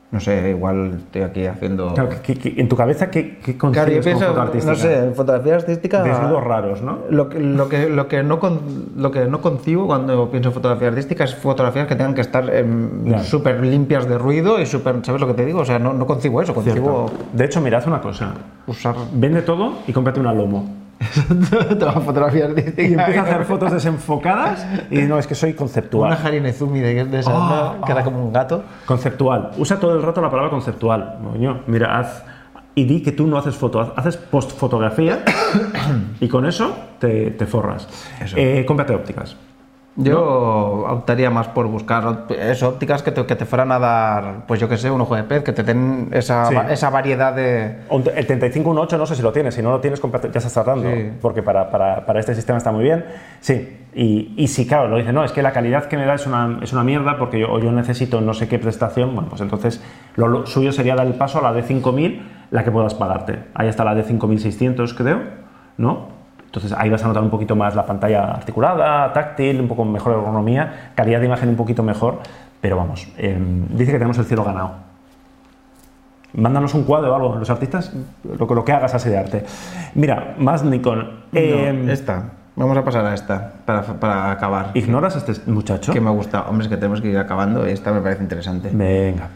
[0.09, 1.93] no sé, igual estoy aquí haciendo...
[1.93, 4.71] Claro, en tu cabeza, ¿qué, qué Claro, yo concibes con pienso, foto artística?
[4.71, 6.03] no sé, en fotografía artística...
[6.03, 6.99] Desnudos raros, ¿no?
[7.09, 8.61] Lo que, lo, que, lo, que no con-
[8.95, 12.49] lo que no concibo cuando pienso en fotografía artística es fotografías que tengan que estar
[12.55, 14.95] em, súper limpias de ruido y súper...
[15.03, 15.59] ¿Sabes lo que te digo?
[15.59, 18.33] O sea, no, no concibo eso, concibo De hecho, mira, haz una cosa.
[18.65, 20.86] usar Vende todo y cómprate una lomo.
[21.79, 22.81] toda fotografía artística.
[22.81, 26.11] Y empieza a hacer fotos desenfocadas y no, es que soy conceptual.
[26.11, 27.85] Una Harinezumi de, de esas, Ah, ¿no?
[27.85, 28.63] Que era como un gato.
[28.85, 29.51] Conceptual.
[29.57, 31.17] Usa todo el rato la palabra conceptual.
[31.31, 32.23] Coño, mira, haz...
[32.75, 35.23] Y di que tú no haces foto, haces postfotografía
[36.19, 37.87] y con eso te, te forras.
[38.35, 39.35] Eh, cómprate ópticas.
[39.99, 44.59] Yo optaría más por buscar eso, ópticas que te, que te fueran a dar, pues
[44.59, 46.55] yo qué sé, un ojo de pez, que te den esa, Sí.
[46.69, 47.79] esa variedad de...
[47.89, 50.87] Un- El 3518 no sé si lo tienes, si no lo tienes, ya estás tardando,
[50.87, 51.11] Sí.
[51.19, 53.05] porque para, para- para este sistema está muy bien.
[53.39, 56.13] Sí, y, y si claro, lo dices, no, es que la calidad que me da
[56.13, 59.29] es una, es una mierda porque yo, o yo necesito no sé qué prestación, bueno,
[59.29, 59.83] pues entonces
[60.15, 62.21] lo, lo suyo sería dar el paso a la de 5000,
[62.51, 63.39] la que puedas pagarte.
[63.55, 65.21] Ahí está la de 5600, creo,
[65.77, 66.16] ¿no?
[66.47, 70.13] Entonces ahí vas a notar un poquito más la pantalla articulada, táctil, un poco mejor
[70.13, 72.19] ergonomía, calidad de imagen un poquito mejor,
[72.61, 74.71] pero vamos, em, dice que tenemos el cielo ganado.
[76.33, 77.91] Mándanos un cuadro o algo, los artistas,
[78.37, 79.45] lo, que- lo que hagas así de arte.
[79.95, 81.09] Mira, más Nikon.
[81.33, 82.23] Em, No, esta.
[82.55, 84.71] Vamos a pasar a esta, para, para acabar.
[84.73, 85.93] ¿Ignoras a este muchacho?
[85.93, 86.41] Que me gusta.
[86.49, 87.65] Hombre, es que tenemos que ir acabando.
[87.65, 88.69] Esta me parece interesante.
[88.73, 89.29] Venga.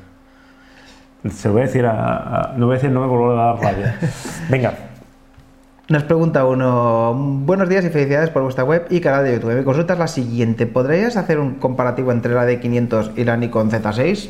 [1.29, 3.35] Se lo voy a decir a, a- No voy a decir, no me vuelvo a
[3.45, 3.95] dar rabia.
[4.49, 4.73] Venga.
[5.91, 9.57] Nos pregunta uno, buenos días y felicidades por vuestra web y canal de YouTube.
[9.57, 13.69] Mi consulta es la siguiente, ¿podrías hacer un comparativo entre la D500 y la Nikon
[13.69, 14.29] Z6?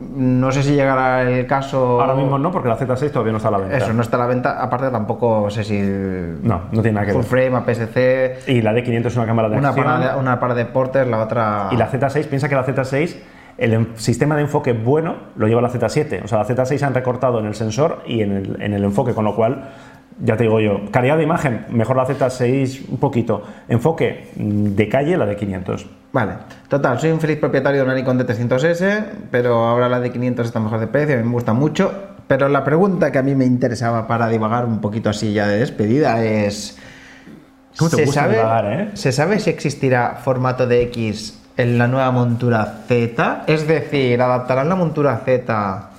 [0.00, 2.00] No sé si llegará el caso...
[2.00, 3.76] Ahora mismo no, porque la Z6 todavía no está a la venta.
[3.76, 4.62] Eso, no está a la venta.
[4.62, 5.78] Aparte tampoco sé si...
[5.78, 7.50] No, no tiene nada que Full ver.
[7.50, 9.84] frame, APS-C, Y la D500 es una cámara de una acción.
[9.84, 11.68] para, de, una para deportes, la otra...
[11.70, 13.14] Y la Z6, piensa que la Z6,
[13.58, 16.24] el sistema de enfoque bueno lo lleva la Z7.
[16.24, 19.12] O sea, la Z6 han recortado en el sensor y en el, en el enfoque,
[19.12, 19.70] con lo cual,
[20.18, 23.42] ya te digo yo, calidad de imagen, mejor la Z6 un poquito.
[23.68, 25.86] Enfoque mm, de calle, la de 500.
[26.12, 26.32] Vale,
[26.68, 30.80] total, soy un feliz propietario de una Nikon D300S, pero ahora la D500 está mejor
[30.80, 31.92] de precio, a mí me gusta mucho.
[32.26, 35.58] Pero la pregunta que a mí me interesaba para divagar un poquito así ya de
[35.58, 36.78] despedida es...
[37.76, 38.90] ¿Cómo te ¿se gusta sabe, divagar, eh?
[38.94, 43.44] ¿Se sabe si existirá formato de X en la nueva montura Z?
[43.46, 45.90] Es decir, ¿adaptarán la montura Z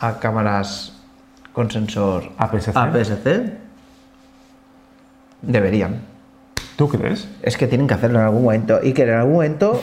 [0.00, 0.97] a cámaras
[1.58, 2.70] con sensor APS-C?
[2.72, 3.52] APS-C?
[5.42, 6.02] Deberían.
[6.76, 7.28] ¿Tú crees?
[7.42, 8.78] Es que tienen que hacerlo en algún momento.
[8.80, 9.80] Y que en algún momento.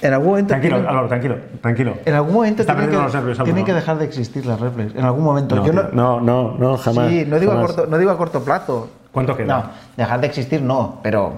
[0.00, 0.48] En algún momento.
[0.48, 1.94] Tranquilo, tienen- Álvaro, tranquilo, tranquilo.
[2.06, 4.94] en algún momento Está tienen, que, los nervios, tienen que dejar de existir las reflex.
[4.94, 5.56] En algún momento.
[5.56, 7.10] No, Yo no, no, no, no, jamás.
[7.10, 8.88] sí, no digo, a corto, no digo a corto plazo.
[9.12, 9.46] ¿Cuánto queda?
[9.58, 9.64] No,
[9.98, 11.34] dejar de existir no, pero.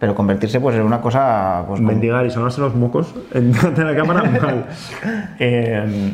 [0.00, 1.62] Pero convertirse pues en una cosa.
[1.68, 4.66] Pues, Mendigar y sonarse los mocos en de la cámara, mal.
[5.38, 6.12] Eh,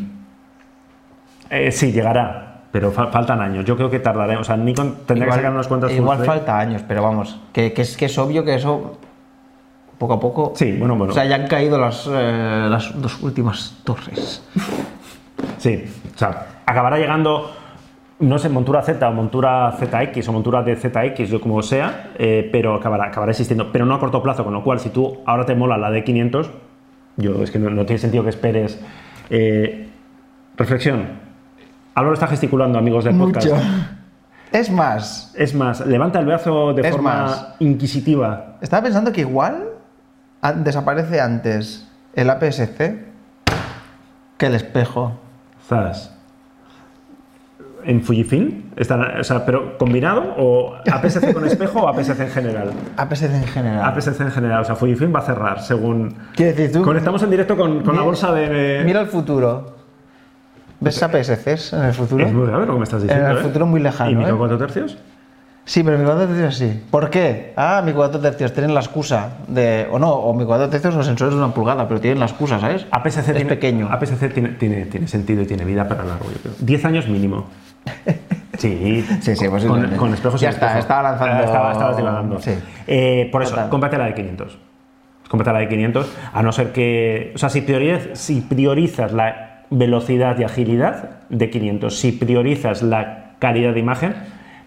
[1.48, 3.64] eh, sí, llegará, pero fa- faltan años.
[3.64, 4.36] Yo creo que tardaré.
[4.36, 7.38] O sea, Nikon tendrá que sacar unas cuantas igual full falta años, pero vamos.
[7.52, 8.98] Que, que es, que es obvio que eso.
[9.98, 10.52] Poco a poco.
[10.54, 11.12] Sí, bueno, bueno.
[11.12, 14.42] O sea, ya han caído las, eh, las dos últimas torres.
[15.58, 15.84] Sí,
[16.14, 17.50] o sea, acabará llegando
[18.20, 22.46] no sé, montura Z o montura ZX o montura de ZX, yo como sea, eh,
[22.52, 25.46] pero acabará, acabará existiendo, pero no a corto plazo, con lo cual si tú ahora
[25.46, 26.50] te mola la de 500,
[27.16, 28.78] yo es que no, no tiene sentido que esperes.
[29.30, 29.88] Eh,
[30.58, 31.29] reflexión.
[32.00, 33.46] Álvaro está gesticulando, amigos del podcast.
[33.48, 33.62] Mucho.
[34.52, 37.54] Es más, Es más, levanta el brazo de Es forma más.
[37.60, 38.56] inquisitiva.
[38.60, 39.68] estaba pensando que igual
[40.56, 43.04] desaparece antes el APS-C
[44.36, 45.12] que el espejo.
[45.68, 46.12] Zas.
[47.84, 48.64] ¿En Fujifilm?
[48.76, 50.34] Está, o sea, ¿Pero combinado?
[50.36, 52.70] ¿O APS-C con espejo o APS-C en general?
[52.96, 53.84] APS-C en general.
[53.84, 54.60] APS-C en general.
[54.62, 56.14] O sea, Fujifilm va a cerrar según...
[56.34, 56.82] Quiero decir, tú.
[56.82, 58.82] Conectamos en directo con, con la bolsa de...
[58.84, 59.79] Mira el futuro.
[60.80, 62.26] ¿Ves APS-Cs en el futuro?
[62.26, 63.26] Es muy lo que me estás diciendo.
[63.26, 63.40] En el ¿eh?
[63.42, 64.38] futuro muy lejano, ¿Y micro ¿eh?
[64.38, 64.98] 4 tercios?
[65.66, 66.82] Sí, pero mi 4 tercios sí.
[66.90, 67.52] ¿Por qué?
[67.56, 69.86] Ah, mi 4 tercios tienen la excusa de.
[69.92, 72.58] O no, o mi 4 tercios los sensores de una pulgada, pero tienen la excusa,
[72.58, 72.86] ¿sabes?
[72.90, 73.88] APS-C es tiene, pequeño.
[73.92, 76.54] APS-C tiene, tiene, tiene sentido y tiene vida para largo, yo creo.
[76.58, 77.46] 10 años mínimo.
[78.58, 79.96] Sí, Sí, sí, con, posiblemente.
[79.96, 80.80] con espejos Ya sin está, espejo.
[80.80, 82.40] estaba lanzando- Ah, Estaba, estabas divagando.
[82.40, 82.50] Sí.
[82.86, 83.70] Eh, por eso, Total.
[83.70, 84.58] cómprate la de 500.
[85.30, 87.32] Cómprate la de 500, a no ser que.
[87.34, 93.36] O sea, si, prioriz- si priorizas la velocidad y agilidad de 500, si priorizas la
[93.38, 94.14] calidad de imagen,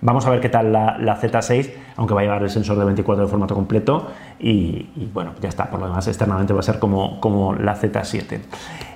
[0.02, 2.86] vamos a ver qué tal la, la Z6, aunque va a llevar el sensor de
[2.86, 4.08] 24 de formato completo.
[4.40, 5.70] Y, y, bueno, ya está.
[5.70, 8.40] Por lo demás, externamente va a ser como, como la Z7.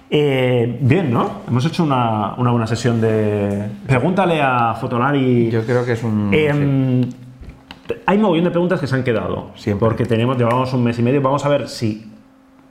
[0.10, 1.42] Eh, bien, ¿no?
[1.48, 3.66] Hemos hecho una, una buena sesión de.
[3.86, 5.50] Pregúntale a Fotolari.
[5.50, 6.30] Yo creo que es un.
[6.34, 7.02] Em,
[8.06, 9.52] Hay un mogollón de preguntas que se han quedado.
[9.56, 9.86] Siempre.
[9.86, 11.22] Porque tenemos, llevamos un mes y medio.
[11.22, 12.10] Vamos a ver si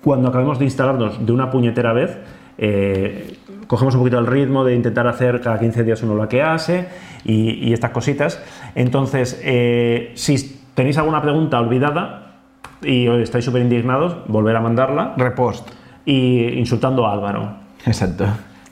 [0.03, 2.17] cuando acabemos de instalarnos de una puñetera vez,
[2.59, 6.43] eh, cogemos un poquito el ritmo de intentar hacer cada 15 días uno lo que
[6.43, 6.89] hace
[7.25, 8.43] y, y estas cositas.
[8.75, 12.37] Entonces, eh, si tenéis alguna pregunta olvidada
[12.83, 15.69] y estáis súper indignados, volver a mandarla Repost.
[16.05, 17.57] y insultando a Álvaro.
[17.85, 18.27] Exacto.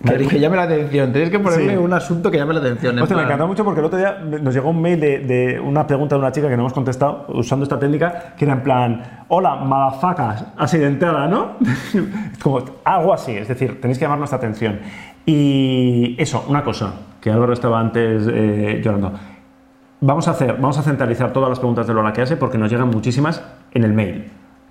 [0.05, 1.13] Que, que llame la atención.
[1.13, 1.77] Tenéis que ponerle Sí.
[1.77, 2.97] un asunto que llame la atención.
[2.97, 5.61] en Hostia, me encantó mucho porque el otro día nos llegó un mail de, de
[5.61, 8.63] una pregunta de una chica que no hemos contestado usando esta técnica, que era en
[8.63, 11.53] plan, hola, malafacas, accidentada, ¿no?
[12.43, 14.79] Como algo así, es decir, tenéis que llamar nuestra atención.
[15.27, 19.13] Y eso, una cosa, que Álvaro estaba antes eh, llorando.
[20.01, 22.71] Vamos a hacer, vamos a centralizar todas las preguntas de Lola que hace porque nos
[22.71, 24.27] llegan muchísimas en el mail,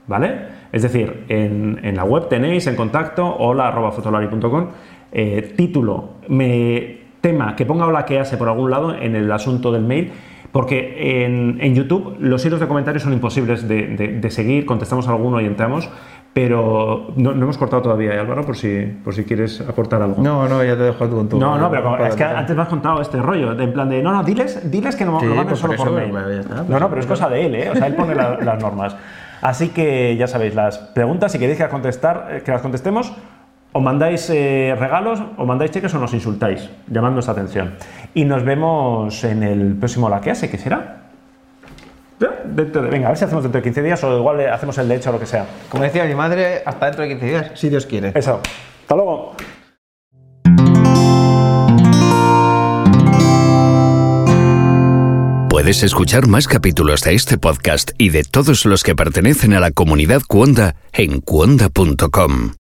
[0.06, 0.62] ¿vale?
[0.72, 4.68] Es decir, en, en la web tenéis en contacto hola arroba fotolari.com
[5.14, 9.72] eh, título, me, tema, que ponga hola que hace por algún lado en el asunto
[9.72, 10.12] del mail,
[10.52, 15.08] porque en, en YouTube los hilos de comentarios son imposibles de, de- de seguir, contestamos
[15.08, 15.90] alguno y entramos,
[16.34, 20.22] pero no, no hemos cortado todavía, ¿eh, Álvaro, por si, por si quieres aportar algo.
[20.22, 21.40] No, no, ya te dejo tú con tu.
[21.40, 23.88] No, no, pero como- es que antes me has contado este rollo, de en plan
[23.90, 26.10] de, no, no, diles, diles que no Sí, lo manden pues solo por mail.
[26.40, 27.70] está, pues no, no, pero es pues cosa de él, ¿eh?
[27.72, 28.96] O sea, él pone la- las normas.
[29.42, 33.14] Así que ya sabéis, las preguntas, si queréis que las, contestar, eh, que las contestemos,
[33.74, 37.76] o mandáis eh, regalos, o mandáis cheques, o nos insultáis, llamando nuestra atención.
[38.14, 41.02] Y nos vemos en el próximo La que hace, que será.
[42.20, 44.78] Ya, dentro de- venga, a ver si hacemos dentro de 15 días o igual hacemos
[44.78, 45.46] el de hecho o lo que sea.
[45.70, 48.12] Como decía mi madre, hasta dentro de 15 días, si Dios quiere.
[48.16, 48.40] Eso.
[48.84, 49.36] Hasta luego.
[55.50, 59.72] Puedes escuchar más capítulos de este podcast y de todos los que pertenecen a la
[59.72, 62.54] comunidad Cuonda en cuonda.com.